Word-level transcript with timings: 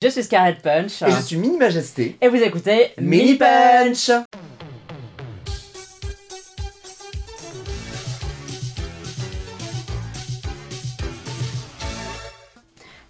Je 0.00 0.10
suis 0.10 0.22
Scarlett 0.22 0.62
Punch. 0.62 1.02
Et 1.02 1.10
je 1.10 1.20
suis 1.22 1.36
Mini 1.36 1.56
Majesté. 1.56 2.16
Et 2.20 2.28
vous 2.28 2.36
écoutez 2.36 2.92
Mini 3.00 3.34
Punch 3.34 4.12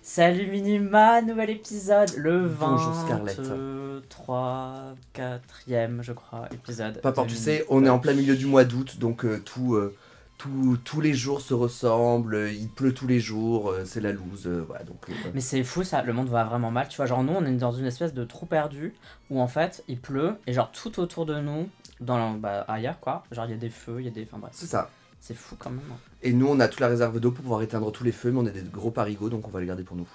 Salut 0.01 0.47
Minima, 0.47 1.21
nouvel 1.21 1.51
épisode, 1.51 2.11
le 2.17 2.49
Bonjour, 2.49 2.95
Scarlett. 3.05 3.39
23, 3.39 4.95
4ème 5.15 6.01
je 6.01 6.13
crois, 6.15 6.49
épisode. 6.55 7.03
Papa, 7.03 7.27
tu 7.29 7.37
sais, 7.37 7.67
on 7.69 7.85
est 7.85 7.91
en 7.91 7.99
plein 7.99 8.15
milieu 8.15 8.35
du 8.35 8.47
mois 8.47 8.65
d'août, 8.65 8.97
donc 8.99 9.27
euh, 9.27 9.43
tout, 9.45 9.75
euh, 9.75 9.95
tout- 10.39 10.79
tous 10.85 11.01
les 11.01 11.13
jours 11.15 11.41
se 11.41 11.53
ressemblent, 11.53 12.49
il 12.53 12.69
pleut 12.69 12.95
tous 12.95 13.07
les 13.07 13.21
jours, 13.21 13.71
euh, 13.71 13.85
c'est 13.85 14.01
la 14.01 14.13
loose, 14.13 14.47
euh, 14.47 14.65
voilà, 14.67 14.85
donc... 14.85 14.97
euh, 15.11 15.13
Mais 15.35 15.41
c'est 15.41 15.63
fou 15.65 15.83
ça, 15.85 16.03
le 16.03 16.13
monde 16.13 16.29
va 16.29 16.45
vraiment 16.45 16.71
mal. 16.71 16.89
Tu 16.89 16.97
vois, 16.97 17.07
genre 17.07 17.23
nous 17.25 17.33
on 17.35 17.45
est 17.45 17.53
dans 17.57 17.73
une 17.73 17.87
espèce 17.87 18.15
de 18.15 18.25
trou 18.25 18.47
perdu 18.47 18.95
où 19.31 19.41
en 19.41 19.49
fait 19.49 19.85
il 19.89 19.99
pleut 20.01 20.37
et 20.47 20.53
genre 20.53 20.71
tout 20.73 20.99
autour 21.01 21.27
de 21.27 21.39
nous, 21.41 21.69
dans 22.01 22.17
la- 22.19 22.37
bah, 22.37 22.65
ailleurs 22.69 23.01
quoi, 23.01 23.25
genre 23.33 23.45
il 23.47 23.51
y 23.51 23.55
a 23.55 23.59
des 23.59 23.71
feux, 23.71 23.97
il 24.01 24.05
y 24.05 24.09
a 24.09 24.13
des. 24.13 24.23
Enfin 24.25 24.39
bref, 24.39 24.53
c'est 24.55 24.67
ça. 24.67 24.91
c'est 25.21 25.35
fou 25.37 25.57
quand 25.59 25.71
même. 25.71 25.81
hein. 25.93 25.97
Et 26.23 26.33
nous, 26.33 26.47
on 26.49 26.59
a 26.61 26.69
toute 26.69 26.81
la 26.81 26.89
réserve 26.89 27.19
d'eau 27.21 27.31
pour 27.33 27.43
pouvoir 27.43 27.63
éteindre 27.63 27.91
tous 27.93 28.05
les 28.05 28.13
feux, 28.13 28.31
mais 28.31 28.39
on 28.41 28.47
est 28.47 28.53
des 28.53 28.63
gros 28.63 28.91
parigots, 28.91 29.29
donc 29.29 29.47
on 29.47 29.51
va 29.51 29.61
les 29.61 29.67
garder 29.67 29.83
pour 29.85 29.97
nous. 29.97 30.07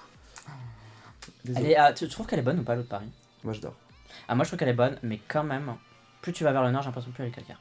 Elle 1.56 1.66
est, 1.66 1.76
ah, 1.76 1.92
tu 1.92 2.04
tu 2.06 2.10
trouves 2.10 2.26
qu'elle 2.26 2.38
est 2.38 2.42
bonne 2.42 2.58
ou 2.60 2.62
pas 2.62 2.74
l'autre 2.74 2.88
Paris 2.88 3.08
Moi, 3.42 3.52
j'adore. 3.52 3.74
Ah, 4.28 4.34
moi 4.34 4.44
je 4.44 4.50
trouve 4.50 4.58
qu'elle 4.58 4.68
est 4.68 4.72
bonne, 4.74 4.96
mais 5.02 5.20
quand 5.28 5.44
même, 5.44 5.74
plus 6.22 6.32
tu 6.32 6.44
vas 6.44 6.52
vers 6.52 6.62
le 6.62 6.70
nord, 6.70 6.82
j'ai 6.82 6.86
l'impression 6.88 7.10
que 7.10 7.16
plus 7.16 7.24
elle 7.24 7.30
est 7.30 7.32
calcaire. 7.34 7.60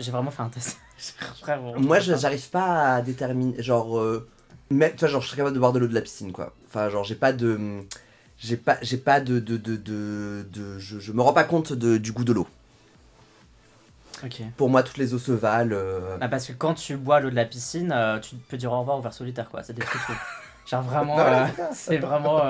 J'ai 0.00 0.10
vraiment 0.10 0.30
fait 0.30 0.42
un 0.42 0.48
test. 0.48 0.78
Moi, 1.78 1.98
j'arrive 2.00 2.48
pas 2.50 2.94
à 2.94 3.02
déterminer, 3.02 3.62
genre... 3.62 3.98
euh, 3.98 4.28
tu 4.70 4.76
vois, 4.76 5.08
genre, 5.08 5.20
je 5.20 5.26
serais 5.28 5.36
capable 5.38 5.54
de 5.54 5.60
boire 5.60 5.72
de 5.72 5.78
l'eau 5.78 5.86
de 5.88 5.94
la 5.94 6.00
piscine, 6.00 6.32
quoi. 6.32 6.52
Enfin, 6.66 6.88
genre, 6.90 7.04
j'ai 7.04 7.14
pas 7.14 7.32
de... 7.32 7.80
J'ai 8.38 8.56
pas, 8.56 8.76
j'ai 8.82 8.98
pas 8.98 9.20
de... 9.20 9.40
de, 9.40 9.56
de, 9.56 9.76
de, 9.76 10.46
de- 10.50 10.78
je, 10.78 10.98
je 11.00 11.12
me 11.12 11.22
rends 11.22 11.32
pas 11.32 11.44
compte 11.44 11.72
de- 11.72 11.98
du 11.98 12.12
goût 12.12 12.24
de 12.24 12.32
l'eau. 12.32 12.46
Ok. 14.24 14.42
Pour 14.56 14.68
moi, 14.68 14.82
toutes 14.82 14.96
les 14.98 15.14
eaux 15.14 15.18
se 15.18 15.32
valent. 15.32 15.74
euh, 15.74 16.16
Ah, 16.20 16.28
parce 16.28 16.46
que 16.46 16.52
quand 16.52 16.74
tu 16.74 16.96
bois 16.96 17.20
l'eau 17.20 17.30
de 17.30 17.36
la 17.36 17.44
piscine, 17.44 17.92
euh, 17.92 18.18
tu 18.18 18.34
peux 18.36 18.56
dire 18.56 18.72
au 18.72 18.80
revoir 18.80 18.98
au 18.98 19.00
verre 19.00 19.12
solitaire, 19.12 19.48
quoi. 19.48 19.62
C'est 19.62 19.74
des 19.74 19.82
trucs. 19.82 20.00
Genre 20.66 20.82
vraiment. 20.82 21.18
Euh, 21.20 21.46
c'est 21.72 21.98
vraiment. 22.06 22.42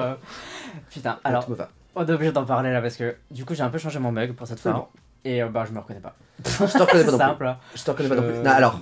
Putain, 0.90 1.18
alors, 1.24 1.46
on 1.94 2.06
est 2.06 2.10
obligé 2.12 2.32
d'en 2.32 2.44
parler 2.44 2.72
là 2.72 2.80
parce 2.80 2.96
que 2.96 3.16
du 3.30 3.44
coup, 3.44 3.54
j'ai 3.54 3.62
un 3.62 3.70
peu 3.70 3.78
changé 3.78 3.98
mon 3.98 4.12
mug 4.12 4.32
pour 4.34 4.46
cette 4.46 4.60
fois. 4.60 4.90
Et 5.24 5.42
euh, 5.42 5.48
bah, 5.48 5.64
je 5.66 5.72
me 5.72 5.78
reconnais 5.80 6.00
pas. 6.00 6.16
Je 6.44 6.50
te 6.72 6.78
reconnais 6.82 7.04
pas 7.04 7.10
non 7.12 7.18
plus. 7.18 7.26
simple. 7.26 7.46
hein. 7.46 7.58
Je 7.74 7.82
te 7.84 7.90
reconnais 7.90 8.08
pas 8.08 8.14
non 8.16 8.22
plus. 8.22 8.38
Non, 8.38 8.50
alors, 8.50 8.80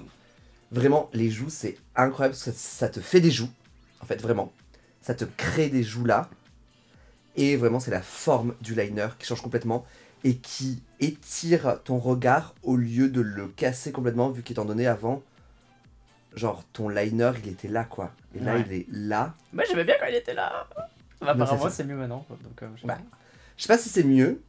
vraiment, 0.71 1.09
les 1.13 1.31
joues, 1.31 1.49
c'est 1.51 1.77
incroyable 1.95 2.35
parce 2.35 2.45
que 2.45 2.51
ça 2.53 2.89
te 2.89 3.01
fait 3.01 3.21
des 3.21 3.31
joues. 3.31 3.49
En 4.03 4.07
fait, 4.07 4.21
vraiment. 4.21 4.53
Ça 5.01 5.15
te 5.15 5.25
crée 5.25 5.69
des 5.69 5.83
joues 5.83 6.05
là. 6.05 6.29
Et 7.37 7.57
vraiment, 7.57 7.81
c'est 7.81 7.91
la 7.91 8.03
forme 8.03 8.55
du 8.61 8.75
liner 8.75 9.09
qui 9.19 9.27
change 9.27 9.43
complètement 9.43 9.85
et 10.25 10.37
qui 10.37 10.83
étire 11.01 11.81
ton 11.85 11.99
regard 11.99 12.55
au 12.63 12.77
lieu 12.77 13.09
de 13.09 13.21
le 13.21 13.47
casser 13.49 13.93
complètement, 13.93 14.31
vu 14.31 14.43
qu'étant 14.43 14.65
donné 14.65 14.87
avant, 14.87 15.23
genre 16.35 16.65
ton 16.73 16.89
liner, 16.89 17.33
il 17.45 17.51
était 17.51 17.69
là 17.69 17.85
quoi. 17.85 18.13
Et 18.35 18.41
là, 18.41 18.55
Ouais. 18.55 18.65
il 18.67 18.73
est 18.73 18.87
là. 18.91 19.35
Moi, 19.53 19.65
j'aimais 19.69 19.85
bien 19.85 19.95
quand 20.01 20.07
il 20.09 20.15
était 20.17 20.35
là. 20.35 20.67
Bah, 21.21 21.31
apparemment, 21.33 21.71
c'est 21.71 21.85
mieux 21.85 21.97
maintenant. 21.97 22.25
Donc, 22.29 22.63
euh, 22.63 22.69
Bah. 22.85 22.99
Je 23.57 23.63
sais 23.63 23.69
pas 23.69 23.79
si 23.79 23.89
c'est 23.89 24.03
mieux, 24.05 24.43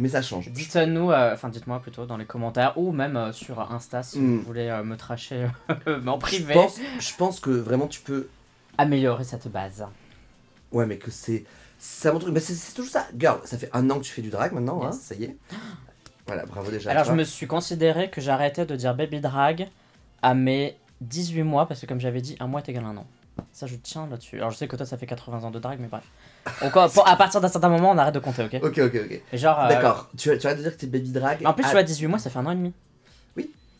mais 0.00 0.08
ça 0.08 0.22
change. 0.22 0.50
Dites-nous, 0.50 1.12
euh, 1.12 1.34
enfin 1.34 1.48
dites-moi 1.48 1.80
plutôt 1.80 2.06
dans 2.06 2.16
les 2.16 2.24
commentaires 2.24 2.76
ou 2.76 2.90
même 2.92 3.16
euh, 3.16 3.32
sur 3.32 3.60
Insta 3.72 4.02
si 4.02 4.18
Mm. 4.18 4.38
vous 4.38 4.42
voulez 4.42 4.68
euh, 4.68 4.82
me 4.82 4.96
tracher 4.96 5.46
en 5.86 6.14
Je 6.14 6.18
privé. 6.18 6.54
pense, 6.54 6.78
je 6.98 7.14
pense 7.16 7.38
que 7.40 7.50
vraiment 7.50 7.86
tu 7.86 8.00
peux 8.00 8.28
Améliorer 8.78 9.24
cette 9.24 9.48
base. 9.48 9.86
Ouais, 10.72 10.86
mais 10.86 10.96
que 10.96 11.10
c'est. 11.10 11.44
Ça 11.78 12.12
montre. 12.12 12.30
Mais 12.30 12.40
c'est- 12.40 12.74
toujours 12.74 12.90
ça. 12.90 13.06
Girl, 13.18 13.40
ça 13.44 13.58
fait 13.58 13.68
un 13.72 13.88
an 13.90 13.98
que 13.98 14.04
tu 14.04 14.12
fais 14.12 14.22
du 14.22 14.30
drag 14.30 14.52
maintenant, 14.52 14.82
hein, 14.84 14.92
ça 14.92 15.14
y 15.14 15.24
est. 15.24 15.36
Voilà, 16.26 16.46
bravo 16.46 16.70
déjà. 16.70 16.90
Alors 16.90 17.04
je 17.04 17.12
me 17.12 17.24
suis 17.24 17.46
considéré 17.46 18.08
que 18.10 18.20
j'arrêtais 18.20 18.64
de 18.66 18.76
dire 18.76 18.94
baby 18.94 19.20
drag 19.20 19.68
à 20.22 20.34
mes 20.34 20.76
18 21.00 21.42
mois 21.42 21.66
parce 21.66 21.80
que 21.80 21.86
comme 21.86 22.00
j'avais 22.00 22.20
dit, 22.20 22.36
un 22.40 22.46
mois 22.46 22.60
est 22.60 22.68
égal 22.68 22.84
à 22.84 22.88
un 22.88 22.96
an. 22.98 23.06
Ça 23.52 23.66
je 23.66 23.74
tiens 23.76 24.06
là-dessus. 24.08 24.36
Alors 24.36 24.50
je 24.50 24.56
sais 24.56 24.68
que 24.68 24.76
toi 24.76 24.86
ça 24.86 24.96
fait 24.96 25.06
80 25.06 25.42
ans 25.44 25.50
de 25.50 25.58
drag 25.58 25.78
mais 25.80 25.88
bref. 25.88 26.04
Pour- 26.92 27.06
à 27.08 27.16
partir 27.16 27.40
d'un 27.40 27.48
certain 27.48 27.68
moment 27.68 27.90
on 27.90 27.98
arrête 27.98 28.14
de 28.14 28.18
compter, 28.20 28.44
ok 28.44 28.60
Ok, 28.62 28.78
ok, 28.78 29.00
ok. 29.04 29.20
Genre... 29.38 29.60
euh, 29.64 29.68
D'accord. 29.68 30.08
Tu, 30.16 30.30
tu 30.38 30.46
vas 30.46 30.54
te 30.54 30.60
dire 30.60 30.72
que 30.74 30.80
t'es 30.80 30.86
baby 30.86 31.10
drag. 31.10 31.46
En 31.46 31.52
plus 31.52 31.64
à- 31.64 31.68
tu 31.68 31.72
vois 31.72 31.82
18 31.82 32.06
mois 32.06 32.18
ça 32.18 32.30
fait 32.30 32.38
un 32.38 32.46
an 32.46 32.50
et 32.52 32.56
demi. 32.56 32.72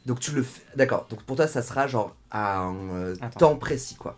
Donc 0.06 0.18
tu 0.18 0.30
le 0.32 0.42
fais. 0.42 0.62
D'accord. 0.76 1.06
Donc 1.10 1.22
pour 1.24 1.36
toi, 1.36 1.46
ça 1.46 1.60
sera 1.60 1.86
genre 1.86 2.16
à 2.30 2.60
un 2.60 2.74
euh, 2.94 3.16
temps 3.38 3.54
précis, 3.56 3.96
quoi. 3.96 4.16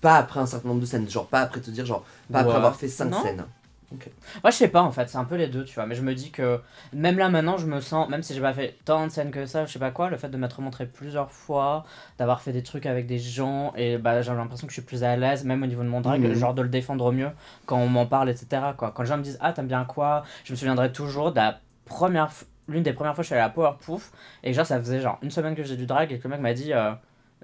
Pas 0.00 0.16
après 0.16 0.38
un 0.38 0.46
certain 0.46 0.68
nombre 0.68 0.80
de 0.80 0.86
scènes. 0.86 1.10
Genre 1.10 1.26
pas 1.26 1.40
après 1.40 1.60
te 1.60 1.70
dire, 1.70 1.84
genre. 1.84 2.04
Pas 2.32 2.38
après 2.40 2.54
avoir 2.54 2.76
fait 2.76 2.86
5 2.88 3.06
Non. 3.06 3.22
scènes. 3.22 3.44
Moi 3.92 4.50
je 4.50 4.56
sais 4.56 4.68
pas 4.68 4.82
en 4.82 4.90
fait, 4.90 5.08
c'est 5.08 5.16
un 5.18 5.24
peu 5.24 5.36
les 5.36 5.46
deux 5.46 5.64
tu 5.64 5.74
vois. 5.76 5.86
Mais 5.86 5.94
je 5.94 6.02
me 6.02 6.12
dis 6.14 6.30
que 6.32 6.60
même 6.92 7.18
là 7.18 7.28
maintenant 7.28 7.56
je 7.56 7.66
me 7.66 7.80
sens, 7.80 8.08
même 8.08 8.22
si 8.22 8.34
j'ai 8.34 8.40
pas 8.40 8.52
fait 8.52 8.76
tant 8.84 9.06
de 9.06 9.12
scènes 9.12 9.30
que 9.30 9.46
ça, 9.46 9.64
je 9.64 9.72
sais 9.72 9.78
pas 9.78 9.92
quoi, 9.92 10.10
le 10.10 10.16
fait 10.16 10.28
de 10.28 10.36
m'être 10.36 10.60
montré 10.60 10.86
plusieurs 10.86 11.30
fois, 11.30 11.84
d'avoir 12.18 12.40
fait 12.42 12.52
des 12.52 12.64
trucs 12.64 12.84
avec 12.86 13.06
des 13.06 13.18
gens 13.18 13.72
et 13.76 13.96
bah 13.96 14.22
j'ai 14.22 14.32
l'impression 14.34 14.66
que 14.66 14.72
je 14.72 14.80
suis 14.80 14.86
plus 14.86 15.04
à 15.04 15.16
l'aise 15.16 15.44
même 15.44 15.62
au 15.62 15.66
niveau 15.66 15.82
de 15.84 15.88
mon 15.88 16.00
drag, 16.00 16.20
Mhm. 16.20 16.34
genre 16.34 16.52
de 16.54 16.62
le 16.62 16.68
défendre 16.68 17.04
au 17.04 17.12
mieux 17.12 17.30
quand 17.66 17.78
on 17.78 17.88
m'en 17.88 18.06
parle 18.06 18.28
etc. 18.28 18.60
Quoi. 18.76 18.90
Quand 18.90 19.02
les 19.02 19.08
gens 19.08 19.18
me 19.18 19.22
disent 19.22 19.38
ah 19.40 19.52
t'aimes 19.52 19.68
bien 19.68 19.84
quoi, 19.84 20.24
je 20.44 20.52
me 20.52 20.56
souviendrai 20.56 20.90
toujours 20.92 21.30
de 21.30 21.36
la 21.36 21.60
première 21.84 22.30
l'une 22.68 22.82
des 22.82 22.92
premières 22.92 23.14
fois 23.14 23.22
que 23.22 23.26
je 23.26 23.28
suis 23.28 23.34
allé 23.36 23.44
à 23.44 23.50
Powerpuff 23.50 24.10
et 24.42 24.52
genre 24.52 24.66
ça 24.66 24.80
faisait 24.80 25.00
genre 25.00 25.18
une 25.22 25.30
semaine 25.30 25.54
que 25.54 25.62
j'ai 25.62 25.76
du 25.76 25.86
drag 25.86 26.10
et 26.10 26.18
que 26.18 26.24
le 26.24 26.30
mec 26.30 26.40
m'a 26.40 26.52
dit 26.54 26.72
euh, 26.72 26.90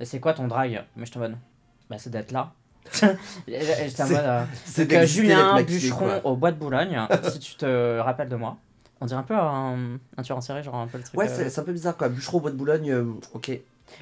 c'est 0.02 0.18
quoi 0.18 0.34
ton 0.34 0.48
drag? 0.48 0.82
Mais 0.96 1.06
je 1.06 1.12
te 1.12 1.18
mode 1.20 1.36
bah 1.88 1.98
c'est 1.98 2.10
d'être 2.10 2.32
là. 2.32 2.50
C'est- 2.90 4.12
mode 4.12 4.24
euh, 4.24 4.44
Julien 5.06 5.54
Bûcheron 5.62 6.20
au 6.24 6.36
bois 6.36 6.52
de 6.52 6.56
Boulogne, 6.58 6.98
si 7.22 7.38
tu 7.38 7.54
te 7.56 7.98
rappelles 7.98 8.28
de 8.28 8.36
moi. 8.36 8.56
On 9.00 9.06
dirait 9.06 9.18
un 9.20 9.24
peu 9.24 9.34
un, 9.34 9.98
un 10.16 10.22
tueur 10.22 10.38
en 10.38 10.40
série, 10.40 10.62
genre 10.62 10.76
un 10.76 10.86
peu 10.86 10.98
le 10.98 11.04
truc. 11.04 11.18
Ouais, 11.18 11.28
euh, 11.28 11.48
c'est 11.48 11.60
un 11.60 11.64
peu 11.64 11.72
bizarre, 11.72 11.96
quoi. 11.96 12.08
Bûcheron 12.08 12.38
au 12.38 12.40
bois 12.40 12.50
de 12.52 12.56
Boulogne, 12.56 12.90
euh, 12.92 13.04
ok. 13.34 13.50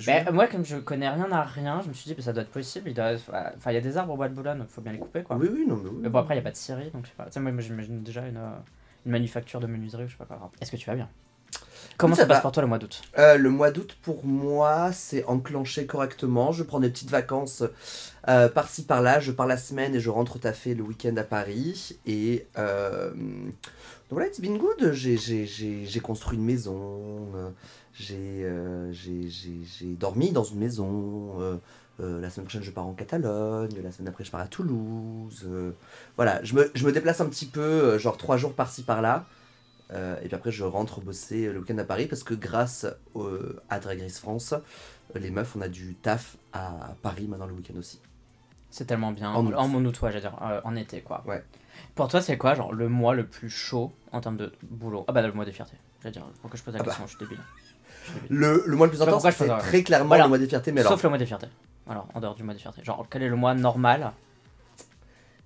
Bah, 0.07 0.31
moi, 0.31 0.47
comme 0.47 0.65
je 0.65 0.77
connais 0.77 1.09
rien 1.09 1.33
à 1.33 1.43
rien, 1.43 1.81
je 1.83 1.89
me 1.89 1.95
suis 1.95 2.09
dit, 2.09 2.15
bah, 2.15 2.23
ça 2.23 2.33
doit 2.33 2.43
être 2.43 2.51
possible. 2.51 2.91
Il 2.91 2.95
doit... 2.95 3.13
Enfin, 3.57 3.71
il 3.71 3.75
y 3.75 3.79
a 3.79 3.81
des 3.81 3.97
arbres 3.97 4.13
au 4.13 4.17
bois 4.17 4.29
de 4.29 4.35
Boulogne, 4.35 4.63
faut 4.69 4.83
bien 4.83 4.93
les 4.93 4.99
couper 4.99 5.23
quoi. 5.23 5.37
Oui, 5.37 5.49
oui, 5.53 5.65
non, 5.67 5.77
mais 5.83 5.89
oui. 5.89 5.99
Mais 6.03 6.09
bon, 6.11 6.19
après, 6.19 6.35
il 6.35 6.37
n'y 6.37 6.41
a 6.41 6.45
pas 6.45 6.51
de 6.51 6.57
scierie, 6.57 6.91
donc 6.91 7.05
je 7.05 7.11
sais 7.11 7.17
pas. 7.17 7.25
Tu 7.27 7.33
sais, 7.33 7.41
moi, 7.41 7.53
j'imagine 7.61 8.03
déjà 8.03 8.27
une, 8.27 8.39
une 9.07 9.13
manufacture 9.13 9.61
de 9.61 9.67
menuiserie 9.67 10.05
ou 10.05 10.09
je 10.09 10.13
sais 10.13 10.19
pas 10.19 10.27
quoi. 10.27 10.51
Est-ce 10.61 10.71
que 10.71 10.77
tu 10.77 10.87
vas 10.87 10.95
bien? 10.97 11.09
Comment 12.01 12.15
ça 12.15 12.23
ça, 12.23 12.27
passe 12.29 12.37
va. 12.39 12.43
pour 12.43 12.53
toi 12.53 12.63
le 12.63 12.69
mois 12.69 12.79
d'août? 12.79 13.03
Euh, 13.19 13.37
le 13.37 13.51
mois 13.51 13.71
d'août, 13.71 13.97
pour 14.03 14.25
moi, 14.25 14.91
c'est 14.93 15.25
enclenché 15.25 15.87
correctement. 15.87 16.53
Je 16.53 16.63
prends 16.63 16.81
des 16.81 16.89
petites 16.91 17.11
vacances 17.11 17.63
euh, 18.29 18.49
par-ci 18.49 18.85
par-là. 18.85 19.21
Je 19.21 19.33
pars 19.33 19.47
la 19.47 19.57
semaine 19.57 19.95
et 19.95 20.01
je 20.01 20.11
rentre 20.11 20.39
taffer 20.39 20.75
le 20.75 20.83
week-end 20.83 21.17
à 21.17 21.25
Paris. 21.25 21.99
Et 22.07 22.47
euh, 22.59 23.11
donc 23.13 23.53
voilà, 24.11 24.27
it's 24.29 24.41
been 24.41 24.59
good. 24.59 24.93
J'ai- 24.93 26.01
construit 26.03 26.39
une 26.39 26.45
maison. 26.45 27.29
J'ai 27.93 28.47
dormi 29.99 30.33
dans 30.33 30.45
une 30.45 30.59
maison. 30.59 31.41
euh, 31.41 31.57
la 32.21 32.31
semaine 32.31 32.47
prochaine, 32.47 32.63
je 32.63 32.71
pars 32.71 32.87
en 32.87 32.95
Catalogne. 32.95 33.75
La 33.85 33.93
semaine 33.93 34.09
après, 34.09 34.25
je 34.25 34.31
pars 34.31 34.41
à 34.41 34.47
Toulouse. 34.47 35.45
euh, 35.47 35.73
voilà, 36.17 36.43
je 36.43 36.55
me, 36.55 36.71
je 36.75 36.87
me 36.87 36.93
déplace 36.93 37.21
un 37.21 37.27
petit 37.27 37.45
peu, 37.47 37.61
euh, 37.61 37.99
genre 37.99 38.17
trois 38.17 38.39
jours 38.39 38.55
par-ci 38.55 38.83
par-là. 38.85 39.27
Euh, 39.93 40.17
et 40.23 40.27
puis 40.27 40.35
après, 40.37 40.53
je 40.53 40.63
rentre 40.65 41.01
bosser 41.01 41.51
le 41.53 41.59
week-end 41.61 41.79
à 41.79 41.85
Paris 41.85 42.07
parce 42.07 42.23
que 42.23 42.35
grâce 42.35 42.87
au- 43.15 43.29
à 43.69 43.81
Drag 43.81 44.01
Race 44.01 44.19
France, 44.19 44.55
les 45.15 45.31
meufs, 45.31 45.57
on 45.57 45.61
a 45.61 45.69
du 45.69 45.95
taf 45.97 46.37
à 46.53 46.95
Paris 47.03 47.27
maintenant 47.27 47.47
le 47.47 47.55
week-end 47.55 47.75
aussi. 47.77 48.01
C'est 48.71 48.85
tellement 48.85 49.11
bien. 49.11 49.31
En 49.33 49.45
En, 49.53 49.67
mon 49.69 49.85
août, 49.85 50.01
ouais, 50.03 50.11
j'allais 50.11 50.21
dire, 50.21 50.39
euh, 50.43 50.61
en 50.63 50.77
été 50.77 51.01
quoi. 51.01 51.25
Ouais. 51.27 51.43
Pour 51.97 52.07
toi, 52.07 52.21
c'est 52.23 52.39
quoi, 52.39 52.55
genre, 52.55 52.73
le 52.73 52.89
mois 52.89 53.15
le 53.15 53.27
plus 53.27 53.51
chaud 53.51 53.93
en 54.13 54.21
termes 54.21 54.37
de 54.37 54.53
boulot? 54.63 55.05
Ah 55.09 55.13
bah, 55.13 55.23
le 55.23 55.33
mois 55.33 55.45
des 55.45 55.51
fiertés. 55.53 55.77
J'allais 56.03 56.13
dire, 56.13 56.25
pourquoi 56.41 56.57
je 56.57 56.63
pose 56.63 56.75
la 56.75 56.81
Ah 56.81 56.85
bah. 56.85 56.91
question, 56.91 57.07
je 57.09 57.17
suis 57.17 57.19
débile. 57.19 57.41
Je 58.05 58.11
suis 58.11 58.21
débile. 58.21 58.39
Le, 58.39 58.63
le 58.67 58.77
mois 58.77 58.87
le 58.87 58.91
plus 58.93 59.03
intense, 59.03 59.29
c'est 59.29 59.49
très 59.59 59.83
clairement 59.83 60.07
Voilà. 60.09 60.25
le 60.25 60.29
mois 60.29 60.39
des 60.39 60.47
fiertés, 60.47 60.71
mais 60.71 60.81
alors, 60.83 60.93
Sauf 60.93 61.03
le 61.03 61.09
mois 61.09 61.19
des 61.19 61.27
fiertés. 61.27 61.49
Alors, 61.89 62.07
en 62.15 62.21
dehors 62.21 62.37
du 62.37 62.45
mois 62.45 62.55
des 62.55 62.61
fiertés. 62.61 62.85
Genre, 62.85 63.05
quel 63.11 63.23
est 63.25 63.29
le 63.29 63.35
mois 63.37 63.55
normal 63.55 64.13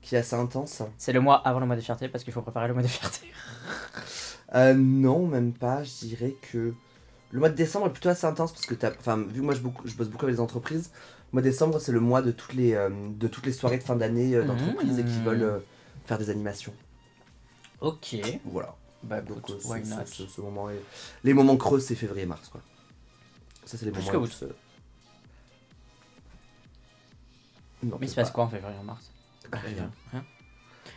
qui 0.03 0.16
est 0.16 0.19
assez 0.19 0.37
intense. 0.37 0.83
C'est 0.99 1.15
le 1.15 1.21
mois 1.21 1.36
avant 1.48 1.60
le 1.60 1.66
mois 1.66 1.77
des 1.77 1.80
fiertés 1.83 2.09
parce 2.09 2.24
qu'il 2.24 2.33
faut 2.34 2.42
préparer 2.42 2.68
le 2.68 2.74
mois 2.74 2.83
des 2.83 2.89
fiertés. 2.91 3.27
Euh, 4.54 4.74
non, 4.74 5.27
même 5.27 5.53
pas. 5.53 5.83
Je 5.83 6.06
dirais 6.06 6.34
que 6.53 6.74
le 7.33 7.39
mois 7.41 7.48
de 7.48 7.54
décembre 7.56 7.86
est 7.89 7.92
plutôt 7.92 8.09
assez 8.10 8.27
intense 8.27 8.53
parce 8.53 8.66
que 8.66 8.74
t'as, 8.74 8.91
enfin, 8.98 9.16
vu 9.16 9.41
que 9.41 9.45
moi 9.45 9.54
je, 9.54 9.60
beaucoup- 9.60 9.86
je 9.86 9.95
bosse 9.95 10.09
beaucoup 10.09 10.24
avec 10.27 10.36
les 10.36 10.41
entreprises, 10.41 10.91
le 11.33 11.36
mois 11.36 11.42
de 11.42 11.48
décembre 11.48 11.80
c'est 11.80 11.91
le 11.92 12.01
mois 12.01 12.22
de 12.22 12.30
toutes 12.30 12.53
les, 12.54 12.74
euh, 12.74 12.91
de 13.10 13.27
toutes 13.28 13.47
les 13.47 13.53
soirées 13.53 13.78
de 13.78 13.83
fin 13.83 13.97
d'année 13.97 14.34
euh, 14.36 14.45
d'entreprises 14.45 14.98
et 14.98 15.04
qui 15.04 15.18
Mmh. 15.18 15.24
veulent 15.24 15.42
euh, 15.42 15.59
faire 16.06 16.18
des 16.18 16.30
animations. 16.30 16.72
Ok. 17.80 18.16
Voilà. 18.45 18.77
Bah, 19.03 19.21
Donc 19.21 19.51
euh, 19.51 19.59
why 19.65 19.84
ce- 19.84 19.91
not? 19.91 20.06
ce- 20.06 20.15
ce- 20.24 20.27
ce 20.28 20.41
moment 20.41 20.71
est- 20.71 20.80
les 21.24 21.34
moments 21.34 21.56
creux 21.56 21.80
c'est 21.80 21.97
février-mars 21.97 22.48
quoi. 22.48 22.60
Ça 23.65 23.77
c'est 23.77 23.86
les 23.86 23.91
Plus 23.92 24.06
moments. 24.12 24.27
que 24.28 24.45
Non, 27.83 27.98
Mais 28.01 28.06
il 28.06 28.09
se 28.09 28.15
passe 28.15 28.30
quoi 28.30 28.45
en 28.45 28.48
février 28.48 28.78
en 28.78 28.84
mars? 28.84 29.10
Pas. 29.51 29.59
Rien. 29.59 29.91
Rien. 30.12 30.24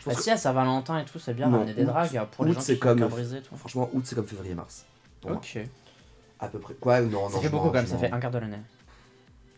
Bah, 0.07 0.13
si, 0.15 0.29
à 0.31 0.37
Saint-Valentin 0.37 0.99
et 0.99 1.05
tout, 1.05 1.19
c'est 1.19 1.33
bien 1.33 1.47
Non, 1.47 1.59
ramener 1.59 1.73
des 1.73 1.85
dragues 1.85 2.25
pour 2.31 2.45
les 2.45 2.53
gens 2.53 2.59
c'est 2.61 2.73
qui 2.75 2.79
comme- 2.79 2.99
sont 2.99 3.09
tout. 3.49 3.55
franchement, 3.57 3.89
août 3.93 4.03
c'est 4.05 4.15
comme 4.15 4.27
février-mars. 4.27 4.85
moi. 5.23 5.33
Ok. 5.33 5.59
À 6.39 6.47
peu 6.47 6.59
près. 6.59 6.73
Quoi 6.75 7.01
Non, 7.01 7.27
Ça 7.29 7.35
non. 7.35 7.41
fait 7.41 7.47
je 7.47 7.51
beaucoup 7.51 7.67
quand 7.67 7.73
même, 7.73 7.87
ça 7.87 7.97
fait 7.97 8.11
un 8.11 8.19
quart 8.19 8.31
de 8.31 8.37
l'année. 8.39 8.59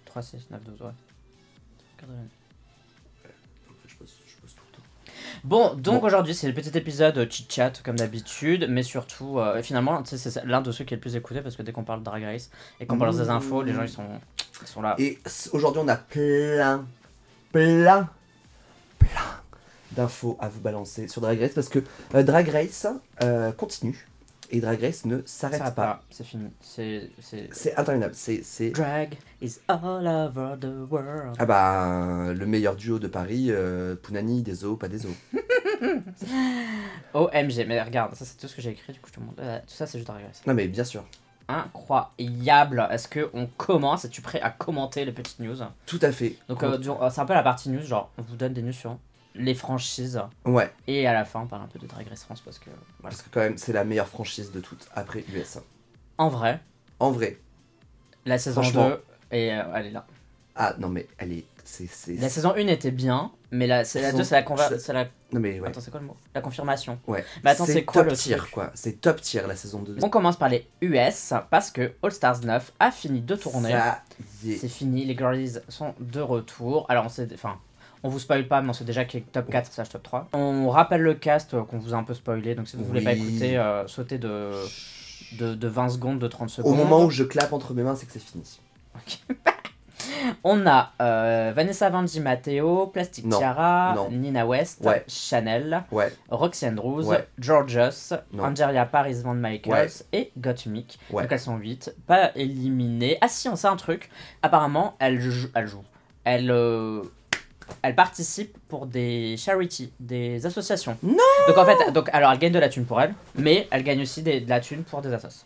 3, 0.05 0.21
6, 0.21 0.47
9, 0.49 0.63
12, 0.63 0.81
ouais. 0.81 0.87
Un 0.87 1.99
quart 1.99 2.09
de 2.09 2.13
l'année. 2.13 2.29
Bon, 5.43 5.73
donc 5.75 6.03
aujourd'hui, 6.03 6.33
c'est 6.33 6.47
le 6.47 6.53
petit 6.53 6.75
épisode 6.77 7.29
chit-chat 7.31 7.81
comme 7.83 7.95
d'habitude, 7.97 8.67
mais 8.69 8.83
surtout, 8.83 9.39
euh, 9.39 9.61
finalement, 9.61 10.01
c'est 10.05 10.43
l'un 10.45 10.61
de 10.61 10.71
ceux 10.71 10.83
qui 10.83 10.93
est 10.93 10.97
le 10.97 11.01
plus 11.01 11.15
écouté 11.15 11.41
parce 11.41 11.55
que 11.55 11.61
dès 11.61 11.71
qu'on 11.71 11.83
parle 11.83 11.99
de 11.99 12.05
Drag 12.05 12.23
Race 12.23 12.49
et 12.79 12.85
qu'on 12.85 12.97
balance 12.97 13.17
des 13.17 13.29
infos, 13.29 13.61
les 13.61 13.73
gens 13.73 13.83
ils 13.83 13.89
sont, 13.89 14.03
ils 14.61 14.67
sont 14.67 14.81
là. 14.81 14.95
Et 14.97 15.17
aujourd'hui, 15.53 15.81
on 15.83 15.87
a 15.87 15.95
plein, 15.95 16.85
plein, 17.53 18.09
plein 18.97 19.38
d'infos 19.99 20.37
à 20.39 20.47
vous 20.47 20.61
balancer 20.61 21.07
sur 21.07 21.21
Drag 21.21 21.39
Race 21.39 21.53
parce 21.53 21.67
que 21.69 21.79
euh, 22.15 22.23
Drag 22.23 22.47
Race 22.47 22.87
euh, 23.21 23.51
continue 23.51 24.07
et 24.49 24.61
Drag 24.61 24.81
Race 24.81 25.05
ne 25.05 25.21
s'arrête 25.25 25.75
pas. 25.75 26.01
c'est 26.09 26.23
fini. 26.23 26.49
C'est. 26.61 27.09
interminable. 27.77 28.13
C'est. 28.15 28.71
Drag 28.71 29.15
is 29.41 29.59
all 29.67 30.07
over 30.07 30.57
the 30.59 30.89
world. 30.89 31.35
Ah 31.37 31.45
bah, 31.45 32.33
le 32.33 32.45
meilleur 32.45 32.75
duo 32.75 32.97
de 32.97 33.07
Paris, 33.07 33.47
euh, 33.49 33.95
Pounani, 34.01 34.41
des 34.41 34.63
os, 34.63 34.79
pas 34.79 34.87
des 34.87 35.05
os. 35.05 35.11
OMG, 37.13 37.65
mais 37.67 37.81
regarde, 37.81 38.15
ça 38.15 38.25
c'est 38.25 38.37
tout 38.37 38.47
ce 38.47 38.55
que 38.55 38.61
j'ai 38.61 38.71
écrit, 38.71 38.93
du 38.93 38.99
coup 38.99 39.09
je 39.09 39.15
te 39.15 39.19
montre. 39.19 39.37
Euh, 39.39 39.59
tout 39.59 39.73
ça 39.73 39.85
c'est 39.85 39.97
juste 39.97 40.07
Drag 40.07 40.23
Race. 40.25 40.41
Non 40.47 40.53
mais 40.53 40.67
bien 40.67 40.83
sûr, 40.83 41.03
Incroyable. 41.49 42.87
Est-ce 42.91 43.07
que 43.07 43.29
on 43.33 43.47
commence? 43.47 44.05
Es-tu 44.05 44.21
prêt 44.21 44.39
à 44.39 44.51
commenter 44.51 45.03
les 45.03 45.11
petites 45.11 45.39
news? 45.39 45.57
Tout 45.87 45.99
à 46.03 46.11
fait. 46.11 46.35
Donc, 46.47 46.61
euh, 46.61 46.77
c'est 47.09 47.21
un 47.21 47.25
peu 47.25 47.33
la 47.33 47.41
partie 47.41 47.69
news, 47.71 47.81
genre, 47.81 48.11
on 48.19 48.21
vous 48.21 48.35
donne 48.35 48.53
des 48.53 48.61
news 48.61 48.71
sur 48.71 48.95
les 49.35 49.53
franchises. 49.53 50.21
Ouais, 50.45 50.71
Et 50.87 51.07
à 51.07 51.13
la 51.13 51.25
fin, 51.25 51.41
on 51.41 51.47
parle 51.47 51.63
un 51.63 51.67
peu 51.67 51.79
de 51.79 51.87
Drag 51.87 52.07
Race 52.07 52.23
France 52.23 52.41
parce 52.41 52.59
que, 52.59 52.69
voilà. 52.99 53.15
parce 53.15 53.21
que 53.21 53.29
quand 53.31 53.39
même, 53.41 53.57
c'est 53.57 53.73
la 53.73 53.83
meilleure 53.83 54.07
franchise 54.07 54.51
de 54.51 54.59
toutes 54.59 54.87
après 54.95 55.23
US. 55.33 55.59
En 56.17 56.29
vrai, 56.29 56.59
En 56.99 57.11
vrai. 57.11 57.37
la 58.25 58.37
saison 58.37 58.61
Franchement. 58.61 58.89
2, 58.89 59.03
et 59.31 59.53
euh, 59.53 59.63
elle 59.75 59.85
est 59.87 59.91
là. 59.91 60.05
Ah 60.55 60.75
non 60.79 60.89
mais 60.89 61.07
elle 61.17 61.31
est... 61.31 61.45
C'est, 61.63 61.87
c'est... 61.87 62.15
La 62.15 62.29
saison 62.29 62.53
1 62.55 62.65
était 62.67 62.89
bien, 62.91 63.31
mais 63.51 63.67
la, 63.67 63.85
c'est 63.85 64.01
la 64.01 64.07
Saison- 64.07 64.17
2, 64.17 64.23
c'est 64.23 64.35
la, 64.35 64.41
conver- 64.41 64.67
c'est- 64.69 64.79
c'est 64.79 64.91
la... 64.93 65.05
Non 65.31 65.39
mais 65.39 65.59
ouais. 65.59 65.67
Attends, 65.69 65.79
c'est 65.81 65.91
quoi 65.91 65.99
le 65.99 66.07
mot? 66.07 66.17
La 66.33 66.41
confirmation. 66.41 66.99
Ouais. 67.07 67.23
Mais 67.43 67.51
attends, 67.51 67.67
c'est 67.67 67.85
quoi 67.85 68.01
top 68.01 68.09
le 68.11 68.17
tier 68.17 68.35
truc? 68.37 68.49
quoi. 68.51 68.71
C'est 68.73 68.99
top 68.99 69.21
tier 69.21 69.43
la 69.47 69.55
saison 69.55 69.79
2. 69.83 69.97
On 70.01 70.09
commence 70.09 70.35
par 70.37 70.49
les 70.49 70.67
US 70.81 71.33
parce 71.51 71.69
que 71.69 71.93
All 72.01 72.11
Stars 72.11 72.41
9 72.41 72.73
a 72.79 72.89
fini 72.91 73.21
de 73.21 73.35
tourner. 73.35 73.69
Ça 73.69 74.01
y 74.43 74.53
est. 74.53 74.57
C'est 74.57 74.67
fini, 74.67 75.05
les 75.05 75.15
girlies 75.15 75.59
sont 75.69 75.93
de 75.99 76.19
retour. 76.19 76.87
Alors 76.89 77.05
on 77.05 77.09
sait, 77.09 77.27
enfin, 77.35 77.59
on 78.03 78.09
vous 78.09 78.19
spoil 78.19 78.47
pas, 78.47 78.61
mais 78.61 78.69
on 78.69 78.73
sait 78.73 78.83
déjà 78.85 79.05
qu'il 79.05 79.19
est 79.21 79.31
top 79.31 79.49
4 79.49 79.71
slash 79.71 79.89
top 79.89 80.03
3. 80.03 80.29
On 80.33 80.69
rappelle 80.69 81.01
le 81.01 81.13
cast 81.13 81.53
euh, 81.53 81.63
qu'on 81.63 81.77
vous 81.79 81.93
a 81.93 81.97
un 81.97 82.03
peu 82.03 82.13
spoilé, 82.13 82.55
donc 82.55 82.67
si 82.67 82.77
vous 82.77 82.83
voulez 82.85 83.01
pas 83.01 83.13
écouter, 83.13 83.57
euh, 83.57 83.87
sautez 83.87 84.17
de, 84.17 84.51
de, 85.37 85.53
de 85.55 85.67
20 85.67 85.89
secondes, 85.89 86.19
de 86.19 86.27
30 86.27 86.49
secondes. 86.49 86.71
Au 86.73 86.75
moment 86.75 87.03
où 87.03 87.09
je 87.09 87.23
clappe 87.23 87.53
entre 87.53 87.73
mes 87.73 87.83
mains, 87.83 87.95
c'est 87.95 88.05
que 88.05 88.11
c'est 88.13 88.19
fini. 88.19 88.59
On 90.43 90.65
a 90.65 90.91
euh, 91.01 91.51
Vanessa 91.55 91.89
Vanji 91.89 92.19
Matteo, 92.19 92.87
Plastic 92.87 93.25
Non, 93.25 93.37
Tiara, 93.37 93.93
non. 93.95 94.09
Nina 94.11 94.45
West, 94.45 94.81
Ouais. 94.83 95.03
Chanel, 95.07 95.83
Ouais, 95.91 96.11
Roxy 96.29 96.67
Andrews, 96.67 97.05
Ouais. 97.05 97.27
Georges, 97.37 97.79
Non. 98.33 98.45
Angelia 98.45 98.85
Paris 98.85 99.21
Van 99.23 99.33
Michaels 99.35 100.03
et 100.13 100.31
Gottmik. 100.37 100.99
Donc 101.11 101.27
elles 101.29 101.39
sont 101.39 101.57
8, 101.57 101.95
pas 102.07 102.31
éliminées. 102.35 103.17
Ah 103.21 103.27
si, 103.27 103.49
on 103.49 103.55
sait 103.55 103.67
un 103.67 103.75
truc. 103.75 104.09
Apparemment, 104.41 104.95
elles 104.99 105.19
jouent. 105.21 105.49
Elles, 105.53 105.67
jouent. 105.67 105.83
elles, 106.23 106.51
euh, 106.51 107.01
elles 107.81 107.95
participent 107.95 108.57
pour 108.67 108.85
des 108.85 109.35
charities, 109.37 109.91
des 109.99 110.45
associations. 110.45 110.97
Non 111.03 111.15
Donc 111.47 111.57
en 111.57 111.65
fait, 111.65 111.91
donc, 111.91 112.09
alors 112.13 112.31
elles 112.31 112.39
gagnent 112.39 112.53
de 112.53 112.59
la 112.59 112.69
thune 112.69 112.85
pour 112.85 112.99
elles, 113.01 113.13
mais 113.35 113.67
elles 113.71 113.83
gagnent 113.83 114.01
aussi 114.01 114.21
des- 114.21 114.41
de 114.41 114.49
la 114.49 114.59
thune 114.59 114.83
pour 114.83 115.01
des 115.01 115.13
assos. 115.13 115.45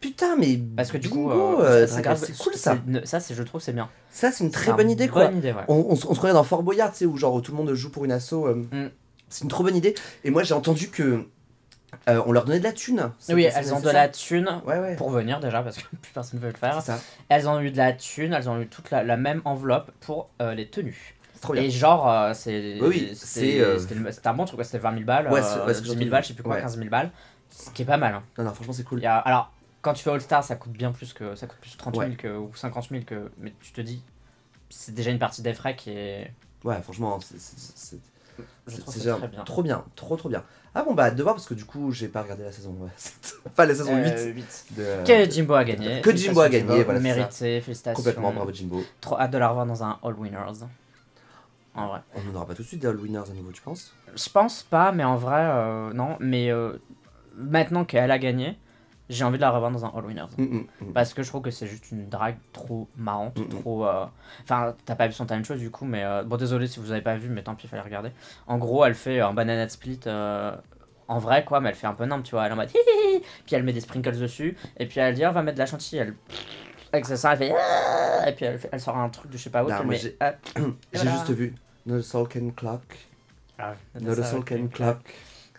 Putain, 0.00 0.36
mais. 0.36 0.58
Parce 0.76 0.92
que 0.92 0.98
du 0.98 1.08
coup, 1.08 1.28
bingo, 1.28 1.60
euh, 1.62 1.86
euh, 1.86 2.16
c'est 2.16 2.36
cool 2.38 2.54
ça. 2.54 2.76
Ça, 3.04 3.18
je 3.30 3.42
trouve, 3.42 3.60
c'est 3.60 3.72
bien. 3.72 3.88
Ça, 4.10 4.30
c'est 4.30 4.44
une 4.44 4.50
très 4.50 4.72
bonne 4.72 4.90
idée 4.90 5.08
quoi. 5.08 5.26
Bonne 5.28 5.38
idée, 5.38 5.52
ouais. 5.52 5.62
On, 5.68 5.86
on, 5.88 5.96
se- 5.96 6.06
on 6.06 6.12
se 6.12 6.18
croirait 6.18 6.34
dans 6.34 6.44
Fort 6.44 6.62
Boyard, 6.62 6.92
tu 6.92 6.98
sais, 6.98 7.06
où 7.06 7.16
genre 7.16 7.40
tout 7.42 7.52
le 7.52 7.56
monde 7.56 7.72
joue 7.74 7.90
pour 7.90 8.04
une 8.04 8.12
asso. 8.12 8.34
euh, 8.34 8.54
Mm. 8.70 8.90
C'est 9.28 9.42
une 9.42 9.50
trop 9.50 9.64
bonne 9.64 9.74
idée. 9.74 9.94
Et 10.22 10.30
moi, 10.30 10.44
j'ai 10.44 10.54
entendu 10.54 10.88
que. 10.88 11.24
Euh, 12.08 12.22
on 12.26 12.32
leur 12.32 12.44
donnait 12.44 12.58
de 12.60 12.64
la 12.64 12.72
thune. 12.72 13.10
Oui, 13.30 13.44
elles 13.44 13.74
ont 13.74 13.80
de 13.80 13.84
ça 13.86 13.92
la 13.92 14.08
thune 14.08 14.60
Ouais, 14.66 14.78
ouais. 14.78 14.96
pour 14.96 15.10
venir 15.10 15.40
déjà, 15.40 15.62
parce 15.62 15.76
que 15.78 15.82
plus 16.02 16.12
personne 16.12 16.38
ne 16.40 16.44
veut 16.44 16.52
le 16.52 16.56
faire. 16.58 16.80
Ça. 16.82 16.98
Elles 17.28 17.48
ont 17.48 17.60
eu 17.60 17.70
de 17.70 17.76
la 17.76 17.92
thune, 17.92 18.32
elles 18.32 18.48
ont 18.48 18.60
eu 18.60 18.66
toute 18.68 18.90
la, 18.90 19.02
la 19.02 19.16
même 19.16 19.42
enveloppe 19.44 19.90
pour 20.00 20.28
euh, 20.40 20.54
les 20.54 20.68
tenues. 20.68 21.14
C'est 21.34 21.40
trop 21.40 21.52
bien. 21.52 21.62
Et 21.62 21.70
genre, 21.70 22.08
euh, 22.10 22.32
c'est 22.34 22.78
Oui, 22.80 23.10
c'est- 23.14 24.10
c'était 24.10 24.28
un 24.28 24.34
bon 24.34 24.44
truc, 24.44 24.64
c'était 24.64 24.78
20 24.78 24.92
000 24.92 25.04
balles, 25.04 25.30
Ouais, 25.30 25.40
euh, 25.40 25.42
c'est- 25.42 25.60
ouais, 25.66 25.74
c'est 25.74 25.82
10 25.82 25.88
ce 25.88 25.92
que 25.92 25.98
000 25.98 26.04
j'ai 26.04 26.10
balles, 26.10 26.22
je 26.22 26.28
sais 26.28 26.34
plus 26.34 26.42
quoi, 26.42 26.54
Ouais. 26.54 26.60
15 26.62 26.76
000 26.78 26.88
balles, 26.88 27.10
ce 27.50 27.70
qui 27.70 27.82
est 27.82 27.86
pas 27.86 27.96
mal. 27.98 28.14
hein. 28.14 28.22
Non, 28.38 28.44
non, 28.44 28.54
franchement, 28.54 28.72
c'est 28.72 28.84
cool. 28.84 29.04
A- 29.04 29.18
alors, 29.18 29.52
quand 29.82 29.92
tu 29.92 30.02
fais 30.02 30.10
All 30.10 30.20
Star, 30.20 30.42
ça 30.42 30.56
coûte 30.56 30.72
bien 30.72 30.92
plus 30.92 31.12
que 31.12 31.34
ça 31.34 31.46
coûte 31.46 31.58
plus 31.60 31.76
30 31.76 31.94
000 31.94 32.06
Ouais. 32.08 32.16
que, 32.16 32.28
ou 32.38 32.54
50 32.54 32.88
000 32.90 33.04
que, 33.04 33.30
mais 33.38 33.52
tu 33.60 33.72
te 33.72 33.80
dis, 33.80 34.02
c'est 34.70 34.94
déjà 34.94 35.10
une 35.10 35.18
partie 35.18 35.42
des 35.42 35.52
frais 35.54 35.76
qui 35.76 35.90
est, 35.90 36.32
Ouais, 36.64 36.80
franchement, 36.82 37.20
c'est- 37.20 37.38
c'est- 37.38 37.98
trop 39.44 39.62
bien. 39.62 39.84
Trop, 39.94 40.16
trop 40.16 40.28
bien. 40.28 40.42
Ah 40.78 40.82
bon, 40.82 40.92
bah, 40.92 41.10
de 41.10 41.22
voir 41.22 41.34
parce 41.34 41.46
que 41.46 41.54
du 41.54 41.64
coup, 41.64 41.90
j'ai 41.90 42.06
pas 42.06 42.20
regardé 42.22 42.44
la 42.44 42.52
saison. 42.52 42.76
ouais. 42.80 42.90
Pas 43.56 43.64
la 43.64 43.74
saison 43.74 43.96
8 43.96 44.02
Euh, 44.10 44.26
huit. 44.32 44.64
de. 44.76 45.04
Que 45.06 45.30
Jimbo 45.30 45.54
a 45.54 45.64
gagné. 45.64 46.02
Que 46.02 46.14
Jimbo 46.14 46.40
a 46.40 46.50
gagné, 46.50 46.84
voilà, 46.84 47.00
c'est 47.00 47.02
Mérité, 47.02 47.60
félicitations. 47.62 47.96
Complètement, 47.96 48.30
bravo 48.30 48.52
Jimbo. 48.52 48.84
Trop 49.00 49.18
hâte 49.18 49.30
de 49.30 49.38
la 49.38 49.48
revoir 49.48 49.64
dans 49.64 49.82
un 49.82 49.98
All 50.02 50.12
Winners. 50.12 50.66
En 51.74 51.88
vrai. 51.88 52.00
On 52.14 52.22
n'en 52.24 52.34
aura 52.36 52.46
pas 52.46 52.54
tout 52.54 52.62
de 52.62 52.66
suite 52.68 52.80
des 52.82 52.88
All 52.88 52.96
Winners 52.96 53.20
à 53.30 53.34
nouveau, 53.34 53.52
tu 53.52 53.62
penses? 53.62 53.94
Je 54.14 54.28
pense 54.28 54.62
pas, 54.62 54.92
mais 54.92 55.04
en 55.04 55.16
vrai, 55.16 55.40
euh, 55.44 55.92
non. 55.94 56.16
Mais 56.20 56.50
euh, 56.50 56.74
maintenant 57.34 57.86
qu'elle 57.86 58.10
a 58.10 58.18
gagné, 58.18 58.58
j'ai 59.08 59.24
envie 59.24 59.36
de 59.38 59.42
la 59.42 59.50
revoir 59.50 59.70
dans 59.70 59.84
un 59.84 59.92
All 59.96 60.04
Winners. 60.06 60.24
Mm, 60.38 60.42
mm, 60.42 60.66
mm. 60.80 60.92
Parce 60.92 61.14
que 61.14 61.22
je 61.22 61.28
trouve 61.28 61.42
que 61.42 61.50
c'est 61.50 61.66
juste 61.66 61.90
une 61.92 62.08
drague 62.08 62.36
trop 62.52 62.88
marrante, 62.96 63.38
trop... 63.60 63.86
euh, 63.86 64.06
Enfin, 64.42 64.74
t'as 64.84 64.94
pas 64.96 65.06
vu 65.06 65.12
son 65.12 65.26
time 65.26 65.44
show 65.44 65.54
du 65.54 65.70
coup, 65.70 65.84
mais... 65.84 66.04
euh, 66.04 66.22
Bon, 66.24 66.36
désolé 66.36 66.66
si 66.66 66.80
vous 66.80 66.90
avez 66.92 67.02
pas 67.02 67.16
vu, 67.16 67.28
mais 67.28 67.42
tant 67.42 67.54
pis, 67.54 67.66
il 67.66 67.68
fallait 67.70 67.82
regarder. 67.82 68.10
En 68.46 68.58
gros, 68.58 68.84
elle 68.84 68.94
fait 68.94 69.20
un 69.20 69.32
banana 69.32 69.68
split 69.68 70.00
euh, 70.06 70.54
en 71.08 71.18
vrai, 71.18 71.44
quoi, 71.44 71.60
mais 71.60 71.68
elle 71.68 71.74
fait 71.76 71.86
un 71.86 71.94
peu 71.94 72.04
nimp, 72.04 72.24
tu 72.24 72.32
vois. 72.32 72.44
Elle 72.46 72.50
est 72.50 72.54
en 72.54 72.56
mode... 72.56 72.70
hi, 72.70 72.78
hi, 72.78 73.16
hi 73.16 73.22
Puis 73.46 73.54
elle 73.54 73.62
met 73.62 73.72
des 73.72 73.80
sprinkles 73.80 74.18
dessus, 74.18 74.56
et 74.76 74.86
puis 74.86 74.98
elle 75.00 75.14
dit, 75.14 75.24
on 75.24 75.32
va 75.32 75.42
mettre 75.42 75.54
de 75.56 75.60
la 75.60 75.66
chantilly, 75.66 76.00
elle... 76.02 76.14
Avec 76.92 77.04
ça, 77.06 77.32
elle 77.32 77.38
fait... 77.38 77.54
ah 77.56 78.28
Et 78.28 78.32
puis 78.34 78.44
elle, 78.44 78.58
fait- 78.58 78.68
elle 78.72 78.80
sort 78.80 78.96
un 78.96 79.08
truc 79.08 79.30
de 79.30 79.36
je 79.36 79.42
sais 79.44 79.50
pas 79.50 79.62
où, 79.64 79.68
Non, 79.68 79.84
met... 79.84 79.98
j'ai- 79.98 80.16
voilà. 80.94 81.10
juste 81.12 81.30
vu 81.30 81.54
Not 81.86 81.96
a 81.98 82.02
soul 82.02 82.26
can 82.28 82.50
clock, 82.56 82.82
ah, 83.58 83.74
ça, 83.94 84.24
soul 84.24 84.44
can 84.44 84.66
clock, 84.66 84.98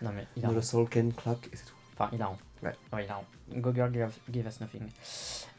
Non 0.02 0.12
mais 0.16 0.28
il 0.36 0.46
a 0.46 0.50
not 0.50 0.58
a 0.58 0.62
soul 0.62 0.88
can 0.90 1.10
clock, 1.16 1.48
et 1.52 1.56
c'est 1.56 1.66
tout. 1.66 1.74
Enfin, 1.98 2.10
il 2.14 2.22
a 2.22 2.30
honte. 2.30 2.40
Ouais. 2.62 2.74
il 2.94 3.10
a. 3.12 3.22
Go 3.56 3.72
Girl, 3.74 3.92
give, 3.92 4.10
give 4.32 4.46
us 4.48 4.60
nothing. 4.60 4.82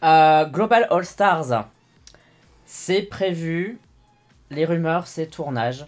Euh, 0.02 0.44
Global 0.46 0.86
All 0.90 1.04
Stars. 1.04 1.64
C'est 2.66 3.02
prévu. 3.02 3.78
Les 4.50 4.64
rumeurs, 4.64 5.06
c'est 5.06 5.26
tournage 5.26 5.86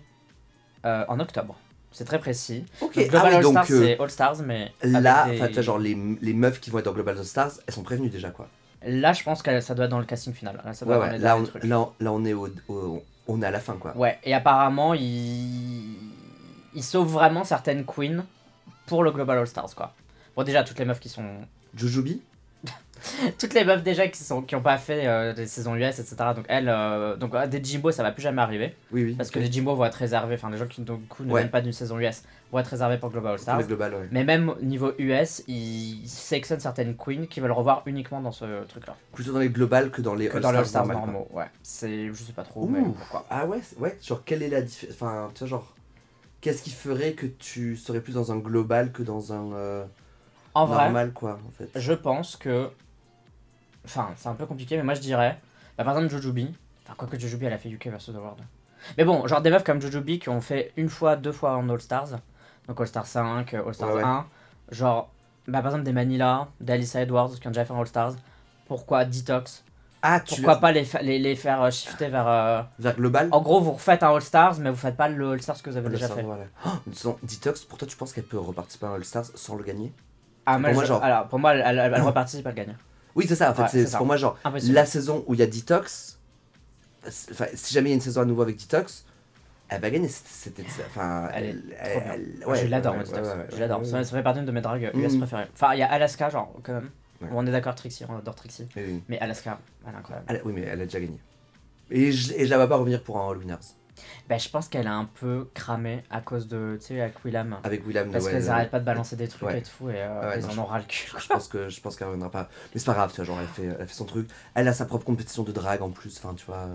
euh, 0.84 1.04
en 1.08 1.18
octobre. 1.20 1.56
C'est 1.92 2.04
très 2.04 2.18
précis. 2.18 2.64
Ok, 2.80 2.94
Donc, 2.94 3.04
ah 3.06 3.08
Global 3.08 3.34
All 3.34 3.44
Stars, 3.44 3.66
euh, 3.70 3.80
c'est 3.84 4.00
All 4.00 4.10
Stars, 4.10 4.36
mais. 4.44 4.72
là, 4.82 5.28
des- 5.28 5.36
vois, 5.38 5.62
genre 5.62 5.78
les, 5.78 5.96
les 6.20 6.32
meufs 6.34 6.60
qui 6.60 6.70
vont 6.70 6.78
être 6.78 6.84
dans 6.84 6.92
Global 6.92 7.18
All 7.18 7.24
Stars, 7.24 7.52
elles 7.66 7.74
sont 7.74 7.82
prévenues 7.82 8.08
déjà, 8.10 8.30
quoi. 8.30 8.48
Là, 8.82 9.12
je 9.12 9.22
pense 9.22 9.42
que 9.42 9.60
ça 9.60 9.74
doit 9.74 9.84
être 9.86 9.90
dans 9.90 9.98
le 9.98 10.04
casting 10.06 10.32
final. 10.32 10.60
Là, 10.64 10.72
ça 10.72 10.86
doit 10.86 10.98
Ouais, 10.98 11.06
être 11.06 11.06
dans 11.06 11.12
ouais, 11.12 11.18
les 11.18 11.24
là 11.24 11.28
derniers 11.30 11.42
on, 11.42 11.46
trucs. 11.50 11.64
là, 11.64 11.80
on- 11.80 11.92
là, 12.00 12.12
on 12.12 12.24
est 12.24 12.32
au, 12.32 12.48
au- 12.68 13.02
on 13.28 13.42
est 13.42 13.46
à 13.46 13.50
la 13.50 13.60
fin, 13.60 13.74
quoi. 13.74 13.94
Ouais, 13.96 14.18
et 14.24 14.32
apparemment, 14.34 14.94
ils... 14.94 15.96
ils 16.74 16.82
sauvent 16.84 17.08
vraiment 17.08 17.44
certaines 17.44 17.84
queens 17.84 18.24
pour 18.86 19.02
le 19.02 19.10
Global 19.10 19.38
All 19.38 19.46
Stars, 19.46 19.74
quoi. 19.74 19.92
Bon, 20.36 20.44
déjà, 20.44 20.62
toutes 20.64 20.78
les 20.78 20.84
meufs 20.84 21.00
qui 21.00 21.08
sont 21.08 21.24
Jujubi 21.76 22.22
toutes 23.38 23.54
les 23.54 23.64
meufs 23.64 23.82
déjà 23.82 24.06
qui 24.08 24.22
sont 24.22 24.42
qui 24.42 24.54
ont 24.54 24.60
pas 24.60 24.76
fait 24.76 25.06
euh, 25.06 25.32
des 25.32 25.46
saisons 25.46 25.74
US 25.74 25.98
etc 25.98 26.16
donc 26.36 26.44
elles 26.48 26.68
euh, 26.68 27.16
donc 27.16 27.34
euh, 27.34 27.46
des 27.46 27.64
Jimbo 27.64 27.90
ça 27.90 28.02
va 28.02 28.12
plus 28.12 28.20
jamais 28.22 28.42
arriver 28.42 28.76
Oui, 28.92 29.04
oui. 29.04 29.14
parce 29.14 29.30
que 29.30 29.38
les 29.38 29.50
Jimbo 29.50 29.74
vont 29.74 29.86
être 29.86 29.94
réservés 29.94 30.34
enfin 30.34 30.50
les 30.50 30.58
gens 30.58 30.66
qui 30.66 30.82
donc, 30.82 31.00
du 31.00 31.06
coup 31.06 31.24
ne 31.24 31.32
Ouais. 31.32 31.40
viennent 31.40 31.50
pas 31.50 31.62
d'une 31.62 31.72
saison 31.72 31.98
US 31.98 32.22
vont 32.52 32.58
être 32.58 32.66
réservés 32.66 32.98
pour 32.98 33.08
Global 33.10 33.32
All 33.32 33.38
Stars 33.38 33.62
global, 33.66 33.94
ouais. 33.94 34.08
mais 34.10 34.22
même 34.24 34.54
niveau 34.60 34.92
US 34.98 35.42
ils 35.48 36.02
sélectionnent 36.06 36.60
certaines 36.60 36.94
queens 36.94 37.26
qui 37.26 37.40
veulent 37.40 37.52
revoir 37.52 37.82
uniquement 37.86 38.20
dans 38.20 38.32
ce 38.32 38.64
truc 38.64 38.86
là 38.86 38.94
Plutôt 39.14 39.32
dans 39.32 39.38
les 39.38 39.48
global 39.48 39.90
que 39.90 40.02
dans 40.02 40.14
les 40.14 40.28
que 40.28 40.36
All 40.36 40.42
dans 40.42 40.52
les 40.52 40.58
All 40.58 40.66
Stars 40.66 40.86
normaux 40.86 41.26
ouais 41.32 41.46
c'est 41.62 42.08
je 42.08 42.22
sais 42.22 42.32
pas 42.34 42.42
trop 42.42 42.64
Ouh. 42.64 42.68
mais 42.68 42.82
pourquoi 42.82 43.24
Ah 43.30 43.46
ouais, 43.46 43.60
ouais, 43.78 43.96
genre 44.06 44.22
quelle 44.26 44.42
est 44.42 44.48
la 44.50 44.60
différence 44.60 44.94
Enfin, 44.94 45.28
tu 45.34 45.38
vois, 45.40 45.48
genre, 45.48 45.74
qu'est-ce 46.42 46.62
qui 46.62 46.70
ferait 46.70 47.12
que 47.12 47.24
tu 47.26 47.76
serais 47.78 48.00
plus 48.02 48.12
dans 48.14 48.30
un 48.30 48.36
global 48.36 48.92
que 48.92 49.02
dans 49.02 49.32
un 49.32 49.86
euh, 50.56 50.60
en 50.60 50.66
vrai 50.66 50.84
normal, 50.84 51.12
quoi, 51.12 51.38
en 51.46 51.50
fait. 51.52 51.70
je 51.78 51.92
pense 51.92 52.36
que 52.36 52.70
enfin 53.84 54.10
c'est 54.16 54.28
un 54.28 54.34
peu 54.34 54.46
compliqué 54.46 54.76
mais 54.76 54.82
moi 54.82 54.94
je 54.94 55.00
dirais 55.00 55.38
bah, 55.78 55.84
par 55.84 55.96
exemple 55.96 56.14
Jujubee 56.14 56.52
enfin 56.84 56.94
quoique 56.96 57.18
Jujubee 57.18 57.46
elle 57.46 57.52
a 57.52 57.58
fait 57.58 57.70
UK 57.70 57.86
versus 57.88 58.14
The 58.14 58.18
World. 58.18 58.40
Mais 58.98 59.04
bon 59.04 59.26
genre 59.26 59.40
des 59.42 59.50
meufs 59.50 59.64
comme 59.64 59.80
Jujubee 59.80 60.18
qui 60.18 60.28
ont 60.28 60.40
fait 60.40 60.72
une 60.76 60.88
fois 60.88 61.16
deux 61.16 61.32
fois 61.32 61.56
en 61.56 61.68
All 61.70 61.80
Stars 61.80 62.08
donc 62.68 62.80
All 62.80 62.86
Stars 62.86 63.06
5 63.06 63.54
All 63.54 63.74
Stars 63.74 63.88
Ouais, 63.88 63.94
ouais. 63.96 64.02
1 64.04 64.26
genre 64.70 65.10
bah, 65.48 65.60
par 65.62 65.70
exemple 65.72 65.84
des 65.84 65.92
Manila 65.92 66.48
des 66.60 66.72
Alyssa 66.74 67.00
Edwards 67.02 67.30
qui 67.40 67.46
ont 67.46 67.50
déjà 67.50 67.64
fait 67.64 67.72
un 67.72 67.78
All 67.80 67.86
Stars 67.86 68.14
pourquoi 68.66 69.04
Detox? 69.04 69.64
Ah, 70.02 70.20
tu 70.20 70.28
pourquoi 70.36 70.56
pas 70.56 70.72
les, 70.72 70.86
les, 71.02 71.18
les 71.18 71.36
faire 71.36 71.60
euh, 71.62 71.70
shifter 71.70 72.08
vers 72.08 72.26
euh, 72.28 72.62
vers 72.78 72.96
global? 72.96 73.28
en 73.32 73.40
gros 73.42 73.60
vous 73.60 73.72
refaites 73.72 74.02
un 74.02 74.14
All 74.14 74.22
Stars 74.22 74.58
mais 74.58 74.70
vous 74.70 74.76
faites 74.76 74.96
pas 74.96 75.08
le 75.08 75.32
All 75.32 75.42
Stars 75.42 75.62
que 75.62 75.70
vous 75.70 75.76
avez 75.76 75.86
All 75.86 75.92
déjà 75.92 76.06
Stars, 76.06 76.18
fait. 76.18 76.22
voilà. 76.22 76.44
Oh, 76.66 76.70
disons, 76.86 77.18
Detox, 77.22 77.64
pour 77.64 77.76
toi, 77.78 77.86
tu 77.88 77.96
penses 77.96 78.12
qu'elle 78.12 78.24
peut 78.24 78.38
reparticiper 78.38 78.86
à 78.86 78.90
un 78.90 78.94
All 78.94 79.04
Stars 79.04 79.26
sans 79.34 79.56
le 79.56 79.64
gagner? 79.64 79.92
Ah 80.46 80.58
pour 80.58 80.72
moi, 80.72 80.82
je- 80.82 80.88
genre- 80.88 81.02
alors 81.02 81.28
pour 81.28 81.38
moi 81.38 81.54
elle, 81.54 81.78
elle, 81.78 81.92
elle 81.94 82.02
reparticipe 82.02 82.46
elle 82.46 82.54
gagne 82.54 82.76
Oui, 83.14 83.26
c'est 83.28 83.34
ça, 83.36 83.50
en 83.50 83.54
fait, 83.54 83.62
Ouais, 83.62 83.84
c'est 83.86 83.96
pour 83.96 84.06
moi, 84.06 84.16
genre, 84.16 84.38
impossible 84.44 84.74
la 84.74 84.86
saison 84.86 85.24
où 85.26 85.34
il 85.34 85.40
y 85.40 85.42
a 85.42 85.46
Detox, 85.46 86.18
enfin, 87.06 87.46
si 87.54 87.74
jamais 87.74 87.88
il 87.88 87.92
y 87.92 87.94
a 87.94 87.96
une 87.96 88.00
saison 88.00 88.20
à 88.22 88.24
nouveau 88.24 88.42
avec 88.42 88.56
Detox, 88.58 89.04
Elle 89.72 89.80
va 89.80 89.88
gagner, 89.90 90.08
c'était. 90.08 90.64
Enfin, 90.88 91.28
Elle 91.32 91.44
est 91.44 91.48
elle- 91.48 91.90
trop 91.92 92.00
bien. 92.00 92.12
elle- 92.14 92.44
Moi, 92.44 92.54
je 92.56 92.66
l'adore, 92.66 92.96
ouais, 92.96 93.04
Detox. 93.04 93.28
Je 93.54 93.60
l'adore. 93.60 93.86
Ça, 93.86 94.02
ça 94.02 94.16
fait 94.16 94.22
partie 94.24 94.42
de 94.42 94.50
mes 94.50 94.60
dragues 94.60 94.90
US 94.94 95.12
Mhm. 95.12 95.18
préférées. 95.20 95.46
Enfin, 95.54 95.74
il 95.74 95.78
y 95.78 95.82
a 95.82 95.92
Alaska, 95.92 96.28
genre, 96.28 96.52
quand 96.64 96.72
même. 96.72 96.90
On 97.32 97.46
est 97.46 97.52
d'accord, 97.52 97.76
Trixie, 97.76 98.04
on 98.08 98.16
adore 98.18 98.34
Trixie. 98.34 98.66
Oui. 98.76 99.00
Mais 99.08 99.20
Alaska, 99.20 99.60
elle 99.86 99.94
est 99.94 99.96
incroyable. 99.96 100.40
Oui, 100.44 100.52
mais 100.56 100.62
elle 100.62 100.80
a 100.80 100.84
déjà 100.86 100.98
gagné. 100.98 101.20
Et 101.92 102.10
je, 102.10 102.32
et 102.34 102.46
je 102.46 102.50
la 102.50 102.56
vois 102.56 102.66
pas 102.68 102.76
revenir 102.76 103.00
pour 103.04 103.18
un 103.20 103.30
All 103.30 103.36
Winners. 103.38 103.56
Bah, 104.28 104.38
je 104.38 104.48
pense 104.48 104.68
qu'elle 104.68 104.86
a 104.86 104.94
un 104.94 105.04
peu 105.06 105.48
cramé 105.54 106.02
à 106.10 106.20
cause 106.20 106.48
de, 106.48 106.76
tu 106.80 106.86
sais, 106.88 107.00
avec 107.00 107.24
Willam. 107.24 107.56
Avec 107.64 107.86
William 107.86 108.10
Parce 108.10 108.28
qu'elles 108.28 108.48
arrêtent 108.50 108.70
pas 108.70 108.80
de 108.80 108.84
balancer 108.84 109.16
des 109.16 109.28
trucs 109.28 109.50
et 109.50 109.62
tout, 109.62 109.90
et 109.90 109.94
euh, 109.96 110.40
non, 110.54 110.62
en 110.62 110.64
ras 110.66 110.78
le 110.78 110.84
cul. 110.84 111.10
Je 111.18 111.26
pense 111.26 111.48
que 111.48 111.68
je 111.68 111.80
pense 111.80 111.96
qu'elle 111.96 112.08
reviendra 112.08 112.30
pas. 112.30 112.48
Mais 112.74 112.78
c'est 112.80 112.86
pas 112.86 112.94
grave, 112.94 113.10
tu 113.10 113.16
vois, 113.16 113.24
genre 113.24 113.38
elle 113.40 113.46
fait, 113.48 113.76
elle 113.78 113.86
fait 113.86 113.94
son 113.94 114.04
truc. 114.04 114.28
Elle 114.54 114.68
a 114.68 114.72
sa 114.72 114.84
propre 114.86 115.04
compétition 115.04 115.42
de 115.42 115.52
drague 115.52 115.82
en 115.82 115.90
plus, 115.90 116.16
enfin 116.22 116.34
tu 116.34 116.44
vois. 116.46 116.68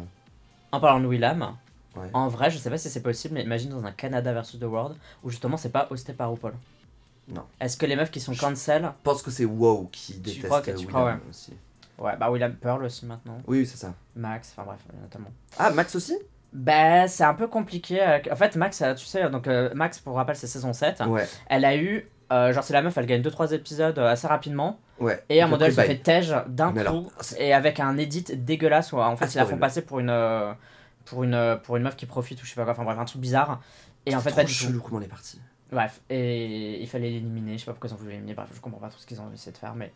En 0.72 0.80
parlant 0.80 1.00
de 1.00 1.08
Willam, 1.08 1.56
Ouais. 1.96 2.10
en 2.12 2.28
vrai, 2.28 2.52
je 2.52 2.58
sais 2.58 2.70
pas 2.70 2.78
si 2.78 2.90
c'est 2.90 3.02
possible, 3.02 3.36
mais 3.36 3.44
imagine 3.44 3.70
dans 3.70 3.86
un 3.86 3.92
Canada 3.94 4.34
versus 4.34 4.60
The 4.60 4.64
World 4.64 4.98
où 5.24 5.30
justement 5.30 5.56
c'est 5.56 5.70
pas 5.70 5.88
hosté 5.92 6.12
par 6.12 6.30
RuPaul. 6.30 6.54
Non. 7.30 7.46
Est-ce 7.62 7.78
que 7.78 7.86
les 7.86 7.96
meufs 7.96 8.12
qui 8.12 8.20
sont 8.20 8.36
cancel 8.36 8.84
Je 8.84 8.88
pense 9.04 9.22
que 9.24 9.32
c'est 9.32 9.46
WoW 9.46 9.88
qui 9.92 10.16
déteste 10.16 10.46
crois 10.46 10.62
que- 10.62 10.72
tu 10.72 10.78
William 10.78 10.90
crois, 10.92 11.06
ouais. 11.06 11.20
aussi. 11.30 11.54
Ouais, 11.98 12.18
bah 12.18 12.30
Willam 12.30 12.54
Pearl 12.56 12.84
aussi 12.84 13.06
maintenant. 13.06 13.38
Oui, 13.48 13.60
oui, 13.60 13.66
c'est 13.66 13.78
ça. 13.78 13.94
Max, 14.18 14.52
enfin 14.52 14.64
bref, 14.68 14.80
notamment. 15.02 15.30
Ah, 15.58 15.72
Max 15.72 15.96
aussi? 15.96 16.18
Bah, 16.56 17.08
c'est 17.08 17.24
un 17.26 17.34
peu 17.34 17.48
compliqué. 17.48 18.00
avec- 18.00 18.32
En 18.32 18.36
fait, 18.36 18.56
Max, 18.56 18.82
euh, 18.82 18.94
tu 18.96 19.06
sais, 19.06 19.30
donc 19.30 19.48
euh, 19.48 19.70
Max, 19.76 20.00
pour 20.00 20.16
rappel, 20.16 20.36
c'est 20.36 20.48
saison 20.48 20.72
7. 20.74 21.02
Ouais, 21.08 21.28
Elle 21.48 21.66
a 21.66 21.76
eu. 21.76 22.10
euh, 22.32 22.52
genre, 22.54 22.64
c'est 22.64 22.74
la 22.74 22.82
meuf, 22.82 22.98
elle 22.98 23.06
gagne 23.06 23.22
2-3 23.22 23.52
épisodes 23.54 24.00
euh, 24.00 24.08
assez 24.12 24.26
rapidement. 24.26 24.80
ouais. 25.00 25.22
Et 25.30 25.42
à 25.42 25.44
un 25.44 25.48
moment 25.48 25.58
donné, 25.58 25.70
elle 25.70 25.76
se 25.76 25.82
fait 25.82 25.98
tège 25.98 26.34
d'un 26.48 26.72
coup. 26.72 26.80
alors, 26.80 27.04
et 27.38 27.54
avec 27.54 27.80
un 27.80 27.98
edit 27.98 28.24
dégueulasse 28.36 28.94
en 28.94 29.16
fait, 29.16 29.26
Ah, 29.26 29.30
ils 29.34 29.38
la 29.38 29.46
font 29.46 29.58
passer 29.58 29.82
pour 29.84 30.00
une, 30.00 30.10
euh, 30.10 30.52
pour, 31.06 31.24
une, 31.24 31.34
euh, 31.36 31.56
pour 31.58 31.76
une 31.78 31.84
meuf 31.84 31.96
qui 31.96 32.06
profite 32.08 32.42
ou 32.42 32.46
je 32.46 32.50
sais 32.50 32.56
pas 32.56 32.64
quoi. 32.64 32.72
Enfin 32.74 32.84
bref, 32.84 32.98
un 32.98 33.06
truc 33.06 33.22
bizarre. 33.22 33.62
Et 34.08 34.16
en 34.16 34.20
fait, 34.22 34.30
c'est 34.30 34.36
pas 34.38 34.42
trop 34.44 34.48
du 34.52 34.58
tout. 34.58 34.66
chelou 34.66 34.82
comment 34.82 35.00
elle 35.00 35.06
est 35.06 35.10
partie. 35.10 35.40
Bref, 35.72 36.00
et 36.10 36.82
il 36.82 36.88
fallait 36.88 37.10
l'éliminer. 37.10 37.54
Je 37.54 37.60
sais 37.60 37.66
pas 37.66 37.74
pourquoi 37.74 37.90
ils 37.90 37.94
ont 37.94 37.98
voulu 37.98 38.12
l'éliminer. 38.12 38.34
Bref, 38.34 38.48
je 38.54 38.60
comprends 38.62 38.80
pas 38.80 38.90
trop 38.90 39.00
ce 39.00 39.06
qu'ils 39.06 39.20
ont 39.20 39.30
essayé 39.34 39.52
de 39.52 39.58
faire. 39.58 39.76
mais 39.76 39.92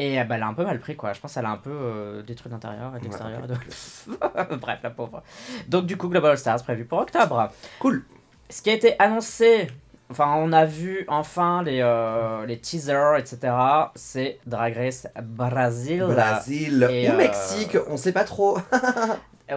Et 0.00 0.20
euh, 0.20 0.24
bah, 0.24 0.36
elle 0.36 0.42
a 0.44 0.46
un 0.46 0.54
peu 0.54 0.64
mal 0.64 0.78
pris, 0.78 0.94
quoi. 0.96 1.12
Je 1.12 1.20
pense 1.20 1.34
qu'elle 1.34 1.44
a 1.44 1.50
un 1.50 1.56
peu 1.56 1.70
euh, 1.72 2.22
détruit 2.22 2.50
l'intérieur 2.52 2.94
et 2.96 3.00
l'extérieur. 3.00 3.40
Ouais, 3.40 3.46
et 3.46 4.48
de- 4.48 4.56
Bref, 4.56 4.78
la 4.82 4.90
pauvre. 4.90 5.22
Donc, 5.66 5.86
du 5.86 5.96
coup, 5.96 6.08
Global 6.08 6.38
Stars 6.38 6.62
prévu 6.62 6.84
pour 6.84 6.98
octobre. 7.00 7.50
Cool. 7.80 8.04
Ce 8.48 8.62
qui 8.62 8.70
a 8.70 8.74
été 8.74 8.94
annoncé, 9.00 9.66
enfin, 10.10 10.34
on 10.36 10.52
a 10.52 10.64
vu 10.64 11.04
enfin 11.08 11.62
les, 11.64 11.80
euh, 11.82 12.46
les 12.46 12.58
teasers, 12.58 13.16
etc. 13.16 13.52
C'est 13.96 14.38
Drag 14.46 14.74
Race 14.76 15.08
Brazil. 15.20 16.04
Brésil 16.04 16.86
Et, 16.90 17.08
ou 17.08 17.12
euh, 17.12 17.16
Mexique, 17.16 17.76
on 17.88 17.96
sait 17.96 18.12
pas 18.12 18.24
trop. 18.24 18.56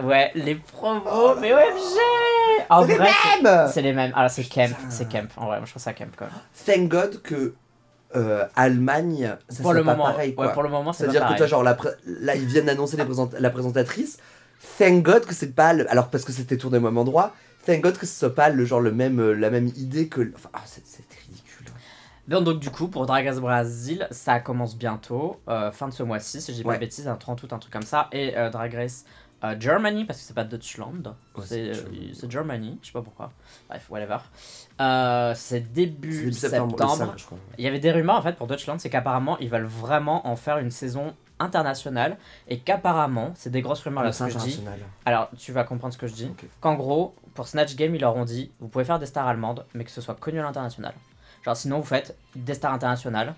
Ouais, 0.02 0.30
les 0.34 0.54
promos, 0.54 1.34
mais 1.38 1.52
OMG 1.52 1.60
C'est 2.70 2.86
les 2.86 2.98
mêmes 2.98 3.68
c'est 3.68 3.82
les 3.82 3.92
mêmes. 3.92 4.12
Alors, 4.16 4.30
c'est 4.30 4.44
Camp, 4.44 4.74
c'est 4.88 5.06
Camp. 5.06 5.28
En 5.36 5.44
vrai, 5.44 5.58
moi, 5.58 5.66
je 5.66 5.72
trouve 5.72 5.82
ça 5.82 5.92
Camp, 5.92 6.06
même. 6.18 6.30
Thank 6.64 6.88
God 6.88 7.20
que 7.20 7.54
euh, 8.16 8.44
Allemagne, 8.56 9.36
ça 9.48 9.62
pour 9.62 9.72
le 9.72 9.82
pas 9.84 9.92
moment, 9.92 10.04
pareil 10.10 10.34
quoi. 10.34 10.46
ouais, 10.46 10.52
pour 10.52 10.62
le 10.62 10.68
moment, 10.68 10.92
c'est 10.92 11.04
C'est-à-dire 11.04 11.26
que 11.28 11.36
toi, 11.36 11.46
genre, 11.46 11.62
la 11.62 11.76
là, 12.06 12.34
ils 12.34 12.44
viennent 12.46 12.66
d'annoncer 12.66 12.96
la 12.96 13.50
présentatrice. 13.50 14.18
Thank 14.78 15.02
God 15.02 15.24
que 15.26 15.34
c'est 15.34 15.54
pas. 15.54 15.72
le- 15.72 15.90
Alors, 15.90 16.08
parce 16.08 16.24
que 16.24 16.32
c'était 16.32 16.56
tourné 16.56 16.78
au 16.78 16.82
même 16.82 16.96
endroit. 16.98 17.34
Thank 17.66 17.80
God 17.82 17.96
que 17.98 18.06
ce 18.06 18.18
soit 18.18 18.34
pas 18.34 18.48
le 18.48 18.64
genre 18.64 18.80
le 18.80 18.92
même, 18.92 19.20
euh, 19.20 19.32
la 19.34 19.50
même 19.50 19.66
idée 19.76 20.08
que. 20.08 20.32
Enfin, 20.34 20.50
ah, 20.52 20.60
c'est 20.64 20.82
ridicule. 21.26 21.66
Bon, 22.28 22.40
donc 22.42 22.60
du 22.60 22.70
coup, 22.70 22.88
pour 22.88 23.06
Drag 23.06 23.26
Race 23.26 23.40
Brazil, 23.40 24.06
ça 24.12 24.38
commence 24.40 24.76
bientôt, 24.76 25.40
euh, 25.48 25.72
fin 25.72 25.88
de 25.88 25.92
ce 25.92 26.02
mois-ci, 26.04 26.40
si 26.40 26.52
je 26.52 26.58
dis 26.58 26.62
pas 26.62 26.70
Ouais. 26.70 26.74
de 26.76 26.80
bêtises, 26.80 27.08
un 27.08 27.16
30 27.16 27.42
août, 27.42 27.52
un 27.52 27.58
truc 27.58 27.72
comme 27.72 27.82
ça. 27.82 28.08
Et 28.12 28.36
euh, 28.36 28.50
Drag 28.50 28.72
Race 28.74 29.04
euh, 29.44 29.56
Germany, 29.58 30.04
parce 30.04 30.20
que 30.20 30.24
c'est 30.24 30.34
pas 30.34 30.44
Deutschland, 30.44 31.16
Ouais, 31.36 31.44
c'est 31.46 31.70
euh, 31.70 32.28
Germany. 32.30 32.78
je 32.82 32.86
sais 32.86 32.92
pas 32.92 33.02
pourquoi. 33.02 33.32
Bref, 33.68 33.86
whatever. 33.90 34.18
Euh, 34.80 35.32
c'est 35.34 35.72
début 35.72 36.16
début 36.18 36.32
septembre. 36.32 36.70
septembre, 36.78 36.92
le 37.02 37.06
5, 37.10 37.18
je 37.18 37.24
crois. 37.26 37.38
Il 37.58 37.64
y 37.64 37.68
avait 37.68 37.78
des 37.80 37.90
rumeurs 37.92 38.16
en 38.16 38.22
fait 38.22 38.36
pour 38.36 38.46
Deutschland, 38.46 38.78
c'est 38.78 38.90
qu'apparemment 38.90 39.38
ils 39.38 39.48
veulent 39.50 39.64
vraiment 39.64 40.26
en 40.26 40.36
faire 40.36 40.58
une 40.58 40.70
saison 40.70 41.14
internationale 41.38 42.18
et 42.48 42.60
qu'apparemment, 42.60 43.32
c'est 43.34 43.50
des 43.50 43.62
grosses 43.62 43.82
rumeurs 43.82 44.02
là 44.04 44.10
Le 44.10 44.12
ce 44.12 44.24
que 44.24 44.30
je 44.30 44.38
dis. 44.38 44.62
Alors, 45.04 45.28
tu 45.36 45.50
vas 45.52 45.64
comprendre 45.64 45.92
ce 45.92 45.98
que 45.98 46.06
je 46.06 46.14
dis. 46.14 46.30
Qu'en 46.60 46.74
gros, 46.74 47.16
pour 47.34 47.48
Snatch 47.48 47.74
Game, 47.74 47.94
ils 47.94 48.00
leur 48.00 48.14
ont 48.16 48.24
dit 48.24 48.52
vous 48.60 48.68
pouvez 48.68 48.84
faire 48.84 48.98
des 49.00 49.06
stars 49.06 49.26
allemandes, 49.26 49.66
mais 49.74 49.84
que 49.84 49.90
ce 49.90 50.00
soit 50.00 50.14
connu 50.14 50.38
à 50.38 50.42
l'international. 50.42 50.94
Genre, 51.44 51.56
sinon, 51.56 51.80
vous 51.80 51.86
faites 51.86 52.16
des 52.36 52.54
stars 52.54 52.72
internationales. 52.72 53.34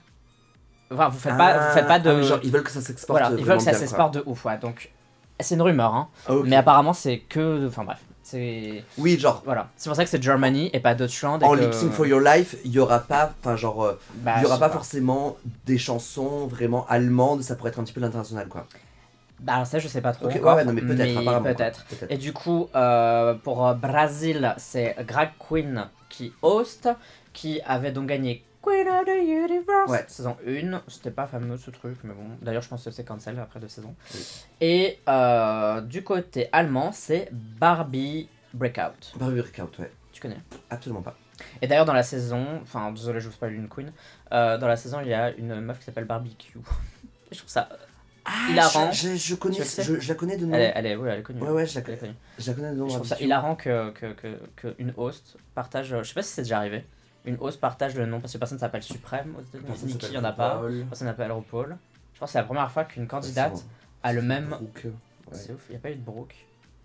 Enfin, 0.90 1.08
vous 1.08 1.18
faites, 1.18 1.36
pas, 1.36 1.68
vous 1.68 1.74
faites 1.74 1.86
pas 1.88 1.98
de. 1.98 2.10
Ah, 2.10 2.22
genre, 2.22 2.40
ils 2.42 2.52
veulent 2.52 2.62
que 2.62 2.70
ça 2.70 2.82
s'exporte. 2.82 3.18
voilà, 3.18 3.34
ils 3.36 3.44
veulent 3.44 3.56
que 3.56 3.62
ça 3.62 3.72
s'exporte 3.72 4.14
de 4.14 4.22
ouf, 4.26 4.44
ouais. 4.44 4.58
Donc, 4.58 4.92
c'est 5.40 5.54
une 5.56 5.62
rumeur, 5.62 5.94
hein. 5.94 6.08
Ah. 6.28 6.34
Mais 6.44 6.56
apparemment, 6.56 6.92
c'est 6.92 7.18
que. 7.18 7.66
Enfin, 7.68 7.84
bref. 7.84 7.98
C'est. 8.22 8.82
Oui, 8.96 9.18
genre, 9.18 9.42
Voilà. 9.44 9.68
C'est 9.76 9.90
pour 9.90 9.96
ça 9.96 10.04
que 10.04 10.10
c'est 10.10 10.22
Germany 10.22 10.70
et 10.72 10.80
pas 10.80 10.94
Deutschland. 10.94 11.40
et 11.40 11.44
en 11.44 11.52
que- 11.52 11.60
Lip 11.60 11.74
Sync 11.74 11.92
for 11.92 12.06
Your 12.06 12.20
Life, 12.20 12.56
il 12.64 12.70
y 12.72 12.78
aura 12.78 13.00
pas. 13.00 13.32
Enfin, 13.40 13.54
genre. 13.56 13.84
euh, 13.84 13.98
Bah, 14.16 14.34
il 14.38 14.42
y 14.44 14.46
aura 14.46 14.58
pas 14.58 14.70
forcément 14.70 15.36
des 15.66 15.76
chansons 15.78 16.46
vraiment 16.46 16.86
allemandes, 16.88 17.42
ça 17.42 17.54
pourrait 17.54 17.70
être 17.70 17.78
un 17.80 17.84
petit 17.84 17.92
peu 17.92 18.00
l'international 18.00 18.48
quoi. 18.48 18.66
Bah, 19.40 19.54
alors 19.54 19.66
ça, 19.66 19.78
je 19.78 19.88
sais 19.88 20.00
pas 20.00 20.12
trop. 20.12 20.26
Ok, 20.26 20.32
ouais, 20.34 20.40
encore, 20.40 20.56
ouais, 20.56 20.64
non, 20.64 20.72
mais 20.72 20.80
peut-être, 20.80 21.22
quoi. 21.22 21.42
Peut-être. 21.42 21.84
Et 22.08 22.16
du 22.16 22.32
coup, 22.32 22.68
euh, 22.74 23.34
pour 23.34 23.66
euh, 23.66 23.74
Brésil, 23.74 24.54
c'est 24.56 24.96
Drag 25.06 25.30
Queen 25.38 25.88
qui 26.08 26.32
host, 26.40 26.88
qui 27.34 27.60
avait 27.66 27.92
donc 27.92 28.06
gagné 28.06 28.42
Queen 28.64 28.88
of 28.88 29.04
the 29.04 29.22
Universe 29.22 29.90
Ouais. 29.90 30.04
saison 30.08 30.36
1. 30.46 30.82
C'était 30.88 31.10
pas 31.10 31.26
fameux 31.26 31.56
ce 31.56 31.70
truc, 31.70 31.98
mais 32.04 32.14
bon. 32.14 32.24
D'ailleurs, 32.42 32.62
je 32.62 32.68
pense 32.68 32.84
que 32.84 32.90
c'est 32.90 33.04
cancel 33.04 33.38
après 33.38 33.60
deux 33.60 33.68
saisons. 33.68 33.94
Oui. 34.14 34.20
Et 34.60 34.98
euh, 35.08 35.80
du 35.80 36.02
côté 36.04 36.48
allemand, 36.52 36.92
c'est 36.92 37.28
Barbie 37.32 38.28
Breakout. 38.52 39.12
Barbie 39.16 39.40
Breakout, 39.40 39.78
ouais. 39.80 39.90
Tu 40.12 40.20
connais? 40.20 40.38
Absolument 40.70 41.02
pas. 41.02 41.16
Et 41.60 41.66
d'ailleurs, 41.66 41.84
dans 41.84 41.92
la 41.92 42.02
saison, 42.04 42.60
enfin, 42.62 42.92
désolé, 42.92 43.20
je 43.20 43.26
vous 43.28 43.34
spoil 43.34 43.52
une 43.54 43.68
queen. 43.68 43.92
euh, 44.32 44.56
dans 44.58 44.68
la 44.68 44.76
saison, 44.76 45.00
il 45.00 45.08
y 45.08 45.14
a 45.14 45.30
une 45.32 45.60
meuf 45.60 45.78
qui 45.80 45.84
s'appelle 45.84 46.04
Barbecue. 46.04 46.58
Je 47.32 47.38
trouve 47.38 47.50
ça. 47.50 47.68
Hilarant. 48.48 48.90
Je, 48.92 49.08
je, 49.10 49.16
je 49.16 49.34
connais, 49.34 49.56
je, 49.62 49.98
je 50.00 50.08
la 50.08 50.14
connais 50.14 50.36
de 50.36 50.46
nom. 50.46 50.54
Elle 50.54 50.62
est, 50.62 50.72
elle 50.76 50.86
est, 50.86 50.96
oui, 50.96 51.08
elle 51.12 51.18
est 51.18 51.22
connue. 51.22 51.42
Ouais, 51.42 51.50
ouais, 51.50 51.66
je 51.66 51.74
la 51.74 51.80
connais. 51.82 52.14
Je 52.38 52.46
la 52.48 52.54
connais 52.54 52.70
de 52.70 52.76
nom. 52.76 52.88
Je 52.88 52.94
trouve 52.94 53.06
ça 53.06 53.20
hilarant 53.20 53.54
que, 53.56 53.90
que, 53.90 54.12
que, 54.12 54.38
que 54.56 54.74
une 54.78 54.94
host 54.96 55.36
partage. 55.54 55.88
Je 55.98 56.02
sais 56.04 56.14
pas 56.14 56.22
si 56.22 56.32
c'est 56.32 56.42
déjà 56.42 56.58
arrivé. 56.58 56.86
Une 57.24 57.36
host 57.40 57.60
partage 57.60 57.94
le 57.94 58.06
nom 58.06 58.20
parce 58.20 58.32
que 58.32 58.38
personne 58.38 58.58
s'appelle 58.58 58.82
Suprême 58.82 59.34
aux 59.38 59.42
États-Unis. 59.42 59.68
Nikki, 59.70 59.84
il 59.86 59.92
s'appelle 59.92 60.14
y 60.14 60.18
en 60.18 60.24
a 60.24 60.32
pas. 60.32 60.62
Personne 60.88 61.08
s'appelle 61.08 61.32
RuPaul. 61.32 61.76
Je 62.12 62.18
pense 62.20 62.28
que 62.28 62.32
c'est 62.32 62.38
la 62.38 62.44
première 62.44 62.70
fois 62.70 62.84
qu'une 62.84 63.06
candidate 63.06 63.64
a 64.02 64.12
le 64.12 64.22
même. 64.22 64.56
C'est 65.32 65.52
ouf, 65.52 65.64
il 65.68 65.72
n'y 65.72 65.76
a 65.76 65.80
pas 65.80 65.90
eu 65.90 65.96
de 65.96 66.02
Brooke. 66.04 66.34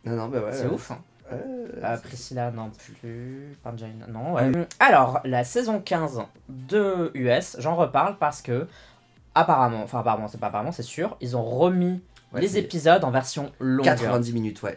Non, 0.05 0.15
non, 0.15 0.27
bah 0.29 0.39
ouais. 0.39 0.53
c'est 0.53 0.67
ouf. 0.67 0.91
hein. 0.91 0.99
Euh, 1.31 1.97
Priscilla 1.97 2.49
non 2.51 2.71
plus. 2.71 3.55
Panjane 3.63 4.05
non. 4.07 4.33
ouais. 4.33 4.51
Alors, 4.79 5.19
la 5.25 5.43
saison 5.43 5.79
15 5.79 6.21
de 6.47 7.11
US, 7.13 7.57
j'en 7.59 7.75
reparle 7.75 8.17
parce 8.17 8.41
que. 8.41 8.67
Apparemment, 9.35 9.83
enfin 9.83 9.99
apparemment, 9.99 10.27
c'est 10.27 10.39
pas 10.39 10.47
apparemment, 10.47 10.71
c'est 10.71 10.81
sûr, 10.81 11.15
ils 11.21 11.37
ont 11.37 11.43
remis 11.43 12.01
ouais, 12.33 12.41
les 12.41 12.57
épisodes 12.57 13.03
en 13.03 13.11
version 13.11 13.51
longue. 13.59 13.85
90 13.85 14.33
minutes, 14.33 14.63
ouais. 14.63 14.75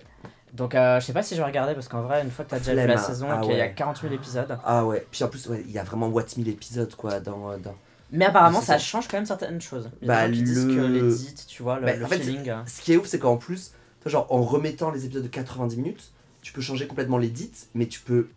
Donc 0.53 0.75
euh, 0.75 1.01
je 1.01 1.07
sais 1.07 1.13
pas 1.15 1.23
si 1.23 1.35
je 1.35 1.41
vais 1.41 1.47
regarder 1.47 1.75
parce 1.75 1.89
qu'en 1.89 2.03
vrai, 2.03 2.23
une 2.23 2.31
fois 2.31 2.45
que 2.45 2.51
t'as 2.51 2.59
déjà 2.59 2.75
vu 2.75 2.87
la 2.87 2.99
saison 2.99 3.29
Ah 3.31 3.39
et 3.39 3.41
qu'il 3.47 3.57
y 3.57 3.61
a 3.61 3.65
ouais. 3.65 3.75
48 3.75 4.13
épisodes. 4.13 4.59
Ah 4.65 4.85
ouais. 4.85 5.07
Puis 5.11 5.25
en 5.25 5.29
plus, 5.29 5.47
ouais, 5.49 5.63
il 5.67 5.73
y 5.73 5.79
a 5.79 5.83
vraiment 5.85 6.09
what 6.09 6.25
1000 6.37 6.49
épisodes 6.49 6.95
quoi 6.95 7.21
dans. 7.21 7.51
euh, 7.53 7.57
dans... 7.59 7.75
Mais 8.11 8.27
apparemment, 8.27 8.61
ça 8.61 8.75
ça. 8.75 8.79
change 8.79 9.09
quand 9.09 9.17
même 9.17 9.25
certaines 9.25 9.61
choses. 9.63 9.89
Il 10.03 10.05
y 10.05 10.09
Bah, 10.09 10.29
qui 10.29 10.43
disent 10.43 10.67
le- 10.67 10.75
que 10.75 10.81
l'édit, 10.83 11.35
tu 11.49 11.63
vois, 11.63 11.79
le, 11.81 11.87
Bah, 11.87 11.97
le 11.97 12.05
en 12.05 12.09
fait, 12.09 12.19
feeling. 12.19 12.51
euh, 12.51 12.61
Ce 12.67 12.83
qui 12.83 12.93
est 12.93 12.97
ouf, 12.99 13.07
c'est 13.07 13.19
qu'en 13.19 13.39
plus, 13.39 13.73
genre 14.05 14.27
en 14.31 14.43
remettant 14.43 14.91
les 14.91 15.07
épisodes 15.07 15.23
de 15.23 15.29
90 15.29 15.77
minutes, 15.79 16.11
tu 16.43 16.53
peux 16.53 16.61
changer 16.61 16.87
complètement 16.87 17.17
l'édit, 17.17 17.51
mais 17.75 17.87
tu 17.87 18.01
peux 18.01 18.29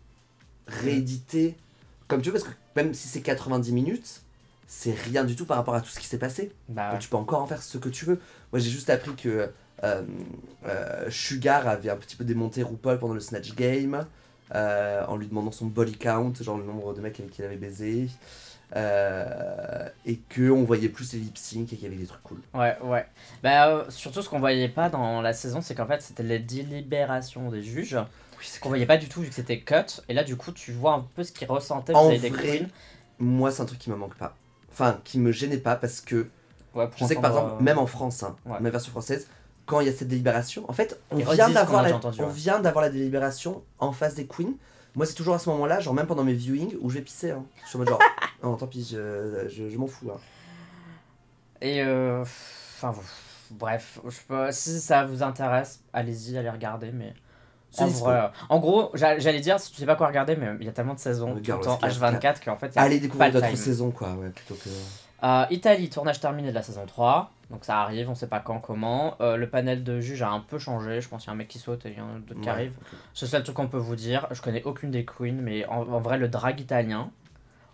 rééditer 0.66 1.56
comme 2.08 2.22
tu 2.22 2.30
veux, 2.30 2.34
parce 2.38 2.44
que 2.44 2.54
même 2.76 2.94
si 2.94 3.08
c'est 3.08 3.20
90 3.20 3.72
minutes, 3.72 4.22
c'est 4.68 4.92
rien 4.94 5.24
du 5.24 5.34
tout 5.36 5.44
par 5.44 5.56
rapport 5.56 5.74
à 5.74 5.80
tout 5.80 5.88
ce 5.90 5.98
qui 5.98 6.06
s'est 6.06 6.18
passé. 6.18 6.52
Bah, 6.68 6.84
Donc 6.84 6.92
ouais. 6.94 6.98
tu 7.00 7.08
peux 7.08 7.16
encore 7.16 7.42
en 7.42 7.46
faire 7.46 7.62
ce 7.62 7.78
que 7.78 7.88
tu 7.88 8.04
veux. 8.04 8.20
Moi 8.52 8.60
j'ai 8.60 8.70
juste 8.70 8.90
appris 8.90 9.12
que 9.16 9.50
Sugar 11.10 11.68
avait 11.68 11.90
un 11.90 11.96
petit 11.96 12.16
peu 12.16 12.24
démonté 12.24 12.62
RuPaul 12.62 12.98
pendant 12.98 13.14
le 13.14 13.20
Snatch 13.20 13.54
Game 13.54 14.06
euh, 14.54 15.04
en 15.06 15.16
lui 15.16 15.26
demandant 15.26 15.50
son 15.52 15.66
body 15.66 15.96
count, 15.96 16.32
genre 16.40 16.56
le 16.58 16.64
nombre 16.64 16.94
de 16.94 17.00
mecs 17.00 17.18
avec 17.20 17.32
qui 17.32 17.42
il 17.42 17.44
avait 17.44 17.56
baisé. 17.56 18.08
euh, 18.74 19.88
et 20.04 20.16
que 20.28 20.50
on 20.50 20.64
voyait 20.64 20.88
plus 20.88 21.12
les 21.12 21.20
lip 21.20 21.38
sync 21.38 21.72
et 21.72 21.76
qu'il 21.76 21.84
y 21.84 21.86
avait 21.86 21.96
des 21.96 22.06
trucs 22.06 22.22
cool. 22.22 22.38
ouais, 22.54 22.76
ouais. 22.82 23.06
Bah, 23.42 23.68
euh, 23.68 23.84
surtout, 23.90 24.22
ce 24.22 24.28
qu'on 24.28 24.40
voyait 24.40 24.68
pas 24.68 24.88
dans 24.88 25.20
la 25.22 25.32
saison, 25.32 25.60
c'est 25.60 25.74
qu'en 25.74 25.86
fait, 25.86 26.02
c'était 26.02 26.22
les 26.24 26.38
délibérations 26.40 27.50
des 27.50 27.62
juges 27.62 27.96
Oui, 28.38 28.44
c'est 28.44 28.60
qu'on 28.60 28.68
voyait 28.68 28.86
pas 28.86 28.96
du 28.98 29.08
tout 29.08 29.20
vu 29.22 29.28
que 29.28 29.34
c'était 29.34 29.60
cut. 29.60 30.00
Et 30.08 30.14
là, 30.14 30.24
du 30.24 30.36
coup, 30.36 30.52
tu 30.52 30.72
vois 30.72 30.94
un 30.94 31.06
peu 31.14 31.22
ce 31.24 31.32
qu'ils 31.32 31.48
ressentaient 31.48 31.94
En 31.94 32.08
des 32.08 32.18
vrai, 32.18 32.58
queens. 32.58 32.68
Moi 33.18 33.50
c'est 33.50 33.62
un 33.62 33.66
truc 33.66 33.78
qui 33.78 33.90
me 33.90 33.96
manque 33.96 34.16
pas. 34.16 34.36
Enfin, 34.70 35.00
qui 35.04 35.18
me 35.18 35.32
gênait 35.32 35.56
pas 35.58 35.76
parce 35.76 36.00
que 36.00 36.28
Ouais, 36.74 36.88
je 36.96 37.04
sais 37.06 37.16
que 37.16 37.20
par 37.22 37.30
exemple, 37.30 37.54
euh, 37.58 37.64
même 37.64 37.78
en 37.78 37.86
France, 37.86 38.22
hein, 38.22 38.36
ouais. 38.44 38.58
ma 38.60 38.68
version 38.68 38.90
française, 38.90 39.28
quand 39.66 39.80
il 39.80 39.86
y 39.86 39.90
a 39.90 39.92
cette 39.92 40.08
délibération, 40.08 40.64
en 40.68 40.72
fait, 40.72 40.98
on 41.10 41.16
vient 41.16 41.50
d'avoir 41.50 41.82
la, 41.82 41.88
déjà 41.88 41.96
entendu, 41.96 42.20
on 42.22 42.26
ouais. 42.26 42.32
vient 42.32 42.60
d'avoir 42.60 42.82
la 42.84 42.90
délibération 42.90 43.62
en 43.78 43.92
face 43.92 44.14
des 44.14 44.26
queens. 44.26 44.54
Moi, 44.94 45.04
c'est 45.04 45.14
toujours 45.14 45.34
à 45.34 45.38
ce 45.38 45.50
moment-là, 45.50 45.80
genre 45.80 45.92
même 45.92 46.06
pendant 46.06 46.24
mes 46.24 46.32
viewings, 46.32 46.74
où 46.80 46.88
je 46.88 46.94
vais 46.96 47.02
pisser. 47.02 47.30
Hein. 47.32 47.44
Je 47.64 47.68
suis 47.68 47.76
en 47.76 47.80
mode 47.80 47.88
genre, 47.88 48.00
non, 48.42 48.56
tant 48.56 48.66
pis, 48.66 48.88
je, 48.90 49.46
je, 49.48 49.68
je 49.68 49.76
m'en 49.76 49.86
fous. 49.86 50.10
hein. 50.10 50.18
Et 51.60 51.82
euh, 51.82 52.22
enfin, 52.22 52.94
bref, 53.50 53.98
je 54.08 54.18
peux, 54.28 54.52
si 54.52 54.80
ça 54.80 55.04
vous 55.04 55.22
intéresse, 55.22 55.80
allez-y, 55.92 56.36
allez 56.38 56.50
regarder, 56.50 56.92
mais 56.92 57.12
En, 57.78 57.86
vrai, 57.86 58.14
euh, 58.14 58.28
en 58.48 58.58
gros, 58.58 58.90
j'a- 58.94 59.18
j'allais 59.18 59.40
dire, 59.40 59.58
si 59.60 59.72
tu 59.72 59.78
sais 59.78 59.86
pas 59.86 59.96
quoi 59.96 60.06
regarder, 60.06 60.36
mais 60.36 60.48
il 60.60 60.66
y 60.66 60.68
a 60.68 60.72
tellement 60.72 60.94
de 60.94 60.98
saisons, 60.98 61.34
tout 61.34 61.40
le 61.40 61.60
temps 61.60 61.78
c'est 61.82 61.88
clair, 61.98 62.12
H24, 62.20 62.44
qu'en 62.44 62.56
fait, 62.56 62.68
il 62.68 62.76
y 62.76 62.78
a 62.78 62.82
Allez 62.82 63.00
découvrir 63.00 63.32
d'autres 63.32 63.54
saisons, 63.56 63.90
quoi, 63.90 64.12
ouais, 64.14 64.28
plutôt 64.30 64.54
que. 64.54 64.70
Euh, 65.22 65.46
Italie, 65.50 65.88
tournage 65.90 66.20
terminé 66.20 66.50
de 66.50 66.54
la 66.54 66.62
saison 66.62 66.84
3. 66.86 67.30
Donc 67.50 67.64
ça 67.64 67.80
arrive, 67.80 68.10
on 68.10 68.14
sait 68.14 68.26
pas 68.26 68.40
quand, 68.40 68.58
comment. 68.58 69.16
Euh, 69.20 69.36
le 69.36 69.48
panel 69.48 69.84
de 69.84 70.00
juges 70.00 70.22
a 70.22 70.30
un 70.30 70.40
peu 70.40 70.58
changé. 70.58 71.00
Je 71.00 71.08
pense 71.08 71.22
qu'il 71.22 71.28
y 71.28 71.30
a 71.30 71.34
un 71.34 71.36
mec 71.36 71.48
qui 71.48 71.58
saute 71.58 71.86
et 71.86 71.90
il 71.92 71.98
y 71.98 72.00
en 72.00 72.08
a 72.16 72.18
d'autres 72.18 72.40
qui 72.40 72.46
Ouais, 72.48 72.52
arrivent. 72.54 72.76
ok. 72.80 72.98
C'est 73.14 73.26
le 73.26 73.30
seul 73.30 73.42
truc 73.44 73.56
qu'on 73.56 73.68
peut 73.68 73.78
vous 73.78 73.96
dire. 73.96 74.26
Je 74.32 74.42
connais 74.42 74.62
aucune 74.64 74.90
des 74.90 75.04
queens, 75.04 75.38
mais 75.40 75.64
en, 75.66 75.80
en 75.82 76.00
vrai, 76.00 76.18
le 76.18 76.28
drag 76.28 76.58
italien. 76.60 77.10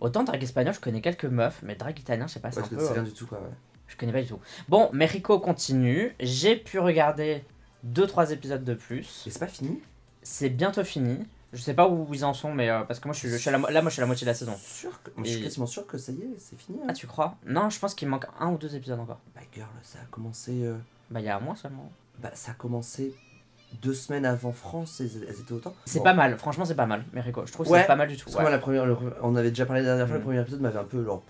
Autant 0.01 0.25
drag 0.25 0.43
espagnol, 0.43 0.75
je 0.75 0.81
connais 0.81 1.01
quelques 1.01 1.25
meufs, 1.25 1.61
mais 1.63 1.75
drag 1.75 1.99
italien, 1.99 2.27
je 2.27 2.35
sais 2.35 2.41
pas, 2.41 2.51
c'est 2.51 2.61
Ouais, 2.61 2.67
un 2.67 2.69
peu. 2.69 2.79
c'est 2.81 2.93
rien 2.93 3.03
euh, 3.03 3.07
du 3.07 3.13
tout, 3.13 3.27
quoi, 3.27 3.39
ouais. 3.39 3.49
Je 3.89 3.97
connais 3.97 4.13
pas 4.13 4.21
du 4.23 4.29
tout. 4.29 4.41
Bon, 4.69 4.89
Mexico 4.93 5.39
continue. 5.39 6.15
J'ai 6.21 6.57
pu 6.57 6.79
regarder 6.79 7.45
2-3 7.87 8.33
épisodes 8.33 8.65
de 8.65 8.75
plus. 8.75 9.25
Et 9.27 9.31
c'est 9.31 9.39
pas 9.39 9.47
fini? 9.47 9.81
C'est 10.23 10.49
bientôt 10.49 10.83
fini. 10.85 11.19
Je 11.53 11.61
sais 11.61 11.75
pas 11.75 11.87
où 11.89 12.09
ils 12.15 12.25
en 12.25 12.33
sont, 12.33 12.53
mais 12.55 12.71
euh, 12.71 12.83
parce 12.85 12.99
que 12.99 13.09
moi, 13.09 13.13
je 13.15 13.19
suis, 13.19 13.29
je 13.29 13.37
suis 13.37 13.49
à 13.51 13.53
la 13.53 13.59
là, 13.71 13.83
moi, 13.83 13.91
je 13.91 13.95
suis 13.95 14.01
à 14.01 14.05
la 14.05 14.07
moitié 14.07 14.25
de 14.25 14.31
la 14.31 14.35
saison. 14.35 14.57
sûr 14.57 14.91
que... 15.03 15.11
Moi, 15.17 15.25
Je 15.27 15.31
suis 15.33 15.41
Et- 15.41 15.45
quasiment 15.45 15.67
sûr 15.67 15.87
que 15.87 15.99
ça 15.99 16.11
y 16.13 16.17
est, 16.23 16.35
c'est 16.39 16.59
fini. 16.59 16.79
hein. 16.83 16.87
Ah, 16.89 16.93
tu 16.95 17.07
crois? 17.07 17.37
Non, 17.47 17.69
je 17.69 17.79
pense 17.79 17.95
qu'il 17.95 18.09
manque 18.09 18.27
un 18.41 18.49
ou 18.53 18.57
deux 18.57 18.75
épisodes 18.75 18.99
encore. 18.99 19.21
Bah, 19.35 19.43
girl, 19.55 19.69
ça 19.83 19.99
a 20.03 20.07
commencé. 20.11 20.65
euh, 20.65 20.77
Bah, 21.11 21.21
il 21.21 21.27
y 21.27 21.29
a 21.29 21.37
un 21.37 21.41
mois 21.41 21.57
seulement. 21.57 21.93
Bah, 22.23 22.31
ça 22.35 22.53
a 22.53 22.55
commencé 22.55 23.15
deux 23.83 23.93
semaines 23.95 24.25
avant 24.27 24.53
France, 24.53 25.01
et 25.03 25.11
elles 25.29 25.41
étaient 25.41 25.53
autant. 25.53 25.75
C'est 25.85 26.03
pas 26.03 26.13
mal, 26.15 26.37
franchement 26.39 26.65
c'est 26.67 26.75
pas 26.75 26.85
mal, 26.87 27.05
Mexico. 27.13 27.43
Je 27.47 27.53
trouve 27.53 27.67
que 27.67 27.73
Ouais, 27.73 27.81
c'est 27.83 27.87
pas 27.87 27.97
mal 27.97 28.09
du 28.09 28.17
tout. 28.17 28.25
Parce 28.25 28.35
que 28.35 28.39
ouais. 28.39 28.43
moi, 28.45 28.51
la 28.51 28.59
première, 28.59 28.85
le- 28.87 28.97
on 29.23 29.35
avait 29.37 29.49
déjà 29.51 29.65
parlé 29.67 29.83
la 29.83 29.89
dernière 29.89 30.07
fois, 30.09 30.17
Mm. 30.17 30.19
le 30.21 30.25
premier 30.25 30.41
épisode 30.41 30.61
m'avait 30.61 30.79
un 30.79 30.85
peu 30.85 31.03
genre. 31.05 31.23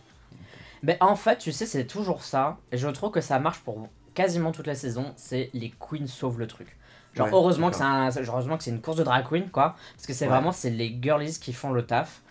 Mais 0.85 0.97
en 1.01 1.15
fait, 1.17 1.39
tu 1.39 1.53
sais, 1.53 1.67
c'est 1.67 1.87
toujours 1.87 2.23
ça. 2.25 2.59
Et 2.73 2.77
je 2.79 2.89
trouve 2.89 3.11
que 3.13 3.21
ça 3.21 3.39
marche 3.39 3.61
pour 3.61 3.89
quasiment 4.15 4.51
toute 4.53 4.67
la 4.67 4.75
saison. 4.75 5.13
C'est 5.17 5.51
les 5.55 5.71
queens 5.79 6.07
sauvent 6.09 6.39
le 6.41 6.47
truc. 6.49 6.77
Genre, 7.15 7.27
Ouais, 7.27 7.33
heureusement, 7.35 7.71
que 7.71 7.83
un- 7.83 8.09
heureusement 8.27 8.57
que 8.57 8.65
c'est 8.65 8.71
une 8.71 8.81
course 8.81 8.97
de 8.97 9.05
drag 9.05 9.27
queen, 9.29 9.51
quoi. 9.51 9.77
Parce 9.97 10.07
que 10.07 10.13
c'est 10.15 10.25
Ouais. 10.27 10.31
vraiment 10.31 10.53
c'est 10.53 10.71
les 10.71 10.99
girlies 11.01 11.39
qui 11.41 11.53
font 11.53 11.73
le 11.73 11.85
taf. 11.85 12.23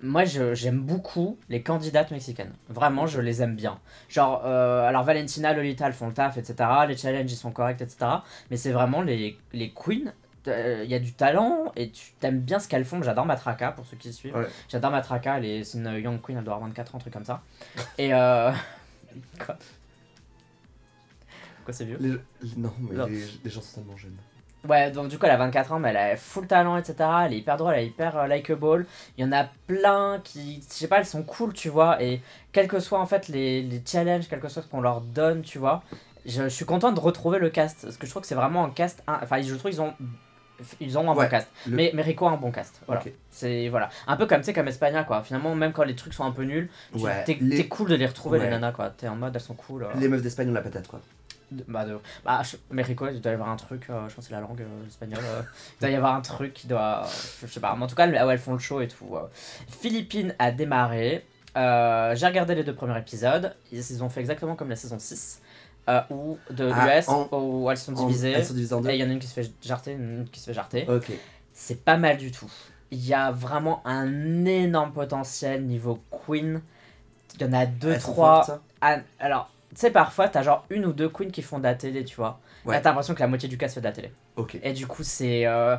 Moi, 0.00 0.24
j'aime 0.24 0.78
beaucoup 0.78 1.38
les 1.48 1.60
candidates 1.64 2.12
mexicaines. 2.12 2.52
Vraiment, 2.68 3.08
je 3.08 3.20
les 3.20 3.42
aime 3.42 3.56
bien. 3.56 3.80
Genre, 4.08 4.42
euh, 4.44 4.86
alors 4.86 5.02
Valentina, 5.02 5.52
Lolita, 5.52 5.88
elles 5.88 5.92
font 5.92 6.06
le 6.06 6.14
taf, 6.14 6.36
etc. 6.36 6.54
Les 6.86 6.96
challenges, 6.96 7.32
ils 7.32 7.36
sont 7.36 7.50
corrects, 7.50 7.80
etc. 7.82 8.06
Mais 8.50 8.56
c'est 8.56 8.70
vraiment 8.70 9.02
les, 9.02 9.36
les 9.52 9.70
queens. 9.72 10.12
euh, 10.46 10.82
Il 10.84 10.90
y 10.90 10.94
a 10.94 11.00
du 11.00 11.12
talent 11.14 11.72
et 11.74 11.90
tu 11.90 12.12
t'aimes 12.20 12.38
bien 12.38 12.60
ce 12.60 12.68
qu'elles 12.68 12.84
font. 12.84 13.02
J'adore 13.02 13.26
Matraca, 13.26 13.72
pour 13.72 13.84
ceux 13.86 13.96
qui 13.96 14.12
suivent. 14.12 14.36
Ouais. 14.36 14.46
J'adore 14.68 14.92
Matraca, 14.92 15.38
elle 15.38 15.44
est- 15.44 15.64
c'est 15.64 15.78
une 15.78 15.92
young 16.00 16.20
queen, 16.22 16.38
elle 16.38 16.44
doit 16.44 16.54
avoir 16.54 16.68
24 16.68 16.94
ans, 16.94 16.98
un 16.98 17.00
truc 17.00 17.12
comme 17.12 17.24
ça. 17.24 17.42
Et 17.98 18.14
euh... 18.14 18.52
Quoi? 19.44 19.56
Quoi, 21.64 21.74
c'est 21.74 21.84
vieux? 21.84 21.98
Les... 22.00 22.10
les- 22.10 22.56
Non, 22.56 22.72
mais 22.78 22.94
Non. 22.96 23.06
Les... 23.06 23.24
les 23.44 23.50
gens 23.50 23.60
sont 23.60 23.80
tellement 23.80 23.96
jeunes. 23.96 24.16
Ouais, 24.68 24.90
donc 24.90 25.08
du 25.08 25.18
coup, 25.18 25.24
elle 25.26 25.32
a 25.32 25.36
24 25.36 25.72
ans, 25.72 25.78
mais 25.78 25.90
elle 25.90 25.96
a 25.96 26.16
full 26.16 26.46
talent, 26.46 26.76
etc. 26.76 26.94
Elle 27.26 27.32
est 27.32 27.38
hyper 27.38 27.56
drôle, 27.56 27.74
elle 27.74 27.84
est 27.84 27.86
hyper 27.86 28.16
euh, 28.18 28.26
likeable. 28.26 28.86
Il 29.16 29.24
y 29.24 29.28
en 29.28 29.32
a 29.32 29.46
plein 29.66 30.20
qui, 30.22 30.62
je 30.68 30.74
sais 30.74 30.88
pas, 30.88 30.98
elles 30.98 31.06
sont 31.06 31.22
cool, 31.22 31.52
tu 31.52 31.68
vois. 31.68 32.02
Et 32.02 32.20
quels 32.52 32.68
que 32.68 32.78
soient 32.80 33.00
en 33.00 33.06
fait 33.06 33.28
les, 33.28 33.62
les 33.62 33.82
challenges, 33.86 34.26
quel 34.28 34.40
que 34.40 34.48
soit 34.48 34.62
ce 34.62 34.68
qu'on 34.68 34.80
leur 34.80 35.00
donne, 35.00 35.42
tu 35.42 35.58
vois, 35.58 35.82
je, 36.26 36.42
je 36.42 36.48
suis 36.48 36.64
content 36.66 36.92
de 36.92 37.00
retrouver 37.00 37.38
le 37.38 37.48
cast. 37.50 37.82
Parce 37.82 37.96
que 37.96 38.04
je 38.06 38.10
trouve 38.10 38.22
que 38.22 38.28
c'est 38.28 38.34
vraiment 38.34 38.64
un 38.64 38.70
cast. 38.70 39.02
Enfin, 39.06 39.40
je 39.40 39.54
trouve 39.54 39.70
qu'ils 39.70 39.80
ont. 39.80 39.94
Ils 40.80 40.98
ont 40.98 41.08
un 41.08 41.14
Ouais, 41.14 41.26
bon 41.26 41.30
cast. 41.30 41.48
le- 41.68 41.76
Mais, 41.76 41.92
mais 41.94 42.02
Rico 42.02 42.26
a 42.26 42.32
un 42.32 42.36
bon 42.36 42.50
cast. 42.50 42.80
Voilà. 42.88 43.00
C'est 43.30 43.68
voilà. 43.68 43.90
Un 44.08 44.16
peu 44.16 44.26
comme, 44.26 44.40
tu 44.40 44.46
sais, 44.46 44.52
comme 44.52 44.66
Espagna, 44.66 45.04
quoi. 45.04 45.22
Finalement, 45.22 45.54
même 45.54 45.72
quand 45.72 45.84
les 45.84 45.94
trucs 45.94 46.12
sont 46.14 46.24
un 46.24 46.32
peu 46.32 46.42
nuls, 46.42 46.68
tu- 46.92 46.98
Ouais, 47.04 47.22
t'es 47.24 47.38
les- 47.40 47.68
cool 47.68 47.88
de 47.88 47.94
les 47.94 48.06
retrouver, 48.06 48.40
les 48.40 48.50
nanas, 48.50 48.72
quoi. 48.72 48.90
T'es 48.90 49.06
en 49.06 49.14
mode, 49.14 49.36
elles 49.36 49.40
sont 49.40 49.54
cool. 49.54 49.84
euh. 49.84 49.88
Les 50.00 50.08
meufs 50.08 50.20
d'Espagne 50.20 50.50
ont 50.50 50.54
la 50.54 50.60
patate, 50.62 50.88
quoi. 50.88 51.00
De- 51.50 51.64
Bah, 51.68 51.84
de... 51.84 51.98
bah 52.24 52.42
je... 52.42 52.56
mais 52.70 52.84
il 52.88 52.94
doit 52.94 53.10
y 53.32 53.34
avoir 53.34 53.48
un 53.48 53.56
truc, 53.56 53.86
euh, 53.90 54.08
je 54.08 54.14
pense 54.14 54.24
que 54.26 54.28
c'est 54.28 54.34
la 54.34 54.40
langue 54.40 54.60
euh, 54.60 54.86
espagnole. 54.86 55.24
euh, 55.24 55.42
il 55.76 55.80
doit 55.80 55.90
y 55.90 55.94
avoir 55.94 56.14
un 56.14 56.20
truc 56.20 56.52
qui 56.54 56.66
doit. 56.66 57.06
Je 57.42 57.46
sais 57.46 57.60
pas, 57.60 57.74
mais 57.76 57.84
en 57.84 57.86
tout 57.86 57.94
cas, 57.96 58.06
elles, 58.06 58.22
ouais, 58.24 58.32
elles 58.34 58.38
font 58.38 58.52
le 58.52 58.58
show 58.58 58.80
et 58.80 58.88
tout. 58.88 59.16
Philippines 59.68 60.34
a 60.38 60.50
démarré. 60.50 61.24
J'ai 61.56 62.26
regardé 62.26 62.54
les 62.54 62.64
deux 62.64 62.74
premiers 62.74 62.98
épisodes. 62.98 63.54
Ils, 63.72 63.78
ils 63.78 64.04
ont 64.04 64.08
fait 64.08 64.20
exactement 64.20 64.54
comme 64.56 64.68
la 64.68 64.76
saison 64.76 64.98
6, 64.98 65.40
euh, 65.88 66.00
où, 66.10 66.38
de 66.50 66.70
Ah, 66.72 66.96
l'US, 66.98 67.06
où 67.32 67.70
elles 67.70 67.76
sont 67.76 67.94
En- 67.94 68.06
divisées. 68.06 68.32
Elles 68.32 68.44
sont 68.44 68.54
divisées 68.54 68.74
en 68.74 68.80
deux. 68.80 68.90
Et 68.90 68.94
il 68.96 69.00
y 69.00 69.04
en 69.04 69.08
a 69.08 69.12
une 69.12 69.18
qui 69.18 69.26
se 69.26 69.34
fait 69.34 69.50
jarter, 69.62 69.92
une 69.92 70.28
qui 70.30 70.40
se 70.40 70.46
fait 70.46 70.54
jarter. 70.54 70.86
Ok. 70.88 71.10
C'est 71.52 71.82
pas 71.84 71.96
mal 71.96 72.16
du 72.18 72.30
tout. 72.30 72.50
Il 72.90 73.04
y 73.04 73.12
a 73.12 73.30
vraiment 73.32 73.82
un 73.86 74.44
énorme 74.44 74.92
potentiel 74.92 75.64
niveau 75.64 75.98
Queen. 76.10 76.62
Il 77.34 77.42
y 77.42 77.44
en 77.44 77.52
a 77.52 77.66
deux, 77.66 77.92
Elles 77.92 78.00
trois. 78.00 78.44
fortes, 78.44 78.60
ça? 78.80 79.00
alors, 79.18 79.50
tu 79.70 79.76
sais, 79.76 79.90
parfois, 79.90 80.28
t'as 80.28 80.42
genre 80.42 80.64
une 80.70 80.86
ou 80.86 80.92
deux 80.92 81.08
queens 81.08 81.30
qui 81.30 81.42
font 81.42 81.58
de 81.58 81.64
la 81.64 81.74
télé, 81.74 82.04
tu 82.04 82.16
vois. 82.16 82.40
Ouais. 82.64 82.74
Là, 82.74 82.80
t'as 82.80 82.90
l'impression 82.90 83.14
que 83.14 83.20
la 83.20 83.26
moitié 83.28 83.48
du 83.48 83.56
cast 83.58 83.74
fait 83.74 83.80
de 83.80 83.86
la 83.86 83.92
télé. 83.92 84.12
Ok. 84.36 84.58
Et 84.62 84.72
du 84.72 84.86
coup, 84.86 85.02
c'est. 85.02 85.46
euh, 85.46 85.76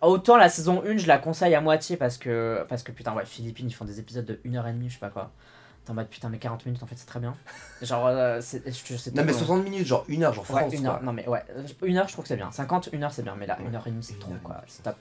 Autant 0.00 0.36
la 0.36 0.48
saison 0.48 0.82
1, 0.84 0.96
je 0.96 1.06
la 1.06 1.18
conseille 1.18 1.54
à 1.54 1.60
moitié 1.60 1.96
parce 1.96 2.18
que, 2.18 2.66
parce 2.68 2.82
que 2.82 2.90
putain, 2.90 3.12
ouais, 3.14 3.24
Philippines, 3.24 3.68
ils 3.68 3.72
font 3.72 3.84
des 3.84 4.00
épisodes 4.00 4.24
de 4.24 4.40
1h30, 4.44 4.88
je 4.88 4.94
sais 4.94 4.98
pas 4.98 5.10
quoi. 5.10 5.30
T'es 5.84 5.92
en 5.92 5.94
mode 5.94 6.08
putain, 6.08 6.28
mais 6.28 6.38
40 6.38 6.66
minutes, 6.66 6.82
en 6.82 6.86
fait, 6.86 6.96
c'est 6.96 7.06
très 7.06 7.20
bien. 7.20 7.36
Genre, 7.82 8.06
euh, 8.08 8.38
c'est 8.40 8.62
je- 8.66 9.10
Non, 9.10 9.22
mais 9.24 9.30
trop 9.32 9.40
long. 9.40 9.46
60 9.46 9.64
minutes, 9.64 9.86
genre 9.86 10.04
une 10.08 10.24
heure, 10.24 10.32
genre 10.34 10.48
Ouais, 10.50 10.60
France, 10.60 10.74
une 10.74 10.82
quoi. 10.84 10.94
heure, 10.94 11.02
non 11.02 11.12
mais 11.12 11.28
ouais, 11.28 11.42
une 11.84 11.96
heure 11.98 12.06
je 12.08 12.12
trouve 12.12 12.24
que 12.24 12.28
c'est 12.28 12.36
bien. 12.36 12.50
50, 12.52 12.88
une 12.92 13.02
heure 13.04 13.12
c'est 13.12 13.22
bien, 13.22 13.34
mais 13.38 13.46
là, 13.46 13.56
Ouais. 13.60 13.66
une 13.68 13.74
heure 13.76 13.84
et 13.86 13.90
demie 13.90 14.02
c'est 14.02 14.18
trop 14.18 14.34
quoi, 14.44 14.62
c'est 14.68 14.82
top. 14.82 14.96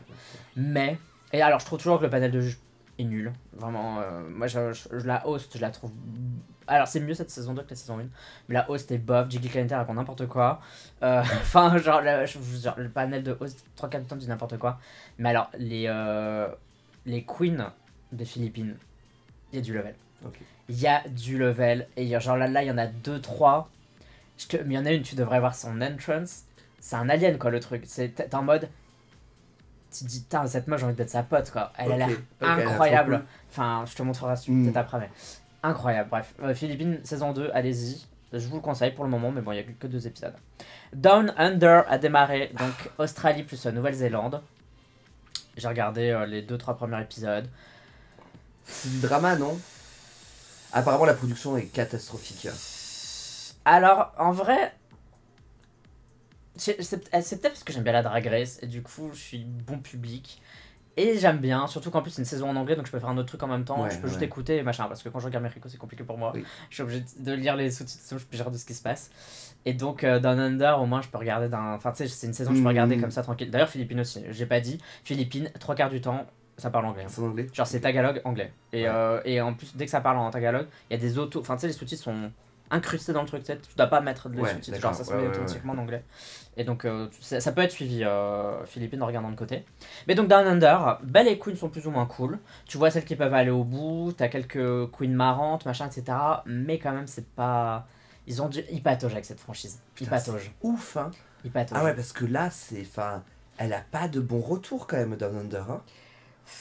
Mais, 0.55 0.97
et 1.33 1.41
alors 1.41 1.59
je 1.59 1.65
trouve 1.65 1.77
toujours 1.79 1.97
que 1.99 2.03
le 2.05 2.09
panel 2.09 2.31
de 2.31 2.41
juge 2.41 2.57
est 3.01 3.05
nul. 3.05 3.31
Vraiment, 3.53 3.99
euh, 4.01 4.21
moi 4.29 4.47
je, 4.47 4.71
je- 4.73 4.99
je 4.99 5.05
la 5.07 5.27
host, 5.27 5.55
je 5.57 5.61
la 5.61 5.69
trouve. 5.71 5.91
Alors 6.67 6.87
c'est 6.87 6.99
mieux 7.01 7.13
cette 7.13 7.29
saison 7.31 7.53
2 7.53 7.63
que 7.63 7.71
la 7.71 7.75
saison 7.75 7.99
1, 7.99 8.03
mais 8.47 8.53
la 8.55 8.69
host 8.69 8.91
est 8.91 8.97
bof, 8.97 9.29
Jiggly 9.29 9.49
Clinton 9.49 9.75
raconte 9.77 9.95
n'importe 9.97 10.27
quoi. 10.27 10.61
Euh, 11.03 11.21
Enfin, 11.41 11.77
genre, 11.77 12.01
le, 12.01 12.87
panel 12.89 13.23
de 13.23 13.35
host, 13.39 13.65
3-4 13.77 14.05
temps 14.07 14.15
dit 14.15 14.27
n'importe 14.27 14.57
quoi. 14.57 14.79
Mais 15.17 15.29
alors, 15.29 15.49
les, 15.57 15.85
euh, 15.87 16.47
les 17.05 17.23
queens 17.25 17.73
des 18.11 18.25
Philippines, 18.25 18.77
il 19.51 19.57
y 19.57 19.59
a 19.59 19.61
du 19.61 19.73
level. 19.73 19.95
Il 20.69 20.79
y 20.79 20.87
a 20.87 21.01
du 21.09 21.37
level, 21.37 21.87
et 21.97 22.03
il 22.03 22.07
y 22.07 22.15
a- 22.15 22.19
genre 22.19 22.37
là, 22.37 22.47
là, 22.47 22.63
il 22.63 22.67
y 22.67 22.71
en 22.71 22.77
a 22.77 22.87
2-3. 22.87 23.69
Je 24.37 24.47
te- 24.47 24.57
Mais 24.57 24.75
il 24.75 24.77
y 24.77 24.79
en 24.79 24.85
a 24.85 24.91
une, 24.91 25.01
tu 25.03 25.15
devrais 25.15 25.39
voir 25.39 25.55
son 25.55 25.81
entrance. 25.81 26.43
C'est 26.79 26.95
un 26.95 27.09
alien, 27.09 27.37
quoi, 27.37 27.51
le 27.51 27.59
truc. 27.59 27.83
C'est 27.85 28.09
t'es 28.15 28.33
en 28.35 28.43
mode. 28.43 28.69
Tu 29.91 30.05
te 30.05 30.09
dis, 30.09 30.21
putain, 30.21 30.47
cette 30.47 30.67
meuf, 30.67 30.79
j'ai 30.79 30.85
envie 30.85 30.95
d'être 30.95 31.09
sa 31.09 31.23
pote, 31.23 31.51
quoi. 31.51 31.71
Elle 31.77 31.91
a 31.91 31.97
l'air 31.97 32.09
a 32.41 32.53
incroyable. 32.53 33.17
cool. 33.17 33.25
Enfin, 33.49 33.83
je 33.85 33.95
te 33.95 34.01
montrerai 34.03 34.35
ça 34.37 34.43
Mm. 34.47 34.63
peut-être 34.65 34.77
après, 34.77 34.99
mais. 34.99 35.09
Incroyable, 35.63 36.09
bref. 36.09 36.33
Euh, 36.41 36.53
Philippines, 36.55 36.99
saison 37.03 37.33
2, 37.33 37.51
allez-y. 37.53 38.05
Je 38.33 38.47
vous 38.47 38.55
le 38.55 38.61
conseille 38.61 38.91
pour 38.91 39.03
le 39.03 39.09
moment, 39.09 39.31
mais 39.31 39.41
bon, 39.41 39.51
il 39.51 39.55
n'y 39.55 39.61
a 39.61 39.65
que 39.77 39.87
deux 39.87 40.07
épisodes. 40.07 40.33
Down 40.93 41.33
Under 41.37 41.83
a 41.89 41.97
démarré, 41.97 42.51
donc 42.57 42.89
Australie 42.97 43.43
plus 43.43 43.65
Nouvelle-Zélande. 43.65 44.41
J'ai 45.57 45.67
regardé 45.67 46.09
euh, 46.11 46.25
les 46.25 46.41
deux 46.41 46.57
trois 46.57 46.75
premiers 46.77 47.01
épisodes. 47.01 47.47
C'est 48.65 48.89
du 48.89 48.99
drama, 49.01 49.35
non? 49.35 49.59
Apparemment, 50.71 51.03
la 51.05 51.13
production 51.13 51.57
est 51.57 51.65
catastrophique. 51.65 52.47
Alors, 53.65 54.13
en 54.17 54.31
vrai, 54.31 54.73
c'est 56.61 56.81
c'est- 56.83 56.97
peut-être 57.41 57.53
parce 57.53 57.63
que 57.63 57.73
j'aime 57.73 57.83
bien 57.83 57.93
la 57.93 58.03
Drag 58.03 58.25
Race 58.27 58.59
et 58.61 58.67
du 58.67 58.81
coup, 58.81 59.09
je 59.13 59.19
suis 59.19 59.43
bon 59.43 59.79
public. 59.79 60.41
Et 60.97 61.17
j'aime 61.17 61.37
bien, 61.37 61.67
surtout 61.67 61.89
qu'en 61.89 62.01
plus 62.01 62.11
c'est 62.11 62.21
une 62.21 62.25
saison 62.25 62.49
en 62.49 62.55
anglais 62.57 62.75
donc 62.75 62.85
je 62.85 62.91
peux 62.91 62.99
faire 62.99 63.07
un 63.07 63.17
autre 63.17 63.29
truc 63.29 63.41
en 63.43 63.47
même 63.47 63.63
temps. 63.63 63.81
Ouais, 63.81 63.89
je 63.89 63.97
peux 63.99 64.09
juste 64.09 64.21
écouter 64.21 64.57
et 64.57 64.63
machin 64.63 64.85
parce 64.89 65.01
que 65.01 65.07
quand 65.07 65.19
je 65.19 65.25
regarde 65.25 65.41
Mexico 65.43 65.69
c'est 65.69 65.77
compliqué 65.77 66.03
pour 66.03 66.17
moi. 66.17 66.33
Oui. 66.35 66.43
Je 66.69 66.75
suis 66.75 66.83
obligé 66.83 67.03
de 67.17 67.31
lire 67.31 67.55
les 67.55 67.71
sous-titres 67.71 68.03
je 68.19 68.25
peux 68.25 68.35
gérer 68.35 68.51
de 68.51 68.57
ce 68.57 68.65
qui 68.65 68.73
se 68.73 68.81
passe. 68.83 69.09
Et 69.65 69.73
donc 69.73 70.03
euh, 70.03 70.19
Down 70.19 70.37
Under 70.37 70.81
au 70.81 70.85
moins 70.85 71.01
je 71.01 71.07
peux 71.07 71.17
regarder 71.17 71.47
d'un. 71.47 71.75
Enfin 71.75 71.91
tu 71.93 71.99
sais, 72.03 72.07
c'est 72.09 72.27
une 72.27 72.33
saison 72.33 72.51
que 72.51 72.57
je 72.57 72.61
peux 72.61 72.67
regarder 72.67 72.97
comme 72.97 73.09
ça 73.09 73.23
tranquille. 73.23 73.49
D'ailleurs, 73.49 73.69
Philippines 73.69 74.01
aussi, 74.01 74.21
j'ai 74.31 74.45
pas 74.45 74.59
dit. 74.59 74.79
Philippines, 75.05 75.49
trois 75.61 75.75
quarts 75.75 75.89
du 75.89 76.01
temps 76.01 76.25
ça 76.57 76.69
parle 76.69 76.85
anglais. 76.85 77.03
hein. 77.05 77.09
C'est 77.09 77.21
anglais? 77.21 77.47
Genre 77.53 77.65
c'est 77.65 77.79
tagalog 77.79 78.21
anglais. 78.25 78.51
Et, 78.73 78.83
Ouais. 78.83 78.89
euh, 78.93 79.21
et 79.23 79.39
en 79.39 79.53
plus 79.53 79.73
dès 79.77 79.85
que 79.85 79.91
ça 79.91 80.01
parle 80.01 80.17
en 80.17 80.29
tagalog, 80.29 80.67
il 80.89 80.93
y 80.93 80.95
a 80.97 80.99
des 80.99 81.17
autos. 81.17 81.39
Enfin 81.39 81.55
tu 81.55 81.61
sais 81.61 81.67
les 81.67 81.73
sous-titres 81.73 82.03
sont 82.03 82.31
incrustés 82.71 83.13
dans 83.13 83.21
le 83.21 83.27
truc, 83.27 83.43
tu 83.43 83.53
dois 83.75 83.87
pas 83.87 84.01
mettre 84.01 84.29
de 84.29 84.39
Ouais, 84.39 84.53
sous-titres, 84.53 84.79
genre 84.79 84.95
ça 84.95 85.03
se 85.03 85.13
met 85.13 85.27
automatiquement 85.27 85.73
en 85.73 85.77
anglais. 85.77 86.03
Et 86.57 86.63
donc 86.63 86.85
euh, 86.85 87.07
ça, 87.21 87.51
peut 87.51 87.61
être 87.61 87.71
suivi 87.71 88.03
euh, 88.03 88.65
Philippines 88.65 89.01
en 89.01 89.05
regardant 89.05 89.29
de 89.29 89.35
côté. 89.35 89.65
Mais 90.07 90.15
donc 90.15 90.27
Down 90.27 90.47
Under, 90.47 90.99
Belle 91.03 91.27
et 91.27 91.37
Queen 91.37 91.55
sont 91.55 91.69
plus 91.69 91.85
ou 91.87 91.91
moins 91.91 92.05
cool. 92.05 92.39
Tu 92.65 92.77
vois 92.77 92.91
celles 92.91 93.05
qui 93.05 93.15
peuvent 93.15 93.33
aller 93.33 93.51
au 93.51 93.63
bout, 93.63 94.13
t'as 94.15 94.27
quelques 94.27 94.91
queens 94.91 95.15
marrantes, 95.15 95.65
machin, 95.65 95.87
etc. 95.87 96.17
Mais 96.45 96.79
quand 96.79 96.91
même 96.91 97.07
c'est 97.07 97.27
pas... 97.27 97.87
Ils 98.27 98.41
ont 98.41 98.49
dû... 98.49 98.63
Ils 98.71 98.83
pataugent 98.83 99.13
avec 99.13 99.25
cette 99.25 99.39
franchise. 99.39 99.79
Ils 99.99 100.05
Putain, 100.05 100.11
pataugent. 100.11 100.51
Ouf, 100.61 100.97
hein 100.97 101.11
Ils 101.43 101.51
pataugent. 101.51 101.77
Ah 101.79 101.83
ouais, 101.83 101.95
parce 101.95 102.13
que 102.13 102.25
là, 102.25 102.49
c'est. 102.51 102.81
Enfin, 102.81 103.23
elle 103.57 103.73
a 103.73 103.81
pas 103.91 104.07
de 104.07 104.19
bon 104.19 104.39
retour 104.39 104.85
quand 104.87 104.97
même, 104.97 105.15
Down 105.15 105.37
Under. 105.37 105.71
hein. 105.71 105.81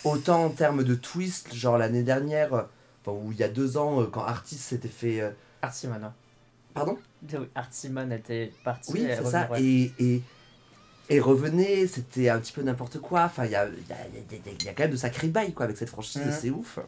Autant 0.04 0.44
en 0.44 0.50
termes 0.50 0.84
de 0.84 0.94
twist, 0.94 1.54
genre 1.54 1.76
l'année 1.76 2.02
dernière, 2.02 2.54
euh, 2.54 2.62
enfin, 3.04 3.16
ou 3.16 3.32
il 3.32 3.38
y 3.38 3.42
a 3.42 3.48
deux 3.48 3.76
ans, 3.76 4.06
quand 4.06 4.22
Artis 4.22 4.56
s'était 4.56 4.88
fait. 4.88 5.34
Art 5.62 5.74
Simon. 5.74 6.02
hein. 6.04 6.12
Pardon 6.74 6.96
Oui, 7.32 7.48
Art 7.54 7.66
Simon 7.70 8.10
était 8.10 8.52
parti. 8.64 8.92
Oui, 8.92 9.06
c'est 9.08 9.24
ça. 9.24 9.48
ouais. 9.50 9.62
Et, 9.62 9.92
et, 9.98 10.22
et 11.08 11.20
revenait, 11.20 11.86
c'était 11.86 12.28
un 12.28 12.38
petit 12.38 12.52
peu 12.52 12.62
n'importe 12.62 12.98
quoi. 13.00 13.24
Enfin, 13.24 13.44
il 13.44 13.50
y 13.50 13.56
a, 13.56 13.66
y, 13.66 13.68
a, 13.68 13.70
y 13.72 13.92
a- 13.92 14.52
il 14.60 14.64
y 14.64 14.68
a 14.68 14.72
quand 14.74 14.84
même 14.84 14.92
de 14.92 14.96
sacrés 14.96 15.28
bails 15.28 15.52
quoi, 15.52 15.64
avec 15.64 15.76
cette 15.76 15.88
franchise, 15.90 16.22
Mhm. 16.24 16.32
c'est 16.32 16.50
ouf. 16.50 16.78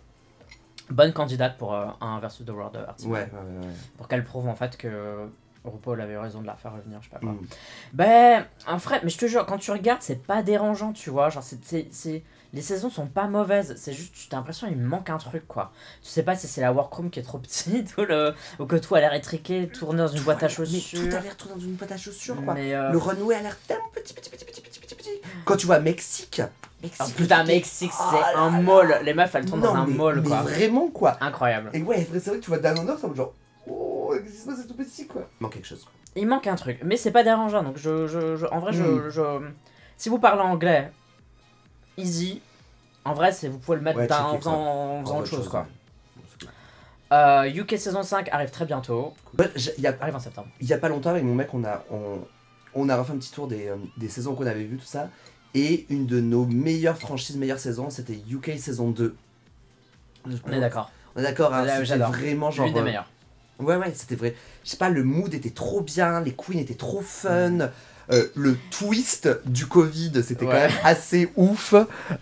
Bonne 0.90 1.12
candidate 1.12 1.56
pour 1.58 1.74
euh, 1.74 1.86
un 2.00 2.18
versus 2.20 2.44
The 2.46 2.50
World 2.50 2.74
de 2.74 2.78
Art 2.80 2.94
Simon. 2.98 3.14
Ouais, 3.14 3.20
ouais, 3.22 3.68
pour 3.96 4.08
qu'elle 4.08 4.24
prouve 4.24 4.48
en 4.48 4.54
fait 4.54 4.76
que 4.76 5.26
RuPaul 5.64 6.00
avait 6.00 6.18
raison 6.18 6.40
de 6.42 6.46
la 6.46 6.54
faire 6.56 6.72
revenir, 6.74 6.98
je 7.02 7.08
sais 7.08 7.12
pas 7.14 7.20
quoi. 7.20 7.32
Mm. 7.32 7.46
Ben, 7.92 8.46
en 8.66 8.76
vrai, 8.78 9.00
mais 9.04 9.10
je 9.10 9.18
te 9.18 9.26
jure, 9.26 9.46
quand 9.46 9.58
tu 9.58 9.70
regardes, 9.70 10.02
c'est 10.02 10.22
pas 10.22 10.42
dérangeant, 10.42 10.92
tu 10.92 11.10
vois. 11.10 11.30
Genre, 11.30 11.42
c'est- 11.42 12.22
les 12.52 12.60
saisons 12.62 12.90
sont 12.90 13.06
pas 13.06 13.26
mauvaises, 13.28 13.74
c'est 13.78 13.92
juste, 13.92 14.14
tu 14.14 14.34
as 14.34 14.36
l'impression 14.36 14.68
qu'il 14.68 14.76
manque 14.78 15.08
un 15.10 15.16
truc, 15.18 15.46
quoi. 15.48 15.72
Tu 16.02 16.08
sais 16.10 16.22
pas 16.22 16.36
si 16.36 16.46
c'est 16.48 16.60
la 16.60 16.72
workroom 16.72 17.08
qui 17.10 17.18
est 17.18 17.22
trop 17.22 17.38
petite 17.38 17.94
ou, 17.98 18.02
le, 18.02 18.34
ou 18.58 18.66
que 18.66 18.76
tout 18.76 18.94
a 18.94 19.00
l'air 19.00 19.14
étriqué, 19.14 19.68
tourné 19.68 19.98
dans 19.98 20.08
une 20.08 20.18
Tout 20.18 20.24
boîte 20.24 20.42
a- 20.42 20.46
à 20.46 20.48
chaussures. 20.48 21.00
Mais 21.02 21.08
tout 21.08 21.16
a 21.16 21.20
l'air 21.20 21.36
tout 21.36 21.48
dans 21.48 21.58
une 21.58 21.72
boîte 21.74 21.92
à 21.92 21.96
chaussures, 21.96 22.42
quoi. 22.44 22.54
Mais, 22.54 22.74
euh, 22.74 22.90
Le 22.90 22.98
runway 22.98 23.34
a 23.36 23.40
l'air 23.42 23.56
tellement 23.66 23.88
petit, 23.94 24.12
petit, 24.14 24.28
petit, 24.30 24.44
petit, 24.44 24.60
petit, 24.60 24.80
petit, 24.80 24.94
petit. 24.94 25.10
Quand 25.44 25.56
tu 25.56 25.66
vois 25.66 25.78
Mexique. 25.80 26.42
Mexique 26.82 27.00
oh, 27.08 27.12
putain, 27.16 27.44
Mexique, 27.44 27.92
c'est 27.92 28.20
là 28.20 28.38
un 28.38 28.50
mall. 28.60 29.00
Les 29.04 29.14
meufs, 29.14 29.32
elles 29.34 29.44
tournent 29.46 29.60
Non, 29.60 29.72
dans 29.72 29.80
un 29.82 29.86
mais- 29.86 29.94
mall, 29.94 30.20
mais 30.20 30.28
quoi. 30.28 30.42
vraiment, 30.42 30.88
quoi. 30.88 31.16
Incroyable. 31.20 31.70
Et 31.74 31.80
ouais, 31.82 32.06
c'est 32.12 32.26
vrai 32.26 32.38
que 32.38 32.42
tu 32.44 32.50
vois 32.50 32.58
Dan 32.58 32.76
Under, 32.80 32.96
c'est 33.00 33.14
genre. 33.16 33.32
Oh, 33.68 34.12
qu'est-ce 34.20 34.32
qui 34.34 34.40
se 34.40 34.46
passe, 34.46 34.58
c'est 34.60 34.66
tout 34.66 34.74
petit, 34.74 35.06
quoi. 35.06 35.22
Il 35.40 35.42
manque 35.44 35.52
quelque 35.54 35.66
chose, 35.68 35.84
quoi. 35.84 35.92
Il 36.16 36.26
manque 36.26 36.46
un 36.48 36.56
truc, 36.56 36.80
mais 36.84 36.96
c'est 36.96 37.12
pas 37.12 37.22
dérangeant. 37.22 37.62
Donc, 37.62 37.78
je, 37.78 38.06
je, 38.08 38.36
je- 38.36 38.46
en 38.46 38.58
vrai, 38.58 38.72
je, 38.72 38.82
Mm. 38.82 39.10
je- 39.10 39.48
si 39.96 40.08
vous 40.08 40.18
parlez 40.18 40.42
anglais, 40.42 40.90
easy. 42.02 42.40
En 43.04 43.14
vrai, 43.14 43.32
c'est 43.32 43.48
vous 43.48 43.58
pouvez 43.58 43.76
le 43.78 43.82
mettre 43.82 43.98
Ouais, 43.98 44.12
en 44.12 44.38
faisant, 44.38 45.02
en 45.04 45.18
autre 45.18 45.26
chose, 45.26 45.48
quoi. 45.48 45.66
cool. 46.40 46.48
Euh, 47.12 47.44
UK 47.52 47.78
saison 47.78 48.02
5 48.02 48.28
arrive 48.32 48.50
très 48.50 48.64
bientôt. 48.64 49.12
Y 49.78 49.86
a 49.86 49.94
Arrive 50.00 50.16
en 50.16 50.20
septembre. 50.20 50.48
il 50.60 50.66
y 50.66 50.72
a 50.72 50.78
pas 50.78 50.88
longtemps 50.88 51.10
avec 51.10 51.24
mon 51.24 51.34
mec 51.34 51.52
on 51.52 51.62
a 51.64 51.84
on, 51.90 52.20
on 52.74 52.88
a 52.88 52.96
refait 52.96 53.12
un 53.12 53.18
petit 53.18 53.30
tour 53.32 53.48
des, 53.48 53.68
euh, 53.68 53.76
des 53.98 54.08
saisons 54.08 54.34
qu'on 54.34 54.46
avait 54.46 54.64
vues 54.64 54.78
tout 54.78 54.86
ça 54.86 55.10
et 55.54 55.84
une 55.90 56.06
de 56.06 56.20
nos 56.20 56.46
meilleures 56.46 56.96
franchises 56.96 57.36
meilleures 57.36 57.58
saisons 57.58 57.90
c'était 57.90 58.18
UK 58.30 58.52
saison 58.58 58.90
2 58.90 59.14
On 60.46 60.52
est 60.52 60.60
d'accord. 60.60 60.90
on 61.14 61.20
est 61.20 61.24
d'accord 61.24 61.52
hein, 61.52 61.66
c'était 61.84 61.98
vraiment 61.98 62.50
genre 62.50 62.64
L'une 62.66 62.74
des 62.74 62.80
euh, 62.80 62.84
meilleures. 62.84 63.10
ouais 63.58 63.76
ouais 63.76 63.92
c'était 63.94 64.14
vrai 64.16 64.34
je 64.64 64.70
sais 64.70 64.78
pas 64.78 64.88
le 64.88 65.04
mood 65.04 65.34
était 65.34 65.50
trop 65.50 65.82
bien 65.82 66.20
les 66.22 66.32
queens 66.32 66.58
étaient 66.60 66.74
trop 66.74 67.02
fun 67.02 67.68
euh, 68.10 68.26
le 68.34 68.56
twist 68.70 69.28
du 69.46 69.66
Covid 69.66 70.12
c'était 70.22 70.44
quand 70.44 70.50
Ouais. 70.52 70.68
même 70.68 70.78
assez 70.84 71.30
ouf 71.36 71.74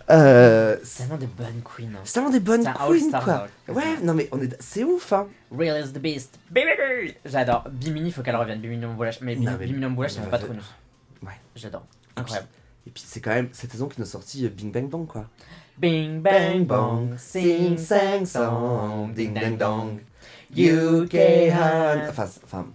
euh, 0.09 0.77
C'est 0.83 1.03
tellement 1.03 1.17
des 1.17 1.25
bonnes 1.27 1.61
queens. 1.63 1.99
c'est 2.03 2.13
tellement 2.13 2.29
des 2.29 2.39
bonnes 2.39 2.63
queens 2.63 3.09
quoi 3.23 3.47
ça. 3.67 3.73
ouais 3.73 3.97
non 4.03 4.13
mais 4.13 4.29
on 4.31 4.41
est 4.41 4.55
c'est 4.61 4.83
ouf 4.83 5.11
hein 5.13 5.27
Real 5.57 5.83
is 5.85 5.91
the 5.91 5.97
beast. 5.99 6.39
Bimini 6.49 7.13
J'adore. 7.25 7.65
Bimini, 7.69 8.11
faut 8.11 8.21
qu'elle 8.21 8.37
revienne. 8.37 8.61
Bimini 8.61 8.85
Boulash. 8.85 9.19
Mais 9.21 9.35
Non, 9.35 9.51
mais- 9.59 9.65
Bimini 9.67 9.93
Boulash, 9.93 10.11
c'est 10.13 10.21
mais 10.21 10.27
pas 10.27 10.37
trop 10.39 10.53
nous. 10.53 11.27
Ouais. 11.27 11.33
J'adore. 11.55 11.85
Incroyable. 12.15 12.47
et 12.87 12.89
puis 12.89 13.03
c'est 13.05 13.19
quand 13.19 13.31
même 13.31 13.49
cette 13.51 13.71
saison 13.71 13.87
qui 13.89 13.99
nous 13.99 14.07
a 14.07 14.09
sorti 14.09 14.45
euh, 14.45 14.49
Bing 14.49 14.71
Bang 14.71 14.89
Bang 14.89 15.05
quoi 15.07 15.25
Bing 15.77 16.21
bang 16.21 16.65
bong, 16.65 17.15
sing 17.17 17.77
sang 17.77 18.23
song, 18.25 19.13
ding 19.13 19.33
dang 19.33 19.57
dong. 19.57 19.99
UK. 20.55 21.15
Enfin, 22.09 22.27
enfin, 22.43 22.67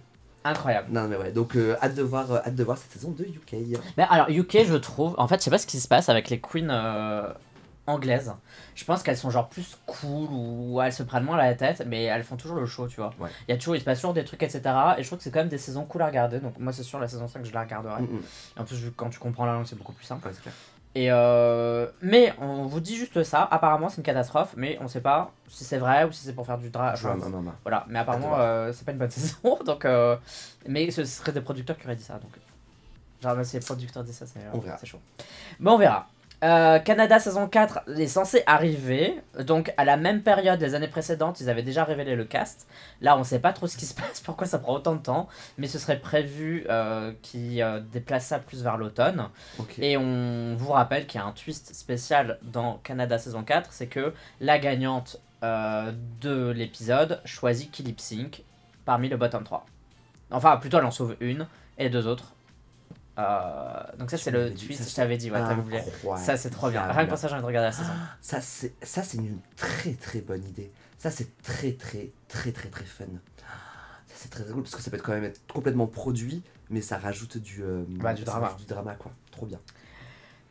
Incroyable. 0.47 0.87
non 0.91 1.07
mais 1.07 1.17
ouais, 1.17 1.31
donc 1.31 1.55
euh, 1.55 1.75
hâte 1.81 1.95
de 1.95 2.03
voir, 2.03 2.31
euh, 2.31 2.39
hâte 2.45 2.55
de 2.55 2.63
voir 2.63 2.77
cette 2.77 2.91
saison 2.91 3.11
de 3.11 3.23
UK. 3.23 3.77
Mais 3.97 4.05
alors, 4.09 4.29
UK, 4.29 4.65
je 4.65 4.75
trouve. 4.75 5.13
En 5.17 5.27
fait, 5.27 5.39
je 5.39 5.43
sais 5.43 5.49
pas 5.49 5.57
ce 5.57 5.67
qui 5.67 5.79
se 5.79 5.87
passe 5.87 6.07
avec 6.07 6.29
les 6.29 6.39
queens 6.39 6.69
euh, 6.69 7.33
anglaises. 7.85 8.33
Je 8.75 8.85
pense 8.85 9.03
qu'elles 9.03 9.17
sont 9.17 9.29
genre 9.29 9.49
plus 9.49 9.77
cool 9.85 10.29
ou 10.31 10.81
elles 10.81 10.93
se 10.93 11.03
prennent 11.03 11.23
moins 11.23 11.37
la 11.37 11.53
tête, 11.53 11.83
mais 11.85 12.03
elles 12.03 12.23
font 12.23 12.37
toujours 12.37 12.57
le 12.57 12.65
show, 12.65 12.87
tu 12.87 12.97
vois. 12.97 13.13
Ouais. 13.19 13.29
Il 13.47 13.51
y 13.51 13.53
a 13.53 13.57
toujours, 13.57 13.75
il 13.75 13.79
se 13.79 13.85
passe 13.85 13.99
toujours 13.99 14.13
des 14.13 14.23
trucs, 14.23 14.41
etc. 14.41 14.61
Et 14.97 15.03
je 15.03 15.07
trouve 15.07 15.17
que 15.17 15.23
c'est 15.23 15.31
quand 15.31 15.39
même 15.39 15.49
des 15.49 15.57
saisons 15.57 15.83
cool 15.83 16.01
à 16.01 16.07
regarder. 16.07 16.39
Donc, 16.39 16.57
moi, 16.59 16.71
c'est 16.71 16.83
sûr, 16.83 16.99
la 16.99 17.07
saison 17.09 17.27
5, 17.27 17.43
je 17.43 17.53
la 17.53 17.61
regarderai. 17.63 18.03
Mm, 18.03 18.05
mm. 18.05 18.21
Et 18.57 18.59
en 18.59 18.63
plus, 18.63 18.77
vu 18.77 18.91
que 18.91 18.95
quand 18.95 19.09
tu 19.09 19.19
comprends 19.19 19.45
la 19.45 19.53
langue, 19.53 19.65
c'est 19.65 19.77
beaucoup 19.77 19.93
plus 19.93 20.05
simple. 20.05 20.25
Ouais, 20.25 20.33
c'est 20.33 20.43
clair. 20.43 20.53
Et 20.97 21.11
euh, 21.11 21.85
mais 22.01 22.33
on 22.41 22.63
vous 22.63 22.79
dit 22.79 22.95
juste 22.95 23.21
ça. 23.21 23.47
Apparemment, 23.51 23.87
c'est 23.87 23.97
une 23.97 24.03
catastrophe, 24.03 24.55
mais 24.57 24.79
on 24.81 24.87
sait 24.87 24.99
pas 24.99 25.31
si 25.47 25.63
c'est 25.63 25.77
vrai 25.77 26.05
ou 26.05 26.11
si 26.11 26.25
c'est 26.25 26.33
pour 26.33 26.47
faire 26.47 26.57
du 26.57 26.71
non, 27.29 27.43
non. 27.43 27.53
Voilà, 27.61 27.85
mais 27.87 27.99
apparemment, 27.99 28.33
euh, 28.39 28.71
c'est 28.73 28.83
pas 28.83 28.93
une 28.93 28.97
bonne 28.97 29.11
saison. 29.11 29.59
Donc, 29.63 29.85
euh, 29.85 30.17
mais 30.67 30.89
ce 30.89 31.05
serait 31.05 31.33
des 31.33 31.41
producteurs 31.41 31.77
qui 31.77 31.85
auraient 31.85 31.95
dit 31.95 32.03
ça. 32.03 32.15
Donc, 32.15 32.31
genre, 33.21 33.35
même 33.35 33.43
si 33.43 33.57
les 33.57 33.63
producteurs 33.63 34.03
disent 34.03 34.17
ça, 34.17 34.25
c'est 34.25 34.87
chaud. 34.87 34.99
Mais 35.59 35.69
on 35.69 35.77
verra. 35.77 36.07
Euh, 36.43 36.77
Canada 36.77 37.19
saison 37.19 37.47
4 37.47 37.89
est 37.97 38.07
censé 38.07 38.43
arriver. 38.45 39.19
Donc, 39.39 39.73
à 39.77 39.85
la 39.85 39.97
même 39.97 40.21
période 40.21 40.59
des 40.59 40.75
années 40.75 40.87
précédentes, 40.87 41.41
ils 41.41 41.49
avaient 41.49 41.63
déjà 41.63 41.83
révélé 41.83 42.15
le 42.15 42.25
cast. 42.25 42.67
Là, 43.01 43.17
on 43.17 43.23
sait 43.23 43.39
pas 43.39 43.53
trop 43.53 43.65
ce 43.65 43.75
qui 43.75 43.85
se 43.85 43.95
passe, 43.99 44.21
pourquoi 44.21 44.45
ça 44.45 44.59
prend 44.59 44.75
autant 44.75 44.95
de 44.95 45.01
temps. 45.01 45.27
Mais 45.57 45.67
ce 45.67 45.79
serait 45.79 45.99
prévu 45.99 46.65
euh, 46.69 47.11
qu'ils 47.23 47.61
euh, 47.61 47.79
déplacent 47.79 48.27
ça 48.27 48.39
plus 48.39 48.61
vers 48.61 48.77
l'automne. 48.77 49.29
Et 49.79 49.97
on 49.97 50.55
vous 50.55 50.71
rappelle 50.71 51.07
qu'il 51.07 51.19
y 51.19 51.23
a 51.23 51.25
un 51.25 51.31
twist 51.31 51.73
spécial 51.73 52.37
dans 52.43 52.77
Canada 52.83 53.17
saison 53.17 53.43
4, 53.43 53.71
c'est 53.71 53.87
que 53.87 54.13
la 54.39 54.59
gagnante 54.59 55.19
euh, 55.43 55.91
de 56.21 56.49
l'épisode 56.49 57.21
choisit 57.25 57.71
qui 57.71 57.83
lip 57.83 57.99
sync 57.99 58.43
parmi 58.85 59.09
le 59.09 59.17
bottom 59.17 59.43
3. 59.43 59.65
Enfin, 60.31 60.57
plutôt 60.57 60.77
elle 60.77 60.85
en 60.85 60.91
sauve 60.91 61.15
une, 61.19 61.47
et 61.77 61.83
les 61.83 61.89
deux 61.89 62.07
autres. 62.07 62.33
Euh, 63.17 63.83
donc 63.97 64.11
ça 64.11 64.17
c'est 64.17 64.29
le 64.31 64.55
ça, 64.55 64.83
je 64.87 64.95
t'avais 64.95 65.17
dit, 65.17 65.31
ouais, 65.31 65.39
t'avais 65.39 65.61
oublié. 65.61 65.81
Ça 66.17 66.37
c'est 66.37 66.49
trop 66.49 66.69
bien. 66.69 66.83
Rien 66.91 67.05
que 67.05 67.09
pour 67.09 67.17
ça 67.17 67.27
j'ai 67.27 67.33
envie 67.33 67.41
de 67.41 67.47
regarder 67.47 67.67
la 67.67 67.71
saison. 67.71 67.91
Ça, 68.21 68.41
c'est 68.41 68.73
ça, 68.83 69.01
c'est 69.03 69.17
une 69.17 69.39
très 69.55 69.93
très 69.93 70.21
bonne 70.21 70.43
idée. 70.45 70.71
Ça, 70.97 71.09
c'est 71.11 71.41
très 71.41 71.73
très 71.73 72.11
très 72.27 72.51
très 72.51 72.69
très 72.69 72.85
fun. 72.85 73.05
Ça, 74.07 74.13
c'est 74.15 74.29
très 74.29 74.43
cool 74.45 74.63
parce 74.63 74.75
que 74.75 74.81
ça 74.81 74.89
peut 74.91 74.97
être 74.97 75.03
quand 75.03 75.13
même 75.13 75.23
être 75.25 75.41
complètement 75.51 75.87
produit, 75.87 76.43
mais 76.69 76.81
ça 76.81 76.97
rajoute 76.97 77.37
du, 77.37 77.61
euh, 77.63 77.83
Bah, 77.87 78.13
du 78.13 78.23
drama. 78.23 78.55
du 78.57 78.65
drama, 78.65 78.95
quoi. 78.95 79.11
Trop 79.31 79.45
bien. 79.45 79.59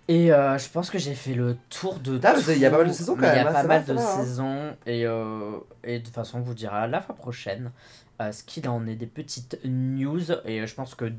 Et 0.09 0.33
euh, 0.33 0.57
je 0.57 0.69
pense 0.69 0.89
que 0.91 0.99
j'ai 0.99 1.15
fait 1.15 1.35
le 1.35 1.57
tour 1.69 1.99
de 1.99 2.21
Ah, 2.23 2.35
il 2.49 2.59
y 2.59 2.65
a 2.67 2.71
pas 2.71 2.79
mal 2.79 2.87
de 2.89 2.93
saisons 2.93 3.15
quand 3.17 3.23
mais 3.23 3.29
Il 3.29 3.41
y 3.41 3.45
même, 3.45 3.47
a 3.49 3.51
hein, 3.51 3.53
pas 3.55 3.63
mal 3.65 3.85
de 3.85 3.93
hein. 3.93 4.23
saisons 4.23 4.77
et, 4.87 5.05
euh, 5.05 5.59
et 5.83 5.99
de 5.99 6.05
toute 6.05 6.15
façon 6.15 6.39
on 6.39 6.43
vous 6.43 6.55
dira 6.55 6.87
la 6.87 7.01
fois 7.01 7.17
prochaine 7.17 7.73
ce 8.21 8.45
qu'il 8.45 8.69
en 8.69 8.87
est 8.87 8.95
des 8.95 9.07
petites 9.09 9.59
news 9.65 10.31
et 10.45 10.65
je 10.67 10.75
pense 10.77 10.95
que 10.95 11.13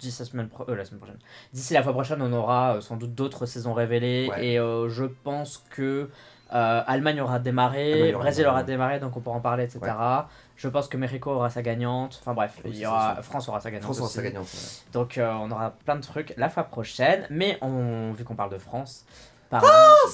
d'ici 0.00 0.20
la 0.22 0.26
semaine, 0.26 0.48
pro- 0.48 0.64
euh, 0.68 0.76
la 0.76 0.84
semaine 0.84 0.98
prochaine 1.00 1.18
d'ici 1.52 1.72
la 1.74 1.82
fois 1.82 1.92
prochaine 1.92 2.20
on 2.22 2.32
aura 2.32 2.76
euh, 2.76 2.80
sans 2.80 2.96
doute 2.96 3.14
d'autres 3.14 3.46
saisons 3.46 3.72
révélées 3.72 4.28
Ouais. 4.30 4.46
et 4.46 4.58
euh, 4.58 4.88
je 4.88 5.04
pense 5.04 5.64
que 5.70 6.08
Allemagne 6.50 7.20
aura 7.20 7.40
démarré, 7.40 7.92
Allemagne 7.94 8.14
aura 8.14 8.22
Brésil 8.24 8.46
aura 8.46 8.62
démarré 8.62 9.00
donc 9.00 9.16
on 9.16 9.20
pourra 9.20 9.36
en 9.36 9.40
parler 9.40 9.64
etc. 9.64 9.80
Je 10.56 10.68
pense 10.68 10.86
que 10.86 10.96
Mexico 10.96 11.30
aura 11.32 11.50
sa 11.50 11.62
gagnante, 11.62 12.18
enfin 12.20 12.32
bref, 12.32 12.60
Oui, 12.64 12.70
il 12.74 12.78
y 12.78 12.86
aura. 12.86 13.20
France 13.22 13.48
aura 13.48 13.58
sa 13.60 13.70
gagnante. 13.72 13.84
François, 13.86 14.06
aussi. 14.06 14.14
ça 14.14 14.22
gagnante. 14.22 14.44
ouais. 14.44 14.92
Donc 14.92 15.18
on 15.20 15.50
aura 15.50 15.70
plein 15.84 15.96
de 15.96 16.02
trucs 16.02 16.32
la 16.36 16.48
fois 16.48 16.62
prochaine, 16.64 17.26
mais 17.30 17.58
on, 17.60 18.12
vu 18.12 18.22
qu'on 18.22 18.36
parle 18.36 18.50
de 18.52 18.58
France, 18.58 19.04
parlons 19.50 19.66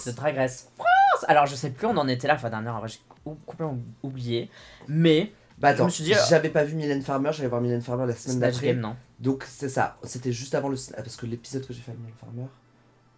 de 0.07 0.11
Drag 0.13 0.35
Race 0.37 0.71
France 0.77 1.25
Alors 1.29 1.45
je 1.45 1.55
sais 1.55 1.71
plus, 1.71 1.87
on 1.87 1.97
en 1.99 2.09
était 2.09 2.27
là 2.27 2.35
la 2.35 2.41
fois 2.41 2.49
dernière, 2.49 2.81
j'ai 2.87 3.01
complètement 3.23 3.77
oublié, 4.03 4.51
mais 4.89 5.33
Bah 5.61 5.69
attends, 5.69 5.89
j'avais 5.89 6.49
pas 6.49 6.65
vu 6.65 6.75
Mylène 6.75 7.03
Farmer, 7.03 7.31
j'allais 7.33 7.49
voir 7.49 7.61
Mylène 7.61 7.83
Farmer 7.83 8.07
la 8.07 8.15
semaine 8.15 8.39
Snatch 8.39 8.53
d'après. 8.55 8.67
Game 8.69 8.81
non 8.81 8.97
Donc 9.19 9.45
c'est 9.47 9.69
ça, 9.69 9.99
c'était 10.05 10.33
juste 10.33 10.55
avant 10.55 10.69
le 10.71 10.77
parce 10.97 11.17
que 11.17 11.27
l'épisode 11.27 11.67
que 11.67 11.73
j'ai 11.75 11.81
fait 11.83 11.91
avec 11.91 12.01
Mylène 12.01 12.17
Farmer, 12.19 12.47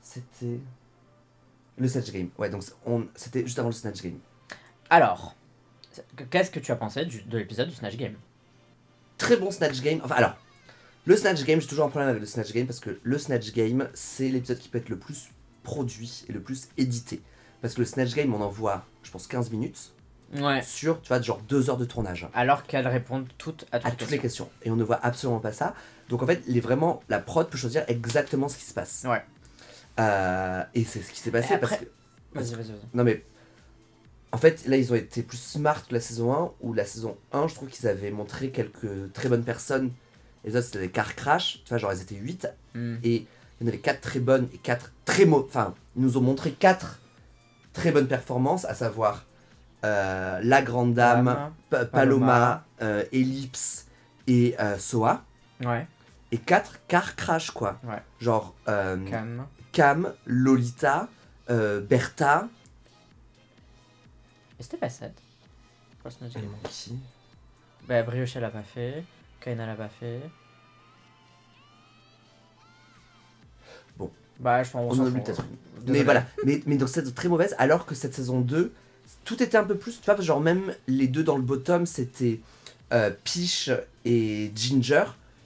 c'était 0.02 0.58
le 1.78 1.88
Snatch 1.88 2.10
Game. 2.10 2.30
Ouais, 2.38 2.50
donc 2.50 2.62
on 2.84 3.06
c'était 3.14 3.42
juste 3.44 3.58
avant 3.58 3.68
le 3.68 3.74
Snatch 3.74 4.02
Game. 4.02 4.18
Alors, 4.90 5.36
qu'est-ce 6.30 6.50
que 6.50 6.60
tu 6.60 6.72
as 6.72 6.76
pensé 6.76 7.04
du- 7.06 7.22
de 7.22 7.38
l'épisode 7.38 7.68
du 7.68 7.74
Snatch 7.74 7.96
Game? 7.96 8.14
Très 9.18 9.36
bon 9.36 9.50
Snatch 9.50 9.80
Game. 9.80 10.00
Enfin 10.02 10.16
alors, 10.16 10.36
le 11.06 11.16
Snatch 11.16 11.44
Game, 11.44 11.60
j'ai 11.60 11.66
toujours 11.68 11.86
un 11.86 11.90
problème 11.90 12.08
avec 12.10 12.20
le 12.20 12.26
Snatch 12.26 12.52
Game 12.52 12.66
parce 12.66 12.80
que 12.80 12.98
le 13.02 13.18
Snatch 13.18 13.52
Game, 13.52 13.88
c'est 13.94 14.28
l'épisode 14.28 14.58
qui 14.58 14.68
peut 14.68 14.78
être 14.78 14.88
le 14.88 14.98
plus 14.98 15.30
produit 15.62 16.24
et 16.28 16.32
le 16.32 16.40
plus 16.40 16.68
édité. 16.76 17.22
Parce 17.60 17.74
que 17.74 17.80
le 17.80 17.86
Snatch 17.86 18.14
Game, 18.14 18.34
on 18.34 18.40
en 18.40 18.48
voit, 18.48 18.84
je 19.04 19.10
pense, 19.12 19.28
15 19.28 19.50
minutes 19.52 19.92
Ouais. 20.34 20.62
sur, 20.62 21.00
tu 21.02 21.08
vois, 21.08 21.20
genre 21.20 21.40
2 21.48 21.70
heures 21.70 21.76
de 21.76 21.84
tournage. 21.84 22.28
Alors 22.34 22.64
qu'elles 22.64 22.88
répondent 22.88 23.28
toutes 23.38 23.66
à 23.70 23.78
toutes, 23.78 23.86
à 23.86 23.90
les 23.90 23.96
toutes 23.96 24.10
les 24.10 24.18
questions. 24.18 24.48
Et 24.62 24.70
on 24.70 24.76
ne 24.76 24.84
voit 24.84 24.98
absolument 25.02 25.40
pas 25.40 25.52
ça. 25.52 25.74
Donc 26.08 26.22
en 26.22 26.26
fait, 26.26 26.42
les 26.46 26.60
vraiment, 26.60 27.02
la 27.08 27.18
prod 27.18 27.48
peut 27.48 27.58
choisir 27.58 27.84
exactement 27.88 28.48
ce 28.48 28.56
qui 28.56 28.64
se 28.64 28.74
passe. 28.74 29.04
Ouais. 29.06 29.22
Euh, 30.00 30.62
et 30.74 30.84
c'est 30.84 31.02
ce 31.02 31.12
qui 31.12 31.20
s'est 31.20 31.30
passé 31.30 31.58
parce 31.58 31.76
que. 31.76 31.84
Vas-y, 32.34 32.54
vas-y, 32.54 32.72
vas-y. 32.72 32.88
Non 32.94 33.04
mais. 33.04 33.24
En 34.34 34.38
fait, 34.38 34.66
là, 34.66 34.78
ils 34.78 34.90
ont 34.90 34.96
été 34.96 35.22
plus 35.22 35.36
smart 35.36 35.86
que 35.86 35.92
la 35.92 36.00
saison 36.00 36.32
1, 36.32 36.52
où 36.62 36.72
la 36.72 36.86
saison 36.86 37.18
1, 37.32 37.48
je 37.48 37.54
trouve 37.54 37.68
qu'ils 37.68 37.86
avaient 37.86 38.10
montré 38.10 38.50
quelques 38.50 39.12
très 39.12 39.28
bonnes 39.28 39.44
personnes. 39.44 39.90
Et 40.42 40.48
les 40.48 40.56
autres, 40.56 40.64
c'était 40.64 40.78
des 40.78 40.90
car 40.90 41.14
crash. 41.14 41.60
Tu 41.64 41.68
vois, 41.68 41.76
genre, 41.76 41.92
elles 41.92 42.00
étaient 42.00 42.14
8. 42.14 42.48
Hmm. 42.74 42.96
Et 43.04 43.26
il 43.60 43.64
y 43.64 43.64
en 43.64 43.68
avait 43.68 43.78
4 43.78 44.00
très 44.00 44.20
bonnes 44.20 44.48
et 44.54 44.56
4 44.56 44.92
très 45.04 45.26
mauvaises. 45.26 45.48
Enfin, 45.50 45.74
ils 45.96 46.02
nous 46.02 46.16
ont 46.16 46.22
montré 46.22 46.52
4 46.52 47.00
très 47.74 47.92
bonnes 47.92 48.08
performances, 48.08 48.64
à 48.64 48.74
savoir 48.74 49.26
euh, 49.84 50.40
La 50.42 50.62
Grande 50.62 50.94
Dame, 50.94 51.24
Dame. 51.26 51.52
Pa- 51.70 51.84
Paloma, 51.86 52.64
euh, 52.82 53.04
Ellipse 53.12 53.86
et 54.26 54.54
euh, 54.60 54.78
Soa. 54.78 55.24
Ouais, 55.64 55.86
Et 56.32 56.38
4 56.38 56.80
car 56.88 57.14
crash, 57.16 57.50
quoi. 57.50 57.78
Ouais. 57.84 58.02
Genre 58.20 58.54
euh, 58.68 58.96
calme. 59.08 59.46
Cam, 59.72 60.12
Lolita, 60.26 61.08
euh, 61.50 61.80
Bertha. 61.80 62.48
Et 64.58 64.62
c'était 64.62 64.76
pas 64.76 64.88
7 64.90 65.12
Quoi, 66.02 66.10
Snatch 66.10 66.34
Game 66.34 66.50
Qui 66.64 66.98
Bah, 67.88 68.02
Brioche 68.02 68.36
elle 68.36 68.44
a 68.44 68.50
pas 68.50 68.62
fait, 68.62 69.04
Kaina 69.40 69.66
l'a 69.66 69.74
pas 69.74 69.88
fait. 69.88 70.20
Bon. 73.96 74.10
Bah, 74.40 74.62
je 74.62 74.70
pense 74.70 74.96
On 74.98 75.00
en 75.02 75.06
oublie 75.06 75.20
peut-être. 75.22 75.44
Mais 75.86 76.02
voilà, 76.02 76.24
mais, 76.44 76.60
mais 76.66 76.76
donc 76.76 76.88
c'est 76.88 77.14
très 77.14 77.28
mauvaise, 77.28 77.54
alors 77.58 77.86
que 77.86 77.94
cette 77.94 78.14
saison 78.14 78.40
2, 78.40 78.72
tout 79.24 79.42
était 79.42 79.56
un 79.56 79.64
peu 79.64 79.76
plus, 79.76 80.00
tu 80.00 80.06
vois, 80.06 80.20
genre 80.20 80.40
même 80.40 80.74
les 80.86 81.08
deux 81.08 81.22
dans 81.24 81.36
le 81.36 81.42
bottom, 81.42 81.86
c'était 81.86 82.40
euh, 82.92 83.10
Peach 83.24 83.70
et 84.04 84.52
Ginger, 84.54 85.04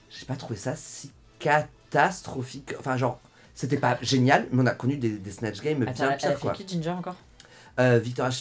j'ai 0.09 0.25
pas 0.25 0.35
trouvé 0.35 0.57
ça 0.57 0.75
si 0.75 1.11
catastrophique. 1.39 2.73
Enfin, 2.79 2.97
genre, 2.97 3.19
c'était 3.53 3.77
pas 3.77 3.97
génial, 4.01 4.47
mais 4.51 4.63
on 4.63 4.65
a 4.65 4.73
connu 4.73 4.97
des, 4.97 5.17
des 5.17 5.31
Snatch 5.31 5.61
Games 5.61 5.83
Attends, 5.83 6.07
bien 6.07 6.17
pires, 6.17 6.29
fait 6.33 6.39
quoi. 6.39 6.51
qui 6.53 6.67
Ginger 6.67 6.89
encore? 6.91 7.15
Euh, 7.79 7.99
Victoria. 7.99 8.31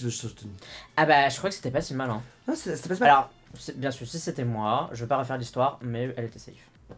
Ah 0.96 1.04
bah 1.04 1.28
je 1.28 1.36
crois 1.36 1.50
que 1.50 1.56
c'était 1.56 1.70
pas 1.70 1.82
si 1.82 1.92
mal 1.92 2.08
hein. 2.08 2.22
Non, 2.48 2.54
c'était 2.54 2.88
pas 2.88 2.94
si 2.94 3.00
mal. 3.00 3.10
Alors, 3.10 3.30
bien 3.74 3.90
sûr, 3.90 4.06
si 4.08 4.18
c'était 4.18 4.44
moi, 4.44 4.88
je 4.92 5.04
vais 5.04 5.08
pas 5.08 5.18
refaire 5.18 5.36
l'histoire, 5.36 5.78
mais 5.82 6.14
elle 6.16 6.24
était 6.24 6.38
safe. 6.38 6.54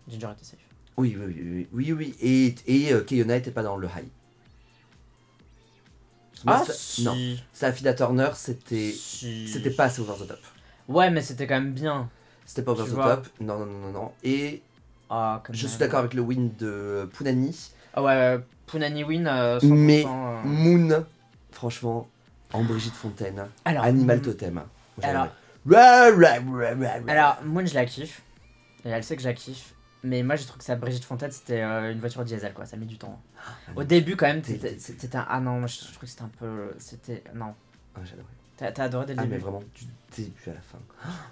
Ginger 0.08 0.28
était 0.36 0.44
safe. 0.44 0.60
Oui, 0.96 1.16
oui, 1.18 1.26
oui, 1.26 1.68
oui, 1.72 1.92
oui, 1.92 1.92
oui. 1.92 2.16
Et, 2.20 2.54
et 2.66 2.92
euh, 2.92 3.02
Keyona 3.02 3.36
était 3.36 3.50
pas 3.50 3.62
dans 3.62 3.76
le 3.76 3.88
high. 3.88 4.08
Ah 6.46 6.62
ça- 6.64 6.72
si. 6.72 7.04
Non, 7.04 7.16
Safida 7.52 7.94
Turner, 7.94 8.30
c'était 8.34 8.92
Si. 8.92 9.48
c'était 9.48 9.70
pas 9.70 9.84
assez 9.84 10.00
over 10.00 10.14
the 10.22 10.28
top. 10.28 10.38
Ouais, 10.88 11.10
mais 11.10 11.20
c'était 11.22 11.46
quand 11.46 11.54
même 11.56 11.72
bien. 11.72 12.08
C'était 12.46 12.62
pas 12.62 12.72
over 12.72 12.84
Tu 12.84 12.90
the 12.90 12.94
vois. 12.94 13.16
top. 13.16 13.26
Non, 13.40 13.58
non, 13.58 13.66
non, 13.66 13.78
non, 13.78 13.92
non. 13.92 14.12
Et 14.22 14.62
Ah, 15.10 15.42
je 15.50 15.62
même. 15.62 15.68
suis 15.70 15.78
d'accord 15.78 15.98
avec 16.00 16.14
le 16.14 16.22
win 16.22 16.50
de 16.58 17.08
Punani. 17.16 17.70
Ah 17.94 18.02
ouais, 18.02 18.38
Punani 18.66 19.04
win. 19.04 19.26
euh, 19.26 19.58
100%, 19.60 19.74
Mais- 19.74 20.04
euh. 20.06 20.42
Moon, 20.44 21.04
franchement, 21.50 22.08
en 22.52 22.62
Brigitte 22.64 22.94
Fontaine, 22.94 23.46
Alors, 23.64 23.84
Animal 23.84 24.20
Totem. 24.22 24.62
Alors-. 25.02 25.28
Alors, 27.08 27.36
Moon, 27.44 27.66
je 27.66 27.74
la 27.74 27.84
kiffe. 27.84 28.22
Et 28.84 28.90
elle 28.90 29.04
sait 29.04 29.16
que 29.16 29.22
je 29.22 29.28
la 29.28 29.34
kiffe. 29.34 29.74
Mais 30.04 30.22
moi, 30.22 30.36
j'ai 30.36 30.44
trouvé 30.44 30.58
que 30.58 30.64
sa 30.64 30.76
Brigitte 30.76 31.04
Fontaine, 31.04 31.30
c'était 31.32 31.60
euh, 31.62 31.92
une 31.92 31.98
voiture 31.98 32.24
diesel, 32.24 32.52
quoi. 32.54 32.64
Ça 32.66 32.76
met 32.76 32.86
du 32.86 32.98
temps. 32.98 33.20
Au 33.74 33.82
début, 33.82 34.14
quand 34.16 34.26
même, 34.26 34.42
c'était 34.44 35.16
un. 35.16 35.26
Ah 35.28 35.40
non, 35.40 35.58
moi, 35.58 35.66
je, 35.66 35.78
trouvais 35.80 35.98
que 36.00 36.06
c'était 36.06 36.22
un 36.22 36.30
peu. 36.38 36.70
C'était. 36.78 37.24
Non. 37.34 37.54
Ah, 37.96 38.00
j'adorais. 38.04 38.26
T'as 38.56 38.72
t'as 38.72 38.84
adoré 38.84 39.06
dès 39.06 39.14
le 39.14 39.20
Ah, 39.20 39.22
mais 39.24 39.30
début 39.30 39.42
vraiment, 39.42 39.62
du 39.74 39.84
début 40.16 40.50
à 40.50 40.54
la 40.54 40.60
fin. 40.60 40.78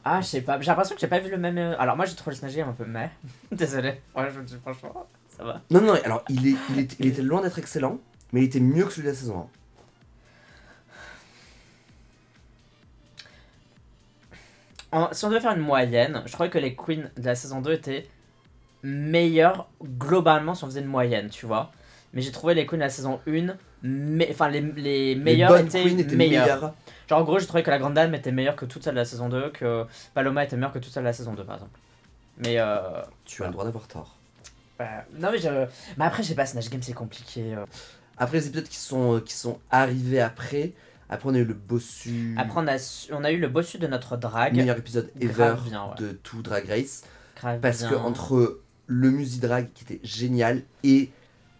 Ah, 0.04 0.20
je 0.20 0.26
sais 0.26 0.42
pas. 0.42 0.60
J'ai 0.60 0.66
l'impression 0.66 0.94
que 0.94 1.00
j'ai 1.00 1.06
pas 1.08 1.18
vu 1.20 1.30
le 1.30 1.38
même. 1.38 1.58
euh, 1.58 1.76
Alors, 1.78 1.96
moi, 1.96 2.06
j'ai 2.06 2.14
trouvé 2.16 2.36
le 2.40 2.48
Game 2.52 2.68
un 2.68 2.72
peu 2.72 2.84
mais. 2.84 3.10
Désolé. 3.52 4.00
Ouais, 4.16 4.30
je 4.32 4.40
me 4.40 4.44
dis 4.44 4.56
franchement, 4.62 5.06
ça 5.36 5.44
va. 5.44 5.60
Non, 5.70 5.80
non, 5.80 5.94
alors, 6.04 6.24
il, 6.28 6.46
est, 6.48 6.56
il, 6.70 6.78
est- 6.80 6.96
il 7.00 7.06
était 7.06 7.22
loin 7.22 7.42
d'être 7.42 7.58
excellent, 7.58 7.98
mais 8.32 8.42
il 8.42 8.44
était 8.46 8.60
mieux 8.60 8.84
que 8.84 8.90
celui 8.92 9.04
de 9.04 9.08
la 9.10 9.14
saison 9.16 9.48
1. 14.92 14.96
En- 14.98 15.12
si 15.12 15.24
on 15.24 15.28
devait 15.28 15.40
faire 15.40 15.52
une 15.56 15.62
moyenne, 15.62 16.22
je 16.26 16.32
crois 16.32 16.48
que 16.48 16.58
les 16.58 16.74
queens 16.76 17.10
de 17.16 17.22
la 17.24 17.34
saison 17.34 17.60
2 17.60 17.72
étaient 17.72 18.08
meilleures 18.82 19.68
globalement 19.82 20.54
si 20.54 20.64
on 20.64 20.66
faisait 20.68 20.80
une 20.80 20.86
moyenne, 20.86 21.28
tu 21.28 21.46
vois. 21.46 21.72
Mais 22.12 22.22
j'ai 22.22 22.32
trouvé 22.32 22.54
les 22.54 22.66
queens 22.66 22.76
de 22.78 22.82
la 22.82 22.88
saison 22.90 23.20
1, 23.26 23.54
mais, 23.82 24.28
enfin 24.30 24.48
les, 24.48 24.60
les 24.60 25.14
meilleures 25.16 25.56
étaient, 25.58 25.84
étaient 25.84 26.16
meilleures. 26.16 26.44
meilleures. 26.46 26.74
Genre 27.08 27.20
en 27.20 27.24
gros, 27.24 27.38
j'ai 27.38 27.46
trouvé 27.46 27.62
que 27.62 27.70
la 27.70 27.78
Grande 27.78 27.94
Dame 27.94 28.14
était 28.14 28.32
meilleure 28.32 28.56
que 28.56 28.64
toute 28.64 28.82
celle 28.82 28.94
de 28.94 28.98
la 29.00 29.04
saison 29.04 29.28
2, 29.28 29.50
que 29.50 29.84
Paloma 30.14 30.44
était 30.44 30.56
meilleure 30.56 30.72
que 30.72 30.78
toute 30.78 30.92
celle 30.92 31.02
de 31.02 31.08
la 31.08 31.12
saison 31.12 31.34
2 31.34 31.44
par 31.44 31.56
exemple. 31.56 31.78
Mais 32.38 32.58
euh, 32.58 32.78
Tu 33.24 33.42
as 33.42 33.46
le 33.46 33.52
droit 33.52 33.64
d'avoir 33.64 33.86
tort. 33.88 34.16
bah, 34.78 35.04
non 35.18 35.30
mais 35.32 35.38
je... 35.38 35.48
Mais 35.98 36.04
après, 36.04 36.22
je 36.22 36.28
sais 36.28 36.34
pas, 36.34 36.46
Snatch 36.46 36.70
Game 36.70 36.82
c'est 36.82 36.92
compliqué. 36.92 37.54
euh. 37.54 37.64
Après, 38.18 38.38
les 38.38 38.46
épisodes 38.46 38.68
qui 38.68 38.76
sont, 38.78 39.16
euh, 39.16 39.20
qui 39.20 39.34
sont 39.34 39.58
arrivés 39.70 40.20
après, 40.20 40.72
après, 41.10 41.28
on 41.28 41.34
a 41.34 41.38
eu 41.38 41.44
le 41.44 41.54
bossu. 41.54 42.34
Après, 42.38 42.60
on 42.60 42.66
a, 42.66 42.78
su- 42.78 43.12
on 43.12 43.24
a 43.24 43.30
eu 43.30 43.38
le 43.38 43.48
bossu 43.48 43.78
de 43.78 43.86
notre 43.86 44.16
drague. 44.16 44.56
meilleur 44.56 44.78
épisode 44.78 45.10
ever 45.20 45.32
Grave 45.34 45.62
bien, 45.68 45.84
ouais. 45.84 45.94
de 45.98 46.12
tout 46.12 46.40
Drag 46.42 46.66
Race. 46.66 47.04
Grave 47.38 47.60
Parce 47.60 47.78
bien. 47.80 47.90
que 47.90 47.94
entre 47.94 48.60
le 48.86 49.10
Musi 49.10 49.38
Drag 49.40 49.68
qui 49.74 49.84
était 49.84 50.00
génial 50.04 50.62
et 50.84 51.10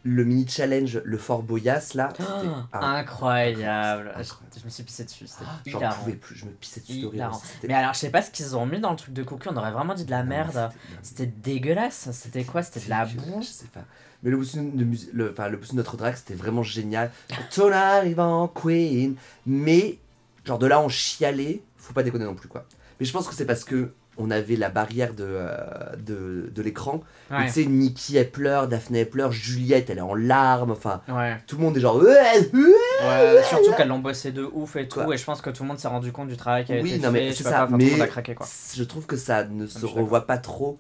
le 0.05 0.25
mini 0.25 0.47
challenge, 0.47 1.01
le 1.05 1.19
Fort 1.19 1.43
Boyas 1.43 1.91
là, 1.95 2.11
Oh, 2.21 2.23
incroyable. 2.23 2.69
Incroyable. 2.73 4.13
Je, 4.19 4.61
je 4.61 4.65
me 4.65 4.71
suis 4.71 4.83
pissé 4.85 5.03
dessus, 5.05 5.27
c'était 5.27 5.45
J'en 5.71 5.81
pouvais 5.91 6.13
plus, 6.13 6.37
je 6.37 6.45
me 6.45 6.51
pissais 6.53 6.81
dessus 6.81 7.01
de 7.01 7.07
rire. 7.09 7.33
Mais 7.67 7.75
alors, 7.75 7.93
je 7.95 7.99
sais 7.99 8.11
pas 8.11 8.23
ce 8.23 8.31
qu'ils 8.31 8.55
ont 8.57 8.67
mis 8.67 8.79
dans 8.79 8.91
le 8.93 8.97
truc 8.97 9.13
de 9.15 9.25
cocu, 9.25 9.49
on 9.49 9.57
aurait 9.57 9.73
vraiment 9.73 9.95
dit 9.95 10.05
de 10.05 10.11
la 10.13 10.23
Non, 10.23 10.29
merde. 10.29 10.71
c'était- 11.03 11.27
dégueulasse, 11.27 12.09
c'était 12.13 12.45
quoi? 12.45 12.63
C'était 12.63 12.85
de 12.87 12.91
la 12.91 13.05
boue? 13.05 13.41
Je 13.43 13.47
sais 13.47 13.67
pas. 13.67 13.83
Mais 14.23 14.31
le 14.31 14.37
bossu 14.37 14.59
de, 14.59 14.87
le, 15.13 15.31
enfin, 15.33 15.49
le 15.49 15.57
de 15.59 15.75
notre 15.75 15.97
drag, 15.97 16.15
c'était 16.15 16.35
vraiment 16.35 16.63
génial. 16.63 17.11
Ton 17.53 17.73
arrivant 17.73 18.47
Queen. 18.49 19.17
Mais, 19.45 19.99
genre 20.45 20.59
de 20.59 20.67
là, 20.67 20.81
on 20.81 20.89
chialait. 20.89 21.63
Faut 21.77 21.93
pas 21.93 22.03
déconner 22.05 22.25
non 22.25 22.35
plus, 22.37 22.49
quoi. 22.49 22.65
Mais 23.01 23.07
je 23.07 23.13
pense 23.13 23.27
que 23.29 23.35
c'est 23.35 23.45
parce 23.45 23.65
que 23.65 23.93
on 24.19 24.31
avait 24.31 24.57
la 24.57 24.71
barrière 24.71 25.13
de, 25.15 25.25
euh, 25.27 25.57
de, 25.99 26.51
de 26.55 26.63
l'écran. 26.63 27.03
Ouais, 27.31 27.47
Tu 27.47 27.53
sais, 27.53 27.65
Nikki, 27.67 28.17
elle 28.17 28.31
pleure, 28.31 28.69
Daphné, 28.69 29.01
elle 29.01 29.11
pleure, 29.11 29.33
Juliette, 29.33 29.91
elle 29.91 29.99
est 29.99 30.03
en 30.03 30.15
larmes. 30.15 30.71
Enfin, 30.71 31.03
ouais. 31.09 31.37
tout 31.47 31.57
le 31.57 31.63
monde 31.63 31.77
est 31.77 31.81
genre. 31.81 31.97
Ouais, 32.03 33.43
surtout 33.49 33.73
qu'elles 33.77 33.89
l'ont 33.89 33.99
bossé 33.99 34.33
de 34.33 34.43
ouf 34.53 34.77
et 34.77 34.89
tout, 34.89 35.01
Quoi 35.03 35.15
et 35.15 35.19
je 35.19 35.25
pense 35.25 35.41
que 35.43 35.51
tout 35.51 35.63
le 35.63 35.69
monde 35.69 35.79
s'est 35.79 35.89
rendu 35.89 36.13
compte 36.13 36.29
du 36.29 36.37
travail 36.37 36.65
a 36.69 36.81
Oui, 36.81 36.99
non, 36.99 37.05
fait. 37.05 37.11
mais 37.11 37.29
je 37.31 37.35
c'est 37.37 37.45
pas 37.45 37.51
ça, 37.51 37.69
mais- 37.71 38.01
a 38.01 38.07
craqué 38.07 38.35
quoi. 38.35 38.47
Je 38.75 38.83
trouve 38.85 39.07
que 39.07 39.17
ça 39.17 39.45
ne 39.45 39.67
je 39.67 39.71
se 39.71 39.87
revoit 39.87 40.27
pas 40.27 40.39
trop 40.39 40.79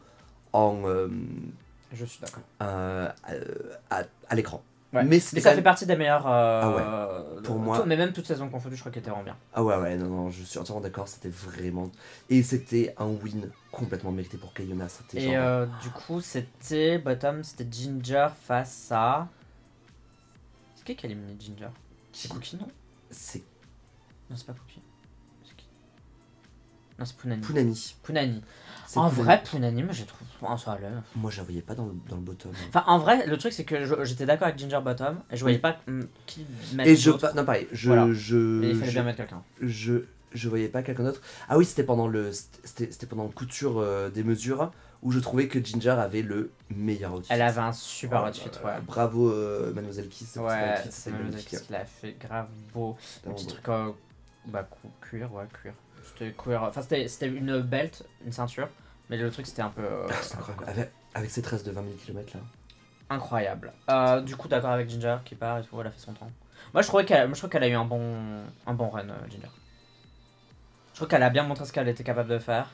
en, 0.53 0.83
euh, 0.87 1.09
Je 1.93 2.05
suis 2.05 2.21
d'accord. 2.21 2.43
euh, 2.63 3.09
à, 3.91 3.97
à- 4.01 4.05
à 4.29 4.35
l'écran. 4.35 4.63
Ouais. 4.93 5.03
Mais 5.05 5.21
Mais 5.33 5.41
ça 5.41 5.55
fait 5.55 5.63
partie 5.63 5.85
des 5.85 5.97
meilleurs. 5.97 6.27
euh, 6.27 6.61
Ah 6.63 7.41
Pour 7.43 7.59
moi- 7.59 7.85
Mais 7.87 7.97
même 7.97 8.13
toute 8.13 8.27
saison 8.27 8.49
confondue, 8.49 8.77
je 8.77 8.81
crois 8.81 8.93
qu'elle 8.93 9.03
était 9.03 9.11
vraiment 9.11 9.25
bien. 9.25 9.37
Ah 9.53 9.63
ouais, 9.63 9.77
ouais, 9.77 9.97
non, 9.97 10.07
non, 10.09 10.31
je 10.31 10.43
suis 10.45 10.59
entièrement 10.59 10.81
d'accord, 10.81 11.09
c'était 11.09 11.29
vraiment... 11.29 11.91
Et 12.31 12.43
c'était 12.43 12.95
un 12.97 13.07
win 13.07 13.51
complètement 13.73 14.13
mérité 14.13 14.39
pour 14.39 14.55
Kayona, 14.55 14.87
Et 15.15 15.21
genre... 15.21 15.33
euh, 15.37 15.67
du 15.83 15.91
coup, 15.91 16.21
c'était 16.21 16.99
bottom, 16.99 17.43
c'était 17.43 17.67
Ginger 17.71 18.29
face 18.47 18.89
à. 18.93 19.29
C'est 20.77 20.85
qui 20.85 20.97
qui 20.97 21.07
a 21.07 21.09
éliminé 21.11 21.37
Ginger? 21.39 21.69
C'est 22.13 22.29
Cookie, 22.29 22.57
non? 22.57 22.69
C'est 23.11 23.43
Non, 24.31 24.37
c'est 24.37 24.47
pas 24.47 24.55
Cookie. 24.55 24.81
C'est 25.45 25.57
qui? 25.57 25.67
Non, 26.99 27.05
c'est 27.05 27.17
Punani. 27.17 27.43
Punani. 27.43 27.97
Punani. 28.03 28.43
En 28.95 29.09
vrai, 29.09 29.43
Punani, 29.43 29.83
moi 29.83 29.93
j'ai 29.93 30.05
trouvé. 30.05 30.25
En 30.43 30.57
soi, 30.57 30.79
là. 30.81 30.89
Moi, 31.17 31.31
je 31.31 31.39
la 31.39 31.43
voyais 31.45 31.63
pas 31.63 31.75
dans 31.75 31.87
le, 31.87 31.95
dans 32.09 32.17
le 32.17 32.23
bottom. 32.23 32.53
Enfin, 32.69 32.85
en 32.87 32.99
vrai, 32.99 33.27
le 33.27 33.37
truc 33.39 33.53
c'est 33.53 33.65
que 33.65 33.85
je- 33.85 34.05
j'étais 34.05 34.27
d'accord 34.27 34.47
avec 34.49 34.59
Ginger 34.61 34.81
Bottom 34.85 35.19
et 35.31 35.37
je 35.37 35.41
voyais 35.41 35.59
pas 35.59 35.79
qui 36.27 36.47
mettre. 36.75 36.89
Et 36.91 36.95
je... 36.95 37.11
pa- 37.11 37.33
Non, 37.33 37.45
pareil, 37.45 37.67
je... 37.73 37.89
Voilà. 37.89 38.13
je, 38.13 38.37
mais 38.37 38.69
il 38.71 38.77
fallait 38.77 38.91
je, 38.91 38.95
bien 38.97 39.03
mettre 39.03 39.17
quelqu'un. 39.17 39.43
je, 39.63 39.95
je 40.33 40.49
voyais 40.49 40.69
pas 40.69 40.83
quelqu'un 40.83 41.05
d'autre. 41.05 41.21
Ah 41.49 41.57
oui, 41.59 41.65
c'était 41.65 41.83
pendant 41.85 42.07
le... 42.07 42.31
C'était 42.33 43.07
pendant 43.07 43.25
le 43.25 43.31
couture 43.31 43.79
euh, 43.79 44.11
des 44.11 44.23
mesures, 44.23 44.71
où 45.03 45.11
je 45.11 45.19
trouvais 45.21 45.49
que 45.49 45.59
Ginger 45.65 45.91
avait 45.91 46.23
le 46.23 46.51
meilleur 46.71 47.15
outfit. 47.15 47.29
Elle 47.33 47.43
avait 47.43 47.61
un 47.61 47.73
super 47.73 48.23
Oh, 48.25 48.29
outfit, 48.29 48.51
euh, 48.63 48.67
ouais. 48.67 48.81
Bravo, 48.87 49.31
euh, 49.31 49.73
Mademoiselle 49.73 50.09
Kiss. 50.09 50.37
Ouais, 50.37 50.75
c'est 50.91 51.11
magnifique. 51.13 51.59
ce 51.59 51.63
qu'il 51.65 51.75
a 51.75 51.85
fait 51.87 52.15
grave 52.21 52.49
beau. 52.75 52.97
Un 53.27 53.33
petit 53.33 53.47
beau. 53.47 53.51
truc 53.53 53.69
euh, 53.71 53.91
bah, 54.47 54.69
cuir, 55.01 55.33
ouais, 55.33 55.45
cuir. 55.63 55.73
C'était 56.13 56.33
cuir. 56.33 56.63
Enfin, 56.63 56.83
c'était 56.83 57.09
c'était 57.09 57.29
une 57.29 57.61
belt, 57.61 58.05
une 58.25 58.33
ceinture, 58.33 58.69
mais 59.11 59.17
le 59.17 59.31
truc 59.31 59.47
c'était 59.47 59.63
un 59.63 59.71
peu 59.71 59.83
euh, 59.83 60.09
C'est 60.23 60.37
incroyable. 60.37 60.65
Avec, 60.69 60.93
avec 61.15 61.31
ses 61.31 61.43
tresses 61.43 61.65
de 61.65 61.71
20 61.73 61.83
000 61.83 61.95
km 62.05 62.33
là. 62.37 62.41
incroyable. 63.11 63.73
Euh, 63.91 64.21
du 64.21 64.37
coup, 64.37 64.49
d'accord 64.49 64.71
avec 64.71 64.89
Ginger 64.89 65.19
qui 65.25 65.35
part 65.35 65.59
et 65.59 65.63
tout, 65.65 65.81
elle 65.81 65.87
a 65.87 65.91
fait 65.91 66.01
son 66.01 66.13
temps. 66.15 66.31
Moi, 66.73 66.83
je 66.83 66.89
trouvais 66.89 67.05
qu'elle, 67.05 67.31
qu'elle 67.33 67.63
a 67.63 67.69
eu 67.69 67.75
un 67.75 67.85
bon, 67.85 68.43
un 68.67 68.75
bon 68.75 68.89
run, 68.89 69.09
euh, 69.09 69.15
Ginger. 69.31 69.49
Je 70.93 70.97
trouve 70.97 71.09
qu'elle 71.09 71.23
a 71.23 71.31
bien 71.31 71.43
montré 71.45 71.65
ce 71.67 71.73
qu'elle 71.73 71.89
était 71.89 72.05
capable 72.05 72.31
de 72.31 72.39
faire, 72.39 72.71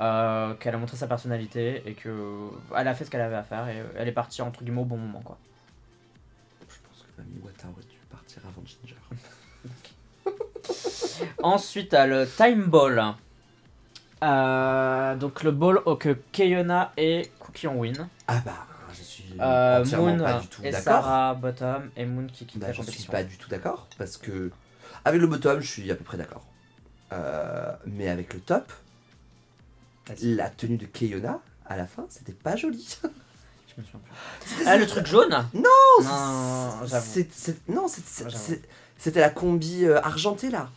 euh, 0.00 0.54
qu'elle 0.54 0.74
a 0.74 0.78
montré 0.78 0.96
sa 0.96 1.06
personnalité 1.06 1.82
et 1.86 1.94
que 1.94 2.48
elle 2.76 2.88
a 2.88 2.94
fait 2.94 3.04
ce 3.04 3.10
qu'elle 3.10 3.20
avait 3.20 3.36
à 3.36 3.44
faire 3.44 3.68
et 3.68 3.82
elle 3.96 4.08
est 4.08 4.12
partie 4.12 4.42
entre 4.42 4.62
guillemets 4.64 4.80
au 4.80 4.84
bon 4.84 4.96
moment, 4.96 5.20
quoi. 5.20 5.38
Je 6.68 6.76
pense 6.88 7.02
que 7.02 7.22
Mamie 7.22 7.40
Wata 7.44 7.68
aurait 7.68 7.82
dû 7.84 7.96
partir 8.10 8.42
avant 8.46 8.62
Ginger. 8.66 8.96
Ensuite, 11.42 11.90
t'as 11.90 12.06
le 12.06 12.26
Time 12.26 12.64
Ball. 12.64 13.14
Euh, 14.22 15.16
donc 15.16 15.42
le 15.42 15.50
ball 15.50 15.80
au 15.86 15.96
que 15.96 16.10
Keyona 16.32 16.92
et 16.98 17.30
Cookie 17.38 17.66
ont 17.68 17.78
win. 17.80 18.06
Ah 18.28 18.40
bah, 18.44 18.66
je 18.92 19.02
suis 19.02 19.24
Euh, 19.40 19.84
Moon 19.96 20.18
pas 20.18 20.40
du 20.40 20.46
tout 20.48 20.62
et 20.62 20.70
d'accord. 20.70 20.82
Sarah 20.84 21.34
bottom 21.34 21.90
et 21.96 22.04
Moon 22.04 22.26
qui 22.30 22.44
quitte 22.44 22.60
Bah, 22.60 22.66
la 22.66 22.72
je 22.72 22.76
suis 22.82 22.86
compétition. 22.86 23.12
pas 23.12 23.22
du 23.24 23.38
tout 23.38 23.48
d'accord 23.48 23.86
parce 23.96 24.18
que 24.18 24.50
avec 25.06 25.20
le 25.22 25.26
bottom, 25.26 25.60
je 25.60 25.66
suis 25.66 25.90
à 25.90 25.94
peu 25.94 26.04
près 26.04 26.18
d'accord. 26.18 26.44
Euh, 27.12 27.72
mais 27.86 28.08
avec 28.08 28.34
le 28.34 28.40
top, 28.40 28.70
la 30.22 30.50
tenue 30.50 30.76
de 30.76 30.86
Keyona 30.86 31.40
à 31.66 31.76
la 31.78 31.86
fin, 31.86 32.04
c'était 32.10 32.32
pas 32.32 32.56
joli. 32.56 32.98
je 33.02 33.80
me 33.80 33.86
souviens 33.86 34.00
plus. 34.44 34.64
Ah, 34.66 34.76
le 34.76 34.86
truc 34.86 35.06
jaune? 35.06 35.30
Non, 35.54 35.62
Non, 36.02 36.70
j'avoue. 36.86 37.24
non, 37.68 37.86
c'était 38.98 39.20
la 39.20 39.30
combi 39.30 39.86
euh, 39.86 39.98
argentée 40.02 40.50
là. 40.50 40.68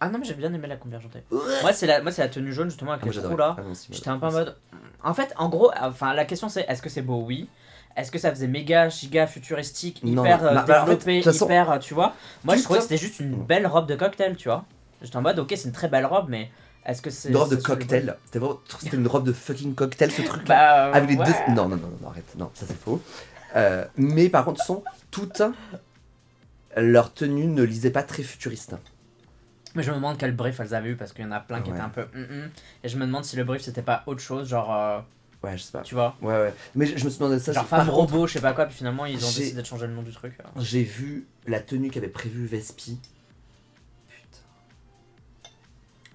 Ah 0.00 0.08
non, 0.08 0.18
mais 0.18 0.24
j'ai 0.26 0.34
bien 0.34 0.52
aimé 0.52 0.66
la 0.68 0.76
combi 0.76 0.94
argentée. 0.94 1.22
Moi, 1.30 1.72
c'est 1.72 1.86
la, 1.86 2.02
moi, 2.02 2.12
c'est 2.12 2.22
la 2.22 2.28
tenue 2.28 2.52
jaune 2.52 2.68
justement 2.68 2.92
avec 2.92 3.04
les 3.14 3.22
trous 3.22 3.36
là. 3.36 3.56
Ah, 3.58 3.62
J'étais 3.90 4.08
un 4.10 4.18
peu 4.18 4.26
en 4.26 4.32
mode. 4.32 4.56
En 5.02 5.14
fait, 5.14 5.32
en 5.36 5.48
gros, 5.48 5.70
enfin, 5.80 6.12
la 6.14 6.24
question 6.24 6.48
c'est 6.48 6.66
est-ce 6.68 6.82
que 6.82 6.88
c'est 6.90 7.02
beau? 7.02 7.22
Oui. 7.24 7.48
Est-ce 7.96 8.10
que 8.10 8.18
ça 8.18 8.28
faisait 8.30 8.46
méga, 8.46 8.90
giga 8.90 9.26
futuristique, 9.26 10.02
Non, 10.04 10.22
hyper 10.22 10.42
non. 10.42 10.48
euh, 10.48 10.54
Bah, 10.54 10.64
bah, 10.68 10.82
en 10.82 10.86
fait, 10.86 10.90
développé, 10.96 11.18
de 11.18 11.22
toute 11.22 11.32
façon, 11.32 11.46
hyper, 11.46 11.70
euh, 11.70 11.78
tu 11.78 11.94
vois? 11.94 12.14
Moi, 12.44 12.56
je 12.56 12.62
trouvais 12.62 12.78
que 12.80 12.82
c'était 12.82 12.98
juste 12.98 13.20
une 13.20 13.42
belle 13.42 13.66
robe 13.66 13.86
de 13.86 13.94
cocktail, 13.94 14.36
tu 14.36 14.48
vois 14.48 14.66
J'étais 15.00 15.16
en 15.16 15.22
mode, 15.22 15.38
ok, 15.38 15.48
c'est 15.56 15.64
une 15.64 15.72
très 15.72 15.88
belle 15.88 16.04
robe, 16.04 16.26
mais 16.28 16.50
est-ce 16.84 17.00
que 17.00 17.08
c'est. 17.08 17.30
Une 17.30 17.36
robe 17.38 17.48
de 17.50 17.56
c'est 17.56 17.62
cocktail. 17.62 18.16
C'était 18.26 18.38
vraiment, 18.38 18.60
c'était 18.80 18.96
une 18.98 19.06
robe 19.06 19.24
de 19.24 19.32
fucking 19.32 19.74
cocktail 19.74 20.10
ce 20.12 20.20
truc 20.22 20.46
là. 20.46 20.54
Bah, 20.54 20.86
euh, 20.88 20.92
Avec 20.92 21.08
les 21.08 21.16
ouais. 21.16 21.24
deux. 21.24 21.54
Non, 21.54 21.68
non, 21.70 21.76
non, 21.76 21.90
non, 22.02 22.08
arrête. 22.10 22.34
Non, 22.36 22.50
ça 22.52 22.66
c'est 22.68 22.78
faux. 22.78 23.00
Euh, 23.54 23.86
mais 23.96 24.28
par 24.28 24.44
contre, 24.44 24.62
sont 24.62 24.84
toutes. 25.10 25.40
Leur 26.76 27.14
tenue 27.14 27.46
ne 27.46 27.62
lisait 27.62 27.90
pas 27.90 28.02
très 28.02 28.22
futuriste. 28.22 28.74
Mais 29.76 29.82
je 29.82 29.90
me 29.90 29.96
demande 29.96 30.16
quel 30.18 30.34
brief 30.34 30.58
elles 30.58 30.74
avaient 30.74 30.90
eu 30.90 30.96
parce 30.96 31.12
qu'il 31.12 31.24
y 31.24 31.28
en 31.28 31.32
a 31.32 31.38
plein 31.40 31.60
qui 31.60 31.70
Ouais. 31.70 31.76
étaient 31.76 31.84
un 31.84 31.90
peu. 31.90 32.06
Et 32.82 32.88
je 32.88 32.96
me 32.96 33.06
demande 33.06 33.24
si 33.24 33.36
le 33.36 33.44
brief 33.44 33.62
c'était 33.62 33.82
pas 33.82 34.02
autre 34.06 34.20
chose, 34.20 34.48
genre. 34.48 34.74
euh, 34.74 35.00
Ouais, 35.42 35.56
je 35.56 35.62
sais 35.62 35.70
pas. 35.72 35.82
tu 35.82 35.94
vois 35.94 36.16
Ouais, 36.22 36.32
ouais. 36.34 36.54
Mais 36.74 36.86
je, 36.86 36.96
je 36.96 37.04
me 37.04 37.10
suis 37.10 37.18
demandé 37.20 37.38
ça. 37.38 37.52
Genre 37.52 37.66
femme 37.66 37.80
contre, 37.86 37.92
robot, 38.14 38.26
je 38.26 38.32
sais 38.32 38.40
pas 38.40 38.54
quoi, 38.54 38.64
puis 38.66 38.74
finalement 38.74 39.04
ils 39.06 39.16
ont 39.24 39.28
décidé 39.28 39.60
de 39.60 39.66
changer 39.66 39.86
le 39.86 39.92
nom 39.92 40.02
du 40.02 40.10
truc. 40.12 40.32
euh. 40.40 40.60
J'ai 40.60 40.82
vu 40.82 41.26
la 41.46 41.60
tenue 41.60 41.90
qu'avait 41.90 42.08
prévue 42.08 42.46
Vespi. 42.46 42.98
Putain. 44.08 45.50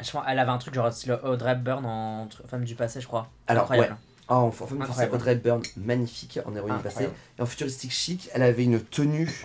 Je 0.04 0.12
pense 0.12 0.24
elle 0.28 0.40
avait 0.40 0.52
un 0.52 0.58
truc 0.58 0.74
genre 0.74 0.92
style 0.92 1.18
Audrey 1.24 1.52
Hepburn 1.52 1.86
en 1.86 2.28
femme 2.48 2.66
du 2.66 2.74
passé, 2.76 3.00
je 3.00 3.08
crois. 3.08 3.30
Alors, 3.48 3.64
Incroyable. 3.66 3.98
Oh, 4.28 4.34
en 4.34 4.52
fait, 4.52 4.66
c'est 4.68 4.82
Incroyable. 4.82 5.16
Audrey 5.16 5.32
Hepburn, 5.34 5.62
magnifique 5.78 6.40
en 6.46 6.56
héroïne 6.56 6.78
du 6.78 6.84
passé. 6.84 7.08
Et 7.38 7.42
en 7.42 7.46
futuristique 7.46 7.92
chic, 7.92 8.30
elle 8.34 8.42
avait 8.44 8.64
une 8.64 8.82
tenue 8.82 9.44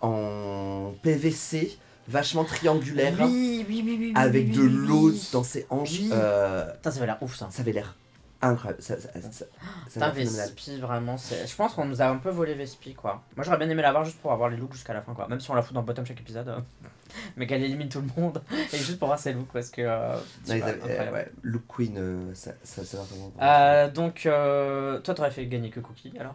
en 0.00 0.94
PVC, 1.02 1.78
vachement 2.12 2.44
triangulaire, 2.44 3.14
Oui, 3.20 3.64
oui, 3.68 3.82
oui, 3.84 3.96
oui. 4.00 4.12
avec 4.14 4.50
de 4.52 4.62
l'eau 4.62 5.10
dans 5.32 5.42
ses 5.42 5.66
hanches. 5.70 5.98
Euh, 6.12 6.70
Putain, 6.74 6.90
ça 6.90 6.96
avait 6.98 7.06
l'air 7.06 7.22
ouf 7.22 7.34
ça. 7.36 7.48
ça 7.50 7.62
avait 7.62 7.72
l'air 7.72 7.96
incroyable. 8.44 8.82
Ça, 8.82 8.98
ça, 9.00 9.08
ça, 9.30 9.44
Putain. 9.92 10.08
Vespi, 10.10 10.78
vraiment, 10.80 11.16
c'est. 11.16 11.46
Je 11.46 11.54
pense 11.56 11.74
qu'on 11.74 11.84
nous 11.84 12.02
a 12.02 12.06
un 12.06 12.16
peu 12.16 12.30
volé 12.30 12.54
Vespi, 12.54 12.92
quoi. 12.94 13.22
Moi, 13.36 13.44
j'aurais 13.44 13.56
bien 13.58 13.68
aimé 13.70 13.82
l'avoir 13.82 14.04
juste 14.04 14.18
pour 14.18 14.32
avoir 14.32 14.48
les 14.50 14.56
looks 14.56 14.72
jusqu'à 14.74 14.92
la 14.94 15.00
fin, 15.02 15.14
quoi. 15.14 15.28
Même 15.28 15.38
si 15.40 15.48
on 15.50 15.54
la 15.54 15.62
fout 15.62 15.72
dans 15.74 15.80
le 15.80 15.86
bottom 15.86 16.04
chaque 16.04 16.20
épisode. 16.20 16.48
euh, 16.48 16.58
Mais 17.36 17.46
qu'elle 17.46 17.62
élimine 17.62 17.88
tout 17.88 18.00
le 18.00 18.20
monde. 18.20 18.42
Et 18.72 18.76
juste 18.78 18.98
pour 18.98 19.06
voir 19.08 19.18
ses 19.20 19.32
looks, 19.32 19.52
parce 19.52 19.70
que. 19.70 19.82
euh, 19.82 20.16
Non, 20.48 20.58
pas, 20.58 20.66
avaient- 20.66 20.80
euh, 21.08 21.12
ouais, 21.12 21.30
Look 21.42 21.62
Queen, 21.68 21.94
euh, 21.98 22.34
ça, 22.34 22.50
ça, 22.64 22.84
ça 22.84 22.98
va 22.98 23.04
vraiment. 23.04 23.88
Donc, 23.94 24.22
toi, 24.24 25.14
t'aurais 25.14 25.30
fait 25.30 25.46
gagner 25.46 25.70
que 25.70 25.80
Cookie 25.80 26.12
alors? 26.18 26.34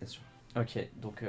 Bien 0.00 0.08
sûr. 0.08 0.22
Ok, 0.56 0.78
donc. 0.96 1.22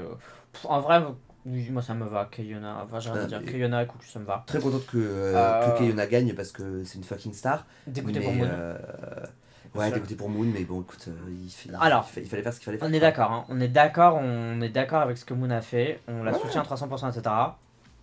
en 0.63 0.79
vrai, 0.81 1.03
oui, 1.49 1.67
moi 1.71 1.81
ça 1.81 1.93
me 1.93 2.05
va. 2.05 2.25
Kayona, 2.31 2.81
enfin, 2.83 2.99
j'ai 2.99 3.09
rien 3.11 3.21
à 3.21 3.23
Ah, 3.23 3.27
dire. 3.27 3.41
mais- 3.45 3.51
Kayona 3.51 3.83
et 3.83 3.87
Cookie, 3.87 4.09
ça 4.11 4.19
me 4.19 4.25
va. 4.25 4.43
Très 4.45 4.59
contente 4.59 4.85
que, 4.87 4.97
euh, 4.97 5.33
Euh, 5.35 5.71
que 5.73 5.77
Kayona 5.79 6.07
gagne 6.07 6.33
parce 6.33 6.51
que 6.51 6.83
c'est 6.83 6.97
une 6.97 7.03
fucking 7.03 7.33
star. 7.33 7.65
Dégoûté 7.87 8.19
pour 8.21 8.33
Moon. 8.33 8.47
euh, 8.49 8.77
ouais, 9.75 9.91
dégoûté 9.91 10.15
pour 10.15 10.29
Moon, 10.29 10.45
mais 10.53 10.63
bon, 10.63 10.81
écoute, 10.81 11.05
euh, 11.07 11.11
il, 11.43 11.49
fait- 11.49 11.69
Alors, 11.79 12.05
il, 12.09 12.13
fa- 12.13 12.21
il 12.21 12.27
fallait 12.27 12.43
faire 12.43 12.53
ce 12.53 12.59
qu'il 12.59 12.65
fallait 12.65 12.77
faire. 12.77 12.87
On 12.89 12.93
est 12.93 12.99
d'accord, 12.99 13.31
hein. 13.31 13.45
on 13.49 13.59
est 13.59 13.67
d'accord, 13.67 14.15
on 14.21 14.61
est 14.61 14.69
d'accord 14.69 15.01
avec 15.01 15.17
ce 15.17 15.25
que 15.25 15.33
Moon 15.33 15.49
a 15.51 15.61
fait, 15.61 15.99
on 16.07 16.23
la 16.23 16.31
Ouais. 16.33 16.39
soutient 16.39 16.61
à 16.61 16.63
300%, 16.65 17.09
etc. 17.09 17.29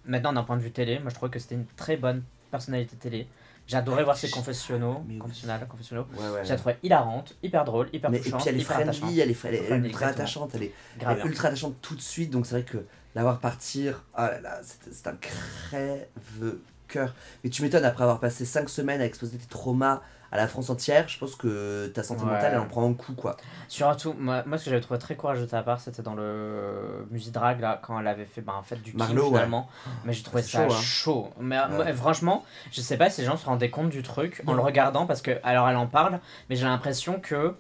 Maintenant, 0.05 0.33
d'un 0.33 0.45
point 0.45 0.57
de 0.57 0.63
vue 0.63 0.71
télé, 0.71 0.99
moi 1.01 1.11
je 1.11 1.15
trouvais 1.17 1.31
que 1.31 1.39
c'était 1.39 1.57
une 1.57 1.67
très 1.77 1.97
bonne 1.97 2.23
personnalité 2.51 2.97
télé. 2.97 3.27
Adoré 3.73 4.05
voir 4.05 4.17
ses 4.17 4.31
confessionnaux, 4.31 5.05
confessionnals, 5.19 5.67
confessionnaux. 5.67 6.07
Ouais, 6.17 6.29
ouais. 6.35 6.45
J'ai 6.45 6.55
trouvé 6.55 6.77
hilarante, 6.85 7.35
hyper 7.43 7.65
drôle, 7.65 7.89
hyper 7.93 8.11
Mais, 8.13 8.19
et 8.19 8.21
touchante, 8.21 8.43
puis 8.43 8.51
elle 8.51 8.61
est 8.61 8.63
friendly, 8.63 9.19
elle 9.21 9.31
est, 9.33 9.45
elle 9.45 9.55
est 9.57 9.63
Friendly, 9.65 9.89
ultra 9.89 10.07
attachante, 10.07 10.51
elle 10.55 10.63
est, 10.63 10.73
elle 11.01 11.27
ultra 11.27 11.49
attachante 11.49 11.75
tout 11.83 11.97
de 11.97 12.01
suite, 12.01 12.31
donc 12.31 12.47
c'est 12.47 12.61
vrai 12.61 12.63
que 12.63 12.79
la 13.17 13.23
voir 13.23 13.39
partir, 13.39 14.05
ah 14.15 14.31
là 14.31 14.41
là, 14.43 14.61
c'est 14.93 15.07
un 15.07 15.17
crève-cœur. 15.17 17.15
Mais 17.43 17.49
tu 17.51 17.63
m'étonnes, 17.63 17.87
après 17.87 18.03
avoir 18.03 18.21
passé 18.21 18.45
5 18.45 18.69
semaines 18.69 19.01
à 19.01 19.07
exposer 19.07 19.39
tes 19.39 19.47
traumas 19.47 20.03
à 20.31 20.37
la 20.37 20.47
France 20.47 20.69
entière, 20.69 21.09
je 21.09 21.19
pense 21.19 21.35
que 21.35 21.87
ta 21.95 22.03
santé 22.03 22.25
Ouais. 22.25 22.33
mentale, 22.33 22.51
elle 22.53 22.59
en 22.59 22.67
prend 22.67 22.87
un 22.87 22.93
coup, 22.93 23.15
quoi. 23.15 23.39
Surtout, 23.69 24.13
moi, 24.19 24.43
moi 24.45 24.59
ce 24.59 24.65
que 24.67 24.71
j'avais 24.71 24.83
trouvé 24.83 24.99
très 24.99 25.15
courageux 25.17 25.47
de 25.47 25.51
ta 25.51 25.63
part, 25.63 25.81
c'était 25.81 26.03
dans 26.03 26.15
le 26.15 27.07
Musidrag, 27.11 27.59
là, 27.61 27.81
quand 27.83 27.99
elle 27.99 28.07
avait 28.07 28.27
fait 28.27 28.43
bah, 28.43 28.53
en 28.55 28.63
fait 28.63 28.77
du 28.83 28.95
ouais. 28.95 29.07
finalement. 29.07 29.67
Mais 30.05 30.13
j'ai 30.13 30.23
trouvé 30.23 30.43
ça 30.43 30.69
chaud, 30.69 30.75
hein. 30.75 30.81
chaud. 30.83 31.31
Mais 31.41 31.59
Ouais. 31.79 31.95
franchement, 31.95 32.45
je 32.71 32.83
sais 32.83 32.99
pas 32.99 33.09
si 33.09 33.23
les 33.23 33.27
gens 33.27 33.39
se 33.39 33.47
rendaient 33.47 33.71
compte 33.71 33.89
du 33.89 34.03
truc 34.03 34.43
en 34.47 34.53
le 34.53 34.61
regardant, 34.61 35.07
parce 35.07 35.23
que, 35.23 35.39
alors 35.43 35.67
elle 35.71 35.77
en 35.77 35.87
parle, 35.87 36.21
mais 36.51 36.57
j'ai 36.57 36.65
l'impression 36.67 37.19
que 37.19 37.55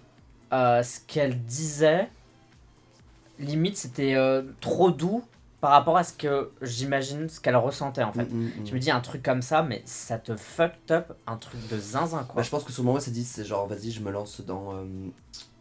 euh, 0.52 0.82
ce 0.82 1.00
qu'elle 1.06 1.38
disait, 1.44 2.10
limite, 3.38 3.78
c'était 3.78 4.16
euh, 4.16 4.42
trop 4.60 4.90
doux 4.90 5.24
par 5.66 5.72
rapport 5.72 5.96
à 5.96 6.04
ce 6.04 6.12
que 6.12 6.52
j'imagine, 6.62 7.28
ce 7.28 7.40
qu'elle 7.40 7.56
ressentait 7.56 8.04
en 8.04 8.12
fait. 8.12 8.26
Mm, 8.32 8.36
mm, 8.36 8.60
mm. 8.60 8.66
Je 8.68 8.72
me 8.74 8.78
dis 8.78 8.92
un 8.92 9.00
truc 9.00 9.20
comme 9.24 9.42
ça, 9.42 9.64
mais 9.64 9.82
ça 9.84 10.16
te 10.16 10.36
fucked 10.36 10.92
up, 10.92 11.12
un 11.26 11.36
truc 11.36 11.60
de 11.68 11.76
zinzin 11.76 12.22
quoi. 12.22 12.36
Bah, 12.36 12.42
je 12.42 12.50
pense 12.50 12.62
que 12.62 12.70
sur 12.70 12.84
le 12.84 12.86
moment, 12.86 12.98
elle 12.98 13.04
s'est 13.04 13.10
dit, 13.10 13.24
c'est 13.24 13.44
genre, 13.44 13.66
vas-y, 13.66 13.90
je 13.90 14.00
me 14.00 14.12
lance 14.12 14.42
dans, 14.42 14.74
euh, 14.76 14.84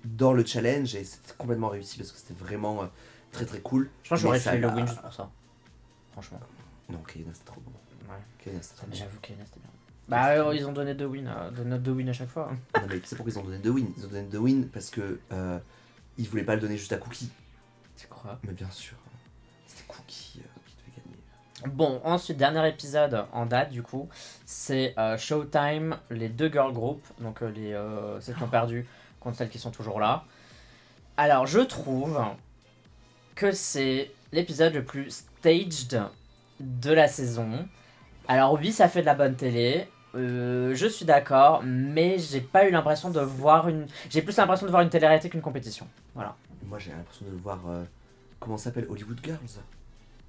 dans 0.03 0.31
le 0.31 0.45
challenge, 0.45 0.93
et 0.93 1.03
c'était 1.03 1.33
complètement 1.39 1.69
réussi 1.69 1.97
parce 1.97 2.11
que 2.11 2.19
c'était 2.19 2.35
vraiment 2.35 2.83
euh, 2.83 2.85
très 3.31 3.45
très 3.45 3.61
cool. 3.61 3.89
Je 4.03 4.09
pense 4.09 4.19
que 4.19 4.21
j'aurais 4.21 4.39
fait 4.39 4.59
le 4.59 4.67
win 4.67 4.85
juste 4.85 5.01
pour 5.01 5.11
ça. 5.11 5.27
Franchement. 6.11 6.39
Non, 6.91 6.99
Kayana, 6.99 7.31
c'était 7.33 7.45
trop 7.47 7.61
bon. 7.61 7.71
Ouais. 8.07 8.19
Kayana, 8.43 8.61
c'était 8.61 8.75
trop 8.75 8.85
Mais 8.85 8.91
bon. 8.93 8.99
j'avoue 8.99 9.19
que 9.21 9.27
c'était 9.27 9.59
bien. 9.59 9.69
Bah, 10.07 10.27
euh, 10.33 10.53
ils 10.55 10.67
ont 10.67 10.71
donné 10.71 10.93
deux 10.93 11.07
wins, 11.07 11.25
euh, 11.35 11.49
donné 11.49 11.79
deux 11.79 11.93
wins 11.93 12.09
à 12.09 12.13
chaque 12.13 12.29
fois. 12.29 12.51
hein. 12.51 12.79
Non, 12.79 12.85
mais 12.87 12.99
tu 12.99 13.07
sais 13.07 13.15
pourquoi 13.15 13.33
ils 13.33 13.39
ont 13.39 13.43
donné 13.43 13.57
deux 13.57 13.71
wins? 13.71 13.91
Ils 13.97 14.05
ont 14.05 14.09
donné 14.09 14.27
deux 14.27 14.37
wins 14.37 14.67
parce 14.71 14.91
que 14.91 15.19
euh, 15.31 15.57
ils 16.19 16.29
voulaient 16.29 16.43
pas 16.43 16.53
le 16.53 16.61
donner 16.61 16.77
juste 16.77 16.93
à 16.93 16.97
Cookie. 16.97 17.31
Tu 17.97 18.05
crois? 18.07 18.37
Mais 18.43 18.51
bien 18.53 18.69
sûr, 18.69 18.97
euh, 20.37 20.41
qui 20.65 20.77
devait 20.77 21.01
gagner. 21.03 21.17
Bon, 21.73 22.01
ensuite, 22.03 22.37
dernier 22.37 22.67
épisode 22.67 23.25
en 23.31 23.45
date, 23.45 23.71
du 23.71 23.81
coup, 23.81 24.09
c'est 24.45 24.93
euh, 24.97 25.17
Showtime, 25.17 25.97
les 26.09 26.29
deux 26.29 26.49
girl 26.51 26.73
groups, 26.73 27.05
donc 27.19 27.41
euh, 27.41 27.49
les, 27.49 27.73
euh, 27.73 28.19
celles 28.21 28.35
qui 28.35 28.43
ont 28.43 28.47
perdu 28.47 28.85
contre 29.19 29.37
celles 29.37 29.49
qui 29.49 29.59
sont 29.59 29.71
toujours 29.71 29.99
là. 29.99 30.25
Alors, 31.17 31.47
je 31.47 31.59
trouve 31.59 32.19
que 33.35 33.51
c'est 33.51 34.11
l'épisode 34.31 34.73
le 34.73 34.83
plus 34.83 35.09
staged 35.09 36.01
de 36.59 36.91
la 36.91 37.07
saison. 37.07 37.67
Alors, 38.27 38.53
oui, 38.53 38.71
ça 38.71 38.87
fait 38.87 39.01
de 39.01 39.05
la 39.05 39.15
bonne 39.15 39.35
télé. 39.35 39.87
je 40.13 40.87
suis 40.89 41.05
d'accord, 41.05 41.61
mais 41.63 42.17
j'ai 42.19 42.41
pas 42.41 42.67
eu 42.67 42.71
l'impression 42.71 43.09
de 43.09 43.19
voir 43.19 43.69
une. 43.69 43.87
J'ai 44.09 44.21
plus 44.21 44.35
l'impression 44.37 44.65
de 44.65 44.71
voir 44.71 44.83
une 44.83 44.89
télé-réalité 44.89 45.29
qu'une 45.29 45.41
compétition. 45.41 45.87
Voilà. 46.13 46.35
Moi 46.65 46.79
j'ai 46.79 46.91
l'impression 46.91 47.25
de 47.25 47.35
voir. 47.35 47.59
comment 48.39 48.57
ça 48.57 48.65
s'appelle 48.65 48.87
Hollywood 48.89 49.19
Girls 49.23 49.59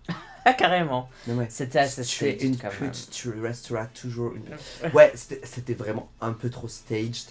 carrément. 0.59 1.09
Ouais. 1.27 1.47
C'était 1.51 2.37
une 2.37 2.57
quand 2.57 2.69
même. 2.69 2.90
pute, 2.92 3.09
tu 3.11 3.31
resteras 3.40 3.87
toujours 3.87 4.33
une. 4.35 4.45
Ouais, 4.95 5.12
c'était 5.14 5.75
vraiment 5.75 6.09
un 6.21 6.33
peu 6.33 6.51
trop 6.51 6.69
staged. 6.69 7.27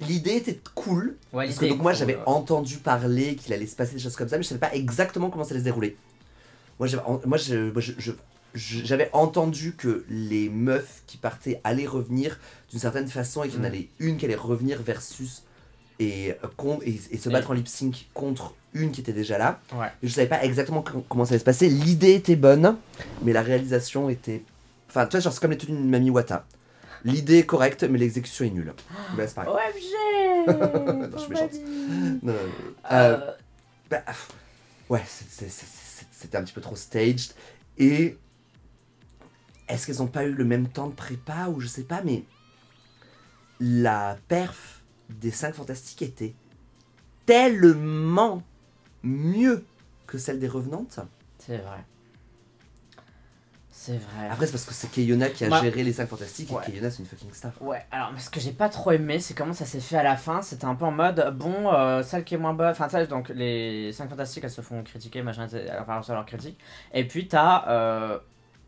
L'idée 0.00 0.36
était 0.36 0.58
cool. 0.74 1.16
Ouais, 1.32 1.46
Parce 1.46 1.58
que 1.58 1.66
donc 1.66 1.80
moi 1.80 1.92
cool, 1.92 1.98
j'avais 2.00 2.16
ouais. 2.16 2.22
entendu 2.26 2.78
parler 2.78 3.36
qu'il 3.36 3.52
allait 3.52 3.66
se 3.66 3.76
passer 3.76 3.92
des 3.94 4.00
choses 4.00 4.16
comme 4.16 4.28
ça, 4.28 4.36
mais 4.36 4.42
je 4.42 4.48
savais 4.48 4.58
pas 4.58 4.74
exactement 4.74 5.30
comment 5.30 5.44
ça 5.44 5.50
allait 5.50 5.60
se 5.60 5.64
dérouler. 5.64 5.96
Moi 6.78 6.88
j'avais 6.88 7.04
en- 7.04 7.20
moi, 7.24 7.38
je- 7.38 7.70
moi, 7.70 7.80
je- 7.80 7.92
je- 7.98 8.12
je- 8.54 8.84
j'avais 8.84 9.08
entendu 9.12 9.74
que 9.76 10.04
les 10.08 10.48
meufs 10.48 11.02
qui 11.06 11.16
partaient 11.16 11.60
allaient 11.62 11.86
revenir 11.86 12.40
d'une 12.70 12.80
certaine 12.80 13.06
façon 13.08 13.44
et 13.44 13.48
qu'il 13.48 13.58
y 13.58 13.60
en 13.60 13.62
Mm. 13.62 13.66
avait 13.66 13.88
une 14.00 14.16
qui 14.16 14.24
allait 14.24 14.34
revenir 14.34 14.82
versus 14.82 15.42
et, 16.00 16.32
euh, 16.32 16.76
et, 16.84 17.00
et 17.12 17.16
se 17.18 17.28
Et- 17.28 17.32
battre 17.32 17.50
en 17.50 17.54
lip 17.54 17.68
sync 17.68 18.08
contre 18.14 18.52
une 18.80 18.92
qui 18.92 19.00
était 19.00 19.12
déjà 19.12 19.38
là. 19.38 19.60
Ouais. 19.72 19.86
Mais 20.02 20.08
je 20.08 20.14
savais 20.14 20.26
pas 20.28 20.42
exactement 20.44 20.82
com- 20.82 21.02
comment 21.08 21.24
ça 21.24 21.30
allait 21.32 21.38
se 21.40 21.44
passer. 21.44 21.68
L'idée 21.68 22.14
était 22.14 22.36
bonne, 22.36 22.76
mais 23.22 23.32
la 23.32 23.42
réalisation 23.42 24.08
était. 24.08 24.42
Enfin, 24.88 25.06
tu 25.06 25.12
vois, 25.12 25.20
genre 25.20 25.32
c'est 25.32 25.40
comme 25.40 25.50
les 25.50 25.58
tenues 25.58 25.78
de 25.78 25.84
Mami 25.86 26.10
Wata. 26.10 26.46
L'idée 27.04 27.38
est 27.38 27.46
correcte, 27.46 27.84
mais 27.84 27.98
l'exécution 27.98 28.44
est 28.44 28.50
nulle. 28.50 28.74
Bah, 29.16 29.26
c'est 29.28 29.34
pareil. 29.34 29.52
OMG 29.52 30.46
Non, 31.10 31.10
je 31.12 31.18
suis 31.18 31.30
méchante. 31.30 31.50
Non, 32.22 32.32
non, 32.32 32.32
non. 32.32 32.32
Euh, 32.92 33.16
Euh, 33.16 33.32
bah, 33.90 34.02
ouais, 34.88 35.02
c'était 35.06 36.36
un 36.36 36.42
petit 36.42 36.52
peu 36.54 36.60
trop 36.60 36.74
staged. 36.76 37.32
Et 37.78 38.16
est-ce 39.68 39.86
qu'elles 39.86 40.02
ont 40.02 40.06
pas 40.08 40.24
eu 40.24 40.32
le 40.32 40.44
même 40.44 40.68
temps 40.68 40.88
de 40.88 40.94
prépa 40.94 41.48
ou 41.48 41.60
je 41.60 41.66
sais 41.68 41.82
pas, 41.84 42.00
mais 42.04 42.24
la 43.60 44.16
perf 44.28 44.82
des 45.10 45.30
5 45.30 45.54
fantastiques 45.54 46.02
était 46.02 46.34
tellement 47.26 48.42
mieux 49.06 49.64
que 50.06 50.18
celle 50.18 50.38
des 50.38 50.48
revenantes. 50.48 51.00
C'est 51.38 51.58
vrai. 51.58 51.84
C'est 53.70 53.98
vrai. 53.98 54.28
Après, 54.30 54.46
c'est 54.46 54.52
parce 54.52 54.64
que 54.64 54.72
c'est 54.72 54.90
Kayona 54.90 55.28
qui 55.28 55.44
a 55.44 55.48
Bah, 55.50 55.60
géré 55.62 55.84
les 55.84 55.92
5 55.92 56.08
fantastiques 56.08 56.50
ouais. 56.50 56.62
et 56.66 56.70
Kayona 56.72 56.90
c'est 56.90 57.00
une 57.00 57.06
fucking 57.06 57.32
star. 57.32 57.52
Ouais, 57.60 57.84
alors 57.92 58.10
ce 58.18 58.30
que 58.30 58.40
j'ai 58.40 58.52
pas 58.52 58.68
trop 58.70 58.90
aimé, 58.92 59.20
c'est 59.20 59.34
comment 59.34 59.52
ça 59.52 59.66
s'est 59.66 59.80
fait 59.80 59.96
à 59.98 60.02
la 60.02 60.16
fin. 60.16 60.40
C'était 60.42 60.64
un 60.64 60.74
peu 60.74 60.86
en 60.86 60.90
mode, 60.90 61.32
bon, 61.36 61.72
euh, 61.72 62.02
celle 62.02 62.24
qui 62.24 62.34
est 62.34 62.38
moins 62.38 62.54
bonne, 62.54 62.70
enfin, 62.70 62.88
celle, 62.88 63.06
donc 63.06 63.28
les 63.28 63.92
5 63.92 64.08
fantastiques, 64.08 64.44
elles 64.44 64.50
se 64.50 64.62
font 64.62 64.82
critiquer, 64.82 65.22
machin, 65.22 65.46
vont 65.46 66.02
faire 66.02 66.14
leur 66.14 66.26
critique. 66.26 66.58
Et 66.94 67.06
puis 67.06 67.28
t'as, 67.28 67.68
euh, 67.68 68.18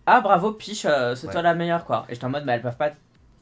ah 0.07 0.21
bravo, 0.21 0.53
Piche, 0.53 0.85
euh, 0.85 1.15
c'est 1.17 1.27
Ouais. 1.27 1.33
toi 1.33 1.43
la 1.43 1.55
meilleure, 1.55 1.85
quoi. 1.87 2.05
Et 2.09 2.15
j'étais 2.15 2.27
en 2.27 2.31
mode, 2.31 2.45
mais 2.45 2.53
elles 2.53 2.63
peuvent 2.63 2.77
pas 2.77 2.93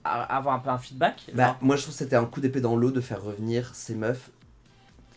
avoir 0.04 0.54
un 0.54 0.60
peu 0.60 0.70
un 0.70 0.78
feedback. 0.78 1.26
Bah, 1.34 1.46
genre. 1.46 1.56
moi 1.62 1.74
je 1.76 1.82
trouve 1.82 1.94
que 1.94 1.98
c'était 1.98 2.16
un 2.16 2.26
coup 2.26 2.40
d'épée 2.40 2.60
dans 2.60 2.76
l'eau 2.76 2.92
de 2.92 3.00
faire 3.00 3.20
revenir 3.20 3.74
ces 3.74 3.96
meufs. 3.96 4.30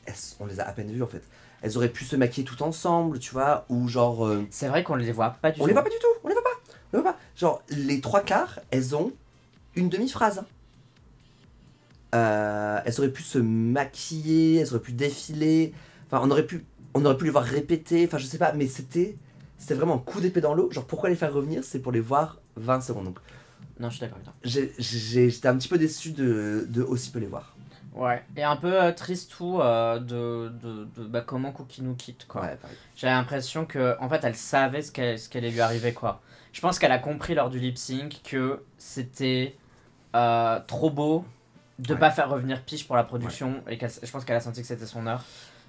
Elles- 0.08 0.16
on 0.40 0.48
les 0.48 0.60
a 0.60 0.68
à 0.68 0.72
peine 0.72 0.92
vues 0.92 1.04
en 1.04 1.08
fait. 1.08 1.22
Elles 1.62 1.76
auraient 1.78 1.90
pu 1.90 2.06
se 2.06 2.16
maquiller 2.16 2.46
tout 2.46 2.62
ensemble, 2.64 3.20
tu 3.20 3.32
vois, 3.32 3.66
ou 3.70 3.88
genre. 3.88 4.26
euh, 4.26 4.46
C'est 4.50 4.68
vrai 4.68 4.84
qu'on 4.84 4.96
les 4.96 5.12
voit 5.12 5.32
pas 5.42 5.52
du 5.52 5.60
on 5.60 5.64
tout. 5.64 5.68
les 5.68 5.74
voit 5.74 5.84
pas 5.84 5.90
du 5.90 5.98
tout, 6.00 6.08
on 6.24 6.28
les 6.30 6.34
voit 6.34 6.44
pas, 6.44 6.50
on 6.94 6.98
les 6.98 7.04
voit 7.04 7.12
pas. 7.14 7.20
Genre, 7.36 7.62
les 7.70 8.00
trois 8.02 8.22
quarts, 8.22 8.60
elles 8.72 8.96
ont 8.96 9.12
une 9.76 9.90
demi-phrase. 9.90 10.44
Euh, 12.16 12.80
elles 12.86 13.00
auraient 13.00 13.12
pu 13.12 13.24
se 13.24 13.38
maquiller, 13.38 14.56
elles 14.58 14.70
auraient 14.70 14.80
pu 14.80 14.94
défiler. 14.94 15.74
Enfin, 16.08 16.22
on 16.26 16.32
aurait 16.32 16.46
pu, 16.46 16.66
on 16.94 17.06
aurait 17.06 17.18
pu 17.18 17.26
les 17.26 17.32
voir 17.32 17.44
répéter. 17.44 18.06
Enfin, 18.08 18.18
je 18.18 18.26
sais 18.26 18.38
pas, 18.40 18.52
mais 18.54 18.68
c'était, 18.68 19.16
c'était 19.58 19.76
vraiment 19.76 19.96
un 19.96 20.00
coup 20.00 20.20
d'épée 20.20 20.42
dans 20.42 20.54
l'eau. 20.56 20.72
Genre, 20.72 20.86
pourquoi 20.86 21.10
les 21.10 21.16
faire 21.16 21.34
revenir? 21.34 21.64
C'est 21.64 21.80
pour 21.80 21.92
les 21.92 22.00
voir 22.00 22.40
20 22.56 22.82
secondes. 22.82 23.06
Donc, 23.06 23.20
Non, 23.80 23.90
je 23.90 23.96
suis 23.98 24.02
d'accord 24.02 24.16
avec 24.18 24.26
toi. 24.26 24.34
j'ai- 24.44 24.74
j'ai- 24.80 25.30
j'étais 25.30 25.48
un 25.48 25.56
petit 25.58 25.68
peu 25.68 25.78
déçu 25.78 26.12
de, 26.12 26.66
de 26.68 26.82
aussi 26.82 27.12
peu 27.12 27.20
les 27.20 27.28
voir. 27.28 27.56
Ouais, 27.94 28.24
et 28.38 28.44
un 28.44 28.56
peu 28.56 28.82
euh, 28.82 28.92
triste 28.92 29.32
tout 29.32 29.60
euh, 29.60 30.00
de, 30.00 30.50
de, 30.62 30.86
de 30.96 31.04
bah, 31.08 31.22
comment 31.22 31.52
Cookie 31.52 31.82
nous 31.82 31.96
quitte, 31.96 32.28
quoi. 32.28 32.42
Ouais. 32.44 32.58
J'ai 32.96 33.08
l'impression 33.08 33.66
que 33.66 33.98
en 34.00 34.08
fait 34.10 34.20
elle 34.24 34.36
savait 34.36 34.82
ce 34.84 34.92
qu'elle 34.92 35.18
ce 35.18 35.28
qu'elle 35.28 35.44
allait 35.44 35.54
lui 35.54 35.62
arriver 35.62 35.94
quoi. 35.94 36.22
Je 36.54 36.62
pense 36.62 36.78
qu'elle 36.80 36.92
a 36.92 37.00
compris 37.00 37.34
lors 37.36 37.50
du 37.50 37.60
lip 37.60 37.78
sync 37.78 38.22
que 38.24 38.64
c'était 38.78 39.56
euh, 40.16 40.60
trop 40.68 40.92
beau 40.92 41.26
de 41.80 41.94
Ouais. 41.94 42.00
pas 42.00 42.12
faire 42.12 42.30
revenir 42.30 42.64
Piche 42.64 42.86
pour 42.86 42.96
la 42.96 43.04
production 43.04 43.64
et 43.68 43.78
qu'elle- 43.78 43.92
je 44.04 44.12
pense 44.12 44.24
qu'elle 44.26 44.36
a 44.36 44.42
senti 44.42 44.62
que 44.62 44.68
c'était 44.68 44.86
son 44.86 45.08
heure. 45.08 45.24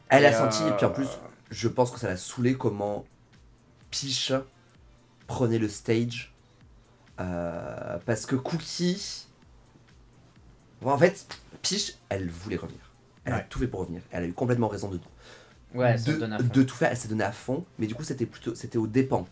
Elle 0.09 0.25
Et, 0.25 0.27
a 0.27 0.33
senti, 0.33 0.63
et 0.67 0.73
puis 0.73 0.85
en 0.85 0.91
euh, 0.91 0.93
plus, 0.93 1.09
je 1.51 1.69
pense 1.69 1.91
que 1.91 1.99
ça 2.01 2.09
l'a 2.09 2.17
saoulé 2.17 2.55
comment 2.55 3.05
Piche 3.91 4.33
prenait 5.27 5.59
le 5.59 5.69
stage. 5.69 6.35
Euh, 7.21 7.99
parce 8.07 8.27
que 8.27 8.35
Cookie. 8.37 9.27
Bon, 10.83 10.91
en 10.93 10.99
fait, 10.99 11.27
Piche, 11.63 11.95
elle 12.09 12.29
voulait 12.31 12.57
revenir. 12.57 12.81
Elle 13.25 13.33
a 13.35 13.37
Ouais. 13.39 13.47
tout 13.51 13.59
fait 13.59 13.67
pour 13.69 13.81
revenir. 13.81 14.03
Elle 14.11 14.25
a 14.25 14.27
eu 14.27 14.33
complètement 14.33 14.69
raison 14.69 14.89
de, 14.89 14.99
Ouais, 15.75 15.99
de, 15.99 16.13
donne 16.15 16.33
à 16.33 16.39
fond. 16.39 16.45
de 16.53 16.63
tout 16.63 16.75
faire. 16.75 16.91
Elle 16.91 16.97
s'est 16.97 17.09
donnée 17.09 17.25
à 17.25 17.33
fond, 17.33 17.65
mais 17.79 17.87
du 17.87 17.95
coup, 17.95 18.03
c'était 18.05 18.27
plutôt 18.27 18.55
c'était 18.55 18.79
au 18.79 18.87
dépens 18.87 19.27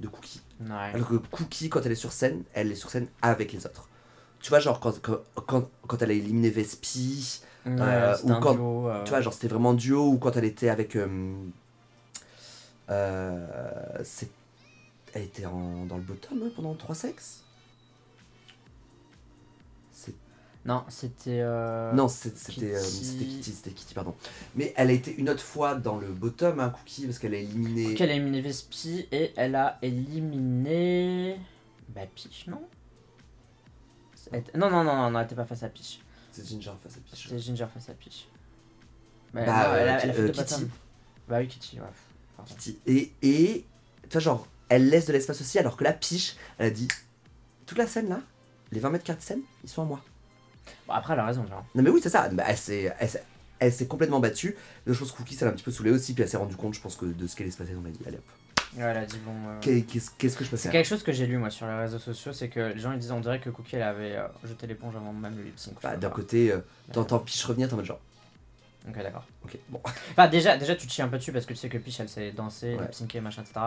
de 0.00 0.08
Cookie. 0.08 0.40
Ouais. 0.60 0.68
Alors 0.94 1.08
que 1.08 1.14
Cookie, 1.16 1.68
quand 1.68 1.84
elle 1.86 1.92
est 1.92 1.96
sur 1.96 2.12
scène, 2.12 2.42
elle 2.52 2.70
est 2.72 2.76
sur 2.76 2.90
scène 2.90 3.06
avec 3.22 3.52
les 3.52 3.64
autres. 3.66 3.88
Tu 4.40 4.50
vois, 4.50 4.58
genre, 4.60 4.78
quand, 4.80 5.00
quand, 5.00 5.18
quand, 5.46 5.68
quand 5.86 6.02
elle 6.02 6.10
a 6.10 6.14
éliminé 6.14 6.50
Vespi, 6.50 7.40
Ouais, 7.66 7.72
euh, 7.80 8.14
c'était 8.16 8.30
ou 8.30 8.34
un 8.34 8.40
quand- 8.40 8.54
duo, 8.54 8.88
euh, 8.88 9.02
tu 9.04 9.10
vois, 9.10 9.20
genre, 9.20 9.32
c'était 9.32 9.48
vraiment 9.48 9.74
duo, 9.74 10.08
ou 10.08 10.18
quand 10.18 10.36
elle 10.36 10.44
était 10.44 10.68
avec. 10.68 10.94
euh, 10.96 11.34
euh, 12.90 13.98
c'est- 14.04 14.30
elle 15.14 15.22
était 15.24 15.46
en, 15.46 15.84
dans 15.86 15.96
le 15.96 16.02
bottom 16.02 16.42
hein, 16.44 16.50
pendant 16.54 16.74
trois 16.74 16.94
sexes 16.94 17.42
Non, 20.64 20.84
c'était. 20.88 21.40
euh, 21.40 21.92
Non, 21.92 22.08
c'est- 22.08 22.36
c'était 22.36 22.74
euh, 22.74 22.82
Kitty. 22.82 23.04
c'était 23.04 23.24
Kitty, 23.24 23.52
c'était 23.52 23.70
Kitty, 23.70 23.94
pardon. 23.94 24.14
Mais 24.54 24.74
elle 24.76 24.90
a 24.90 24.92
été 24.92 25.14
une 25.16 25.30
autre 25.30 25.42
fois 25.42 25.74
dans 25.76 25.96
le 25.96 26.08
bottom, 26.08 26.60
hein, 26.60 26.70
Cookie, 26.70 27.06
parce 27.06 27.18
qu'elle 27.18 27.34
a 27.34 27.38
éliminé. 27.38 27.94
qu'elle 27.94 28.10
a 28.10 28.14
éliminé 28.14 28.40
Vespi 28.42 29.06
et 29.12 29.32
elle 29.36 29.54
a 29.54 29.78
éliminé. 29.82 31.38
Bah, 31.88 32.02
Piche, 32.14 32.46
non? 32.48 32.62
Elle 34.32 34.44
Non, 34.54 34.68
non, 34.70 34.84
non, 34.84 34.94
non, 34.96 35.10
non, 35.10 35.18
elle 35.20 35.24
était 35.26 35.34
pas 35.34 35.46
face 35.46 35.62
à 35.62 35.68
Piche. 35.70 36.00
C'est 36.32 36.46
Ginger 36.46 36.72
face 36.82 36.96
à 36.96 37.00
Peach. 37.00 37.22
C'était 37.28 37.38
Ginger 37.38 37.66
face 37.72 37.88
à 37.88 37.94
Peach. 37.94 38.28
Bah, 39.32 39.44
Bah, 39.46 39.76
elle, 39.78 39.88
a, 39.88 39.94
euh, 39.96 39.98
elle 40.02 40.10
a 40.10 40.12
fait 40.12 40.20
euh, 40.20 40.28
Kitty. 40.30 40.66
Bah 41.28 41.38
oui, 41.38 41.48
Kitty, 41.48 41.80
ouais. 41.80 41.86
Pardon. 42.36 42.52
Kitty. 42.54 42.78
Et, 42.86 43.12
et 43.22 43.64
tu 44.02 44.08
vois, 44.12 44.20
genre, 44.20 44.46
elle 44.68 44.90
laisse 44.90 45.06
de 45.06 45.12
l'espace 45.14 45.40
aussi, 45.40 45.58
alors 45.58 45.76
que 45.78 45.84
la 45.84 45.92
Piche, 45.94 46.36
elle 46.58 46.66
a 46.66 46.70
dit 46.70 46.88
toute 47.64 47.78
la 47.78 47.86
scène 47.86 48.08
là, 48.10 48.20
les 48.70 48.80
20 48.80 48.90
mètres 48.90 49.04
carrés 49.04 49.18
de 49.18 49.24
scène, 49.24 49.40
ils 49.64 49.70
sont 49.70 49.82
à 49.82 49.84
moi. 49.86 50.00
Bon, 50.86 50.94
après, 50.94 51.14
elle 51.14 51.20
a 51.20 51.26
raison, 51.26 51.46
genre. 51.46 51.64
Non 51.74 51.82
mais 51.82 51.90
oui, 51.90 52.00
c'est 52.02 52.08
ça. 52.10 52.28
Bah, 52.28 52.44
elle 52.48 52.56
s'est 52.58 52.92
elle 53.00 53.08
elle 53.60 53.72
complètement 53.88 54.20
battue. 54.20 54.56
Le 54.84 54.92
chose 54.94 55.10
Cookie, 55.12 55.34
ça 55.34 55.44
l'a 55.44 55.50
un 55.50 55.54
petit 55.54 55.64
peu 55.64 55.70
saoulé 55.72 55.90
aussi, 55.90 56.14
puis 56.14 56.22
elle 56.22 56.28
s'est 56.28 56.36
rendue 56.36 56.54
compte, 56.56 56.74
je 56.74 56.80
pense, 56.80 56.96
que 56.96 57.06
de 57.06 57.26
ce 57.26 57.34
qu'elle 57.36 57.50
se 57.50 57.56
passer. 57.58 57.74
On 57.76 57.80
m'a 57.80 57.90
dit, 57.90 57.98
allez 58.06 58.16
hop. 58.18 58.24
Ouais, 58.76 58.82
elle 58.84 58.96
a 58.98 59.06
dit 59.06 59.18
bon. 59.24 59.32
euh, 59.48 59.58
Qu'est- 59.60 59.82
Qu'est-ce 60.18 60.36
que 60.36 60.44
je 60.44 60.50
C'est 60.56 60.64
faire 60.64 60.72
quelque 60.72 60.86
chose 60.86 61.02
que 61.02 61.10
j'ai 61.10 61.26
lu 61.26 61.38
moi 61.38 61.48
sur 61.50 61.66
les 61.66 61.74
réseaux 61.74 61.98
sociaux, 61.98 62.32
c'est 62.34 62.48
que 62.50 62.60
les 62.60 62.78
gens 62.78 62.92
ils 62.92 62.98
disaient 62.98 63.12
on 63.14 63.20
dirait 63.20 63.40
que 63.40 63.48
Cookie 63.48 63.76
elle 63.76 63.82
avait 63.82 64.14
euh, 64.16 64.26
jeté 64.44 64.66
l'éponge 64.66 64.94
avant 64.94 65.12
même 65.14 65.36
le 65.38 65.42
lip 65.42 65.58
sync. 65.58 65.74
je 65.82 65.88
Bah, 65.88 65.96
D'un 65.96 66.10
côté, 66.10 66.52
euh, 66.52 66.58
t'entends 66.92 67.18
Piche 67.18 67.42
revenir, 67.46 67.66
t'es 67.68 67.72
en 67.72 67.76
mode 67.78 67.86
genre, 67.86 68.00
Ok 68.86 68.94
d'accord. 69.02 69.24
ok, 69.42 69.56
bon. 69.70 69.80
Enfin 70.12 70.28
déjà, 70.28 70.58
déjà 70.58 70.76
tu 70.76 70.86
te 70.86 70.92
chies 70.92 71.00
un 71.00 71.08
peu 71.08 71.16
dessus 71.16 71.32
parce 71.32 71.46
que 71.46 71.54
tu 71.54 71.58
sais 71.58 71.70
que 71.70 71.78
Peach 71.78 71.98
elle 72.00 72.10
sait 72.10 72.30
danser, 72.32 72.74
Ouais. 72.76 72.82
lip 72.82 72.92
syncer, 72.94 73.20
machin, 73.22 73.40
etc. 73.42 73.58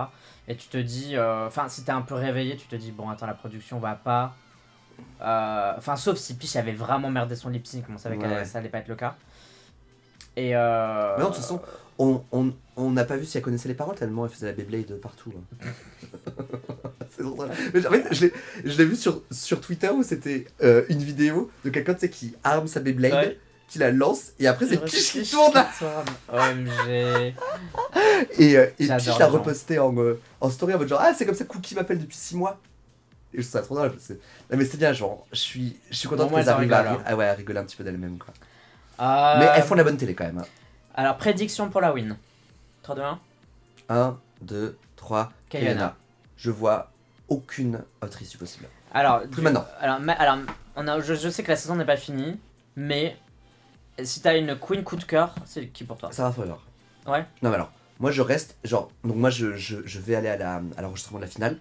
Et 0.48 0.56
tu 0.56 0.68
te 0.68 0.78
dis, 0.78 1.16
euh, 1.18 1.48
enfin 1.48 1.68
si 1.68 1.84
t'es 1.84 1.92
un 1.92 2.04
peu 2.04 2.14
réveillé, 2.14 2.56
tu 2.56 2.68
te 2.68 2.76
dis 2.76 2.92
bon 2.92 3.10
attends 3.10 3.26
la 3.26 3.34
production 3.34 3.80
va 3.80 3.96
pas. 3.96 4.36
Euh, 5.22 5.74
Enfin 5.78 5.96
sauf 5.96 6.18
si 6.18 6.36
Peach 6.36 6.56
avait 6.56 6.72
vraiment 6.74 7.10
merdé 7.10 7.36
son 7.36 7.50
lip 7.50 7.66
sync, 7.68 7.84
on 7.94 7.98
savait 7.98 8.18
Ouais, 8.18 8.24
que 8.24 8.28
ouais. 8.30 8.46
ça 8.46 8.60
allait 8.60 8.70
pas 8.70 8.80
être 8.80 8.88
le 8.88 8.96
cas. 8.96 9.16
Et 10.38 10.56
euh... 10.56 11.16
Mais 11.18 11.24
non, 11.24 11.30
de 11.30 11.34
toute 11.36 11.42
façon, 11.44 11.62
on 12.00 12.24
on- 12.32 12.54
on 12.78 12.90
n'a 12.92 13.04
pas 13.04 13.18
vu 13.18 13.26
si 13.26 13.38
elle 13.38 13.44
connaissait 13.44 13.68
les 13.68 13.76
paroles 13.76 13.96
tellement 13.96 14.26
elle 14.26 14.32
faisait 14.32 14.48
la 14.48 14.54
Beyblade 14.54 14.96
partout. 15.02 15.34
hein. 15.36 15.68
c'est 17.16 17.24
drôle. 17.24 17.50
Mais 17.74 17.86
en 17.86 17.92
fait, 17.92 18.14
je 18.14 18.78
l'ai- 18.78 18.86
vu 18.86 18.96
sur, 18.96 19.22
sur 19.30 19.60
Twitter 19.62 19.90
où 19.90 20.02
c'était 20.04 20.48
euh, 20.64 20.84
une 20.90 21.00
vidéo 21.04 21.52
de 21.66 21.70
quelqu'un 21.70 21.94
qui 21.96 22.34
arme 22.44 22.68
sa 22.68 22.80
Beyblade, 22.80 23.14
Ouais. 23.14 23.40
qui 23.68 23.78
la 23.80 23.92
lance, 23.92 24.32
et 24.40 24.48
après 24.48 24.66
c'est 24.68 24.84
Piche 24.84 25.12
qui 25.12 25.20
Peach 25.20 25.32
tourne. 25.32 25.54
OMG. 26.32 27.34
Et, 28.38 28.58
euh, 28.58 28.68
et 28.80 28.88
Piche 28.88 29.18
l'a 29.20 29.28
reposté 29.28 29.80
en, 29.80 29.96
euh, 29.98 30.20
en 30.40 30.50
story 30.50 30.74
en 30.74 30.78
mode 30.78 30.88
genre 30.88 31.02
Ah, 31.02 31.14
c'est 31.16 31.26
comme 31.26 31.36
ça 31.36 31.44
Cookie 31.46 31.76
m'appelle 31.76 32.00
depuis 32.00 32.16
6 32.18 32.36
mois. 32.38 32.60
Et 33.34 33.42
je 33.42 33.48
trouve 33.48 33.52
ça 33.52 33.62
trop 33.62 33.76
drôle. 33.76 33.92
parce 33.92 34.08
que- 34.08 34.14
Non, 34.14 34.58
mais 34.58 34.66
c'est 34.66 34.78
bien, 34.78 34.92
genre, 34.94 35.26
je 35.32 35.38
suis, 35.40 35.78
je 35.90 35.96
suis 35.96 36.08
content 36.08 36.28
qu'elles 36.28 36.40
elles 36.40 36.50
en 36.50 36.54
arrivent 36.58 36.74
à, 36.74 36.82
ri- 36.82 37.04
ah 37.06 37.16
ouais, 37.16 37.28
à 37.28 37.34
rigoler 37.34 37.60
un 37.60 37.64
petit 37.64 37.76
peu 37.78 37.84
d'elles-mêmes. 37.84 38.18
quoi. 38.18 38.34
Euh, 39.00 39.40
Mais 39.40 39.46
elles 39.56 39.64
font 39.64 39.76
de 39.76 39.80
la 39.80 39.84
bonne 39.86 39.98
télé 39.98 40.14
quand 40.14 40.26
même. 40.26 40.40
hein. 40.40 40.46
Alors 40.96 41.18
prédiction 41.18 41.70
pour 41.70 41.80
la 41.82 41.94
win. 41.94 42.18
3, 42.84 42.96
2, 42.96 43.02
1. 43.02 43.20
1, 43.90 44.20
2, 44.42 44.78
3, 44.98 45.32
Kayana. 45.50 45.96
Je 46.38 46.52
vois 46.52 46.92
aucune 47.30 47.82
autre 48.02 48.22
issue 48.22 48.38
possible. 48.38 48.68
Alors, 48.94 49.22
Plus 49.22 49.30
du- 49.38 49.42
maintenant. 49.42 49.66
Alors, 49.80 50.00
ma- 50.02 50.14
alors 50.14 50.38
on 50.76 50.88
a, 50.88 51.00
je, 51.00 51.14
je 51.14 51.30
sais 51.30 51.44
que 51.44 51.50
la 51.52 51.56
saison 51.56 51.76
n'est 51.76 51.86
pas 51.86 51.96
finie, 51.98 52.38
mais 52.76 53.18
si 54.04 54.22
t'as 54.22 54.38
une 54.38 54.58
queen 54.60 54.84
coup 54.84 54.98
de 54.98 55.04
cœur, 55.06 55.34
c'est 55.46 55.68
qui 55.68 55.84
pour 55.86 55.98
toi? 55.98 56.12
Ça 56.12 56.24
va 56.24 56.32
forever. 56.32 56.56
Ouais. 57.08 57.26
Non, 57.42 57.50
mais 57.50 57.56
alors, 57.56 57.72
moi 58.00 58.12
je 58.12 58.22
reste, 58.22 58.58
genre, 58.66 58.92
donc 59.06 59.16
moi 59.16 59.30
je, 59.30 59.56
je, 59.56 59.78
je 59.86 60.00
vais 60.00 60.16
aller 60.16 60.28
à 60.30 60.36
la- 60.38 60.62
à 60.78 60.82
l'enregistrement 60.82 61.20
de 61.20 61.24
la 61.26 61.30
finale. 61.32 61.58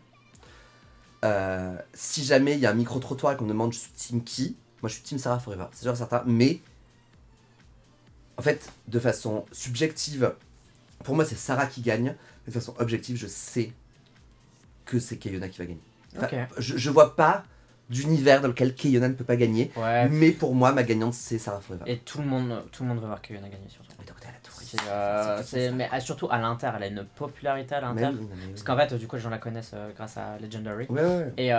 Euh, 1.25 1.77
si 1.93 2.25
jamais 2.25 2.55
il 2.55 2.61
y 2.61 2.67
a 2.67 2.71
un 2.71 2.75
micro-trottoir 2.75 3.35
et 3.35 3.37
qu'on 3.37 3.45
me 3.45 3.51
demande 3.51 3.73
je 3.75 3.79
suis 3.79 3.91
team 3.93 4.25
qui, 4.25 4.57
moi 4.83 4.89
je 4.89 4.95
suis 4.95 5.03
team 5.03 5.19
Sarah 5.19 5.39
Forever, 5.39 5.67
c'est 5.73 5.83
sûr 5.83 5.93
et 5.93 5.97
certain, 5.97 6.23
mais 6.27 6.61
en 8.39 8.43
fait, 8.43 8.73
de 8.89 8.99
façon 8.99 9.45
subjective, 9.53 10.33
pour 11.05 11.15
moi 11.15 11.25
c'est 11.27 11.35
Sarah 11.37 11.67
qui 11.67 11.83
gagne, 11.83 12.15
mais 12.47 12.53
de 12.53 12.59
façon 12.59 12.75
objective, 12.79 13.17
je 13.19 13.27
sais 13.27 13.73
que 14.87 14.99
c'est 14.99 15.19
Kayona 15.19 15.49
qui 15.49 15.59
va 15.59 15.67
gagner. 15.67 15.81
Enfin, 16.17 16.29
je, 16.59 16.77
je 16.79 16.91
vois 16.91 17.15
pas 17.15 17.45
d'univers 17.91 18.41
dans 18.41 18.49
lequel 18.49 18.75
Kayona 18.75 19.09
ne 19.09 19.15
peut 19.15 19.25
pas 19.25 19.37
gagner, 19.37 19.71
Ouais. 19.77 20.09
mais 20.09 20.31
pour 20.31 20.55
moi, 20.55 20.73
ma 20.73 20.85
gagnante 20.85 21.13
c'est 21.15 21.39
Sarah 21.39 21.61
Forever. 21.61 21.85
Et 21.87 21.99
tout 21.99 22.19
le 22.19 22.25
monde, 22.27 22.65
tout 22.73 22.83
le 22.83 22.89
monde 22.89 23.01
veut 23.01 23.07
voir 23.07 23.21
Kayona 23.21 23.49
gagner 23.49 23.69
surtout. 23.69 23.93
C'est, 24.71 24.89
euh, 24.89 25.43
C'est- 25.43 25.71
mais 25.73 25.89
ah, 25.91 25.99
surtout 26.01 26.29
à 26.31 26.39
l'inter, 26.39 26.71
elle 26.77 26.83
a 26.83 26.87
une 26.87 27.05
popularité 27.05 27.75
à 27.75 27.93
Mais 27.93 28.03
l'inter. 28.03 28.17
oui, 28.19 28.25
non, 28.27 28.29
mais 28.37 28.45
oui. 28.47 28.51
Parce 28.51 28.63
qu'en 28.63 28.77
fait, 28.77 28.95
du 28.95 29.07
coup, 29.09 29.17
les 29.17 29.23
gens 29.23 29.31
la 29.31 29.39
connaissent 29.39 29.73
euh, 29.75 29.91
grâce 29.97 30.17
à 30.17 30.39
Legendary. 30.39 30.87
Ouais, 30.89 31.03
ouais. 31.03 31.33
Et 31.37 31.53
euh, 31.53 31.59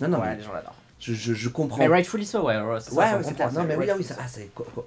Non, 0.00 0.08
non, 0.08 0.20
ouais, 0.20 0.36
les 0.36 0.42
gens 0.42 0.52
l'adorent. 0.52 0.76
je, 1.00 1.12
je, 1.14 1.34
je 1.34 1.48
comprends. 1.48 1.78
Mais 1.78 1.88
rightfully 1.88 2.24
so, 2.26 2.46
ouais. 2.46 2.54
ça, 2.54 2.62
ouais, 2.64 2.80
ça, 2.80 3.16
ouais, 3.16 3.22
c'est 3.24 3.34
clair. 3.34 3.52
Non, 3.52 3.64
mais 3.64 3.76
oui, 3.76 3.90
ah 3.90 3.94
oui, 3.96 4.04
ça, 4.04 4.16
ah, 4.20 4.28
c'est 4.28 4.46
co- 4.54 4.66
co- 4.74 4.86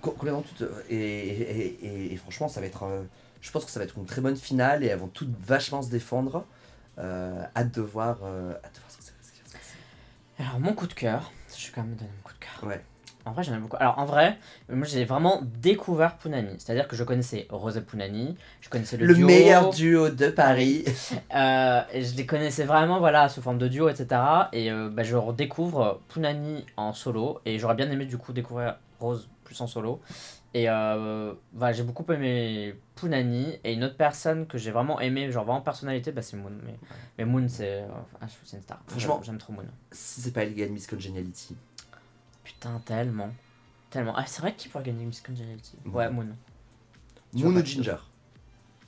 co- 0.00 0.10
complètement 0.12 0.42
tout. 0.42 0.64
euh, 0.64 0.82
Et, 0.88 0.96
et, 0.96 1.86
et, 1.86 2.12
et 2.12 2.16
franchement, 2.16 2.48
ça 2.48 2.60
va 2.60 2.66
être. 2.66 2.84
euh, 2.84 3.02
je 3.42 3.50
pense 3.50 3.64
que 3.66 3.70
ça 3.70 3.78
va 3.80 3.84
être 3.84 3.98
une 3.98 4.06
très 4.06 4.22
bonne 4.22 4.36
finale 4.36 4.82
et 4.82 4.86
elles 4.86 4.98
vont 4.98 5.08
toutes 5.08 5.34
vachement 5.44 5.82
se 5.82 5.90
défendre. 5.90 6.46
Euh, 6.98 7.42
hâte 7.56 7.72
de 7.72 7.82
voir. 7.82 8.18
euh, 8.22 8.52
hâte 8.64 8.72
de 8.74 8.78
voir 8.80 8.90
ce 8.90 8.96
que 8.98 9.02
ça 9.04 9.12
va 9.12 9.22
se 9.46 9.52
passer. 9.52 9.76
Alors, 10.38 10.60
mon 10.60 10.72
coup 10.72 10.86
de 10.86 10.94
cœur, 10.94 11.30
je 11.54 11.66
vais 11.66 11.72
quand 11.74 11.82
même 11.82 11.96
donner 11.96 12.10
mon 12.16 12.22
coup 12.22 12.32
de 12.32 12.38
cœur. 12.38 12.64
Ouais. 12.68 12.82
En 13.26 13.32
vrai, 13.32 13.42
j'en 13.42 13.54
ai 13.54 13.58
beaucoup. 13.58 13.76
Alors, 13.80 13.98
en 13.98 14.04
vrai, 14.04 14.38
moi, 14.68 14.86
j'ai 14.86 15.04
vraiment 15.04 15.40
découvert 15.60 16.16
Punani. 16.18 16.54
C'est-à-dire 16.58 16.86
que 16.88 16.94
je 16.96 17.04
connaissais 17.04 17.46
Rose 17.50 17.82
Punani, 17.86 18.36
je 18.60 18.68
connaissais 18.68 18.96
le, 18.98 19.06
Le, 19.06 19.14
duo, 19.14 19.26
meilleur 19.26 19.70
duo 19.70 20.10
de 20.10 20.28
Paris. 20.28 20.84
euh, 21.34 21.80
et 21.92 22.02
je 22.02 22.16
les 22.16 22.26
connaissais 22.26 22.64
vraiment, 22.64 22.98
voilà, 22.98 23.28
sous 23.30 23.40
forme 23.40 23.58
de 23.58 23.68
duo, 23.68 23.88
etc. 23.88 24.20
Et 24.52 24.70
euh, 24.70 24.90
bah, 24.90 25.02
je 25.04 25.16
redécouvre 25.16 26.00
Punani 26.08 26.66
en 26.76 26.92
solo, 26.92 27.40
et 27.46 27.58
j'aurais 27.58 27.76
bien 27.76 27.90
aimé, 27.90 28.04
du 28.04 28.18
coup, 28.18 28.32
découvrir 28.32 28.76
Rose 29.00 29.28
plus 29.44 29.58
en 29.60 29.66
solo. 29.66 30.00
Et 30.52 30.68
euh, 30.68 31.32
voilà, 31.52 31.72
j'ai 31.72 31.82
beaucoup 31.82 32.04
aimé 32.12 32.74
Punani, 32.94 33.58
et 33.64 33.72
une 33.72 33.84
autre 33.84 33.96
personne 33.96 34.46
que 34.46 34.58
j'ai 34.58 34.70
vraiment 34.70 35.00
aimé, 35.00 35.30
genre 35.32 35.44
vraiment 35.44 35.62
personnalité, 35.62 36.12
bah, 36.12 36.22
c'est 36.22 36.36
Moon. 36.36 36.52
Mais, 36.64 36.74
mais 37.18 37.24
Moon, 37.24 37.48
c'est 37.48 37.82
euh, 37.82 37.86
c'est 38.44 38.56
une 38.58 38.62
star. 38.62 38.80
Franchement. 38.86 39.20
J'aime- 39.24 39.38
trop 39.38 39.52
Moon. 39.52 39.64
si 39.90 40.20
c'est 40.20 40.32
pas 40.32 40.44
qui 40.46 40.54
gagne 40.54 40.70
Miss 40.72 40.86
Congeniality. 40.86 41.56
Putain, 42.44 42.80
tellement. 42.84 43.32
Tellement. 43.90 44.14
Ah, 44.16 44.24
c'est 44.26 44.40
vrai 44.42 44.54
qui 44.54 44.68
pourrait 44.68 44.84
gagner 44.84 45.04
Miss 45.04 45.20
Congeniality? 45.20 45.76
Ouais, 45.86 46.10
Moon. 46.10 46.28
Moon 47.34 47.56
ou 47.56 47.64
Ginger? 47.64 47.96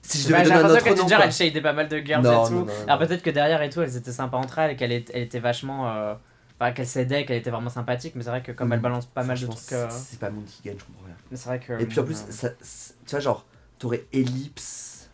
Si 0.02 0.18
je 0.20 0.28
Bah, 0.30 0.38
devais 0.44 0.44
j'ai 0.44 0.50
donner 0.54 0.60
un 0.60 0.62
l'impression 0.68 0.90
autre 0.90 0.94
que. 0.94 1.10
Ginger, 1.10 1.24
elle 1.24 1.32
shadait 1.32 1.60
pas 1.60 1.72
mal 1.72 1.88
de 1.88 1.98
girls 1.98 2.22
Non, 2.22 2.44
et 2.44 2.48
tout. 2.48 2.54
non, 2.54 2.64
non, 2.64 2.72
Alors 2.86 2.98
peut-être 3.00 3.22
que 3.22 3.30
derrière 3.30 3.60
et 3.62 3.70
tout, 3.70 3.82
elles 3.82 3.96
étaient 3.96 4.12
sympas 4.12 4.36
entre 4.38 4.58
elles 4.60 4.72
et 4.72 4.76
qu'elle 4.76 4.92
elle 4.92 5.22
était 5.22 5.40
vachement. 5.40 5.90
euh, 5.90 6.14
Enfin, 6.58 6.72
qu'elle 6.72 6.86
s'aidait, 6.86 7.26
qu'elle 7.26 7.36
était 7.36 7.50
vraiment 7.50 7.68
sympathique, 7.68 8.14
mais 8.14 8.22
c'est 8.22 8.30
vrai 8.30 8.42
que 8.42 8.50
comme 8.50 8.72
elle 8.72 8.78
Mhm. 8.78 8.82
balance 8.84 9.04
pas 9.04 9.22
mal 9.24 9.38
de 9.38 9.46
trucs. 9.46 9.72
euh, 9.72 9.88
c'est- 9.90 10.18
pas 10.18 10.30
Moon 10.30 10.42
qui 10.42 10.62
gagne, 10.62 10.78
je 10.78 10.84
comprends 10.84 11.04
rien. 11.04 11.16
Mais 11.30 11.36
c'est 11.36 11.48
vrai 11.50 11.60
que. 11.60 11.78
Et 11.78 11.84
puis 11.84 11.98
en 12.00 12.02
Moon, 12.02 12.06
plus, 12.06 12.16
euh, 12.22 12.30
ça, 12.30 12.48
c'est- 12.62 12.94
tu 13.04 13.10
vois, 13.10 13.20
genre, 13.20 13.44
t'aurais 13.78 14.06
Ellipse. 14.12 15.10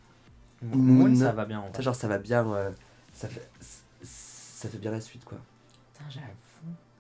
Moon, 0.63 0.77
Moon. 1.09 1.17
ça 1.17 1.33
va 1.33 1.45
bien 1.45 1.59
en 1.59 1.67
Tu 1.67 1.73
vois, 1.73 1.83
genre, 1.83 1.95
ça 1.97 2.07
va 2.07 2.19
bien. 2.19 2.47
ça, 3.13 3.29
fait, 3.29 3.49
ça 4.05 4.69
fait 4.69 4.79
bien 4.79 4.93
la 4.93 5.01
suite, 5.01 5.25
quoi. 5.25 5.39
Putain, 5.95 6.09
j'avoue. 6.11 6.27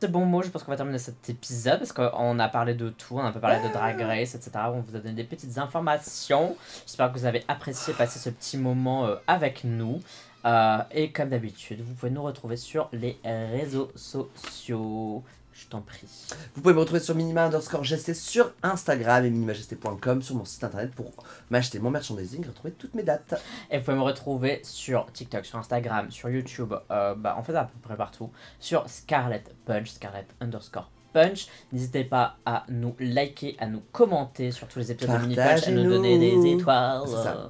C'est 0.03 0.11
bon 0.11 0.27
mot, 0.27 0.43
je 0.43 0.49
pense 0.49 0.65
qu'on 0.65 0.73
va 0.73 0.77
terminer 0.77 0.99
cet 0.99 1.31
épisode 1.31 1.79
parce 1.79 1.93
qu'on 1.93 2.39
a 2.41 2.49
parlé 2.49 2.75
de 2.75 2.89
tout, 2.89 3.15
on 3.15 3.21
a 3.21 3.27
un 3.27 3.31
peu 3.31 3.39
parlé 3.39 3.63
de 3.63 3.73
Drag 3.73 4.01
Race, 4.01 4.35
etc. 4.35 4.51
On 4.75 4.81
vous 4.81 4.97
a 4.97 4.99
donné 4.99 5.15
des 5.15 5.23
petites 5.23 5.59
informations. 5.59 6.57
J'espère 6.85 7.13
que 7.13 7.19
vous 7.21 7.25
avez 7.25 7.45
apprécié 7.47 7.95
passer 7.95 8.19
ce 8.19 8.29
petit 8.29 8.59
moment 8.59 9.07
euh, 9.07 9.15
avec 9.29 9.63
nous. 9.63 10.03
Euh, 10.45 10.79
et 10.91 11.13
comme 11.13 11.29
d'habitude, 11.29 11.83
vous 11.83 11.95
pouvez 11.95 12.11
nous 12.11 12.25
retrouver 12.25 12.57
sur 12.57 12.89
les 12.93 13.17
réseaux 13.23 13.93
sociaux. 13.95 15.23
Je 15.53 15.67
t'en 15.67 15.83
prie. 15.83 16.07
Vous 16.55 16.63
pouvez 16.63 16.75
me 16.75 16.81
retrouver 16.81 17.01
sur 17.01 17.15
minima 17.15 17.45
underscore 17.45 17.85
GST 17.85 18.15
sur 18.15 18.53
Instagram 18.63 19.25
et 19.25 19.31
minimagesté.com 19.31 20.23
sur 20.23 20.35
mon 20.35 20.45
site 20.45 20.65
internet 20.65 20.93
pour 20.95 21.13
m'acheter 21.51 21.79
mon 21.79 21.91
merchandising 21.91 22.45
et 22.45 22.49
retrouver 22.49 22.73
toutes 22.73 22.95
mes 22.95 23.03
dates. 23.03 23.35
Et 23.71 23.79
vous 23.79 23.85
pouvez 23.85 23.97
me 23.97 24.03
retrouver 24.03 24.61
sur 24.65 25.13
TikTok, 25.13 25.45
sur 25.45 25.59
Instagram, 25.59 26.11
sur 26.11 26.31
YouTube, 26.31 26.73
euh, 26.91 27.15
bah, 27.15 27.37
en 27.37 27.43
fait 27.43 27.55
à 27.55 27.65
peu 27.65 27.79
près 27.83 27.97
partout, 27.97 28.31
sur 28.61 28.89
Scarlet 28.89 29.45
Punch, 29.67 29.91
Scarlet 29.91 30.27
underscore 30.41 30.91
Punch. 31.13 31.47
N'hésitez 31.73 32.05
pas 32.05 32.37
à 32.47 32.65
nous 32.69 32.95
liker, 32.99 33.57
à 33.61 33.67
nous 33.67 33.83
commenter 33.93 34.51
sur 34.51 34.67
tous 34.69 34.79
les 34.79 34.91
épisodes 34.93 35.15
de 35.17 35.23
Mini 35.23 35.35
Punch, 35.37 35.69
à 35.69 35.71
nous 35.71 35.85
donner 35.91 36.19
des 36.19 36.47
étoiles. 36.53 37.03
Euh, 37.07 37.49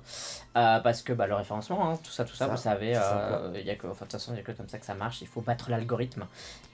euh, 0.55 0.81
parce 0.81 1.01
que 1.01 1.15
bah, 1.15 1.27
le 1.27 1.35
référencement, 1.35 1.91
hein, 1.93 1.99
tout 2.05 2.11
ça, 2.11 2.25
tout 2.25 2.35
ça, 2.35 2.45
Ça, 2.47 2.51
vous 2.51 2.61
savez, 2.61 2.93
euh, 2.95 3.53
il 3.59 3.65
y 3.67 3.71
a 3.71 3.75
que, 3.75 3.87
enfin, 3.87 4.05
de 4.05 4.11
toute 4.11 4.13
façon, 4.13 4.33
il 4.33 4.35
n'y 4.35 4.41
a 4.41 4.43
que 4.43 4.53
comme 4.53 4.69
ça 4.69 4.79
que 4.79 4.85
ça 4.85 4.95
marche. 4.95 5.23
Il 5.23 5.27
faut 5.27 5.41
battre 5.41 5.71
l'algorithme. 5.71 6.27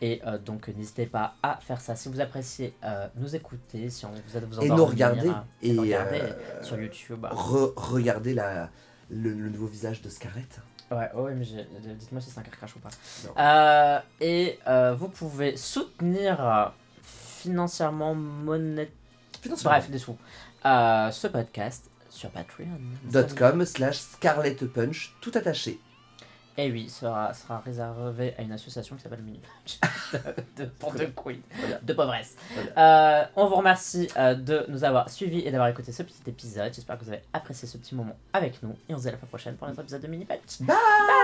Et 0.03 0.21
euh, 0.27 0.37
donc, 0.39 0.67
n'hésitez 0.69 1.07
pas 1.07 1.35
à 1.45 1.59
faire 1.61 1.81
ça. 1.81 1.95
Si 1.95 2.09
vous 2.09 2.21
appréciez 2.21 2.75
euh, 2.85 3.07
nous 3.17 3.37
écouter, 3.37 3.89
si 3.91 4.05
on 4.05 4.11
vous 4.11 4.37
aide 4.37 4.43
à 4.43 4.47
vous 4.47 4.63
Et 4.63 4.69
nous 4.69 4.85
regarder. 4.85 5.31
et, 5.63 5.75
Et 5.75 5.79
regarder 5.79 6.23
sur 6.63 6.77
YouTube. 6.81 7.25
re- 7.31 7.73
regardez 7.77 8.35
la, 8.35 8.69
le, 9.11 9.31
le 9.31 9.49
nouveau 9.49 9.67
visage 9.67 10.03
de 10.03 10.09
Scarlett. 10.09 10.61
Ouais, 10.91 11.11
OMG, 11.15 11.67
dites-moi 11.99 12.21
si 12.21 12.31
c'est 12.31 12.41
un 12.41 12.43
carcrache 12.43 12.75
ou 12.77 12.79
pas. 12.79 12.89
Euh, 13.39 14.01
et 14.21 14.59
euh, 14.67 14.95
vous 14.95 15.09
pouvez 15.09 15.57
soutenir 15.57 16.41
euh, 16.45 16.65
financièrement, 17.03 18.15
monétaire, 18.15 18.93
bref, 19.65 19.91
des 19.91 19.99
sous, 19.99 20.17
euh, 20.65 21.11
ce 21.11 21.27
podcast 21.27 21.91
sur 22.09 22.31
Patreon. 22.31 22.67
Dot 23.05 23.35
.com 23.37 23.65
slash 23.67 23.99
Scarlett 23.99 24.65
Punch, 24.67 25.15
tout 25.21 25.33
attaché. 25.35 25.79
Et 26.61 26.71
oui, 26.73 26.89
sera, 26.89 27.33
sera 27.35 27.61
réservé 27.61 28.35
à 28.37 28.43
une 28.43 28.51
association 28.51 28.97
qui 28.97 29.03
s'appelle 29.03 29.23
Mini 29.23 29.39
Punch. 29.39 29.79
de, 30.57 30.65
de, 30.65 30.69
pour 30.69 30.93
de 30.93 31.05
queen, 31.05 31.41
Voilà. 31.61 31.79
de 31.81 31.93
pauvresse. 31.93 32.35
Euh, 32.77 33.25
on 33.37 33.47
vous 33.47 33.55
remercie 33.55 34.09
euh, 34.17 34.35
de 34.35 34.67
nous 34.69 34.83
avoir 34.83 35.09
suivis 35.09 35.39
et 35.47 35.51
d'avoir 35.53 35.69
écouté 35.69 35.93
ce 35.93 36.03
petit 36.03 36.21
épisode. 36.27 36.75
J'espère 36.75 36.99
que 36.99 37.05
vous 37.05 37.11
avez 37.13 37.23
apprécié 37.33 37.69
ce 37.69 37.79
petit 37.79 37.95
moment 37.95 38.17
avec 38.33 38.61
nous. 38.65 38.75
Et 38.89 38.95
on 38.95 38.97
se 38.99 39.03
dit 39.03 39.09
à 39.09 39.13
la 39.13 39.19
fois 39.19 39.29
prochaine 39.29 39.55
pour 39.55 39.69
notre 39.69 39.81
épisode 39.83 40.03
de 40.03 40.09
Mini 40.09 40.25
Punch. 40.25 40.61
Bye 40.63 41.18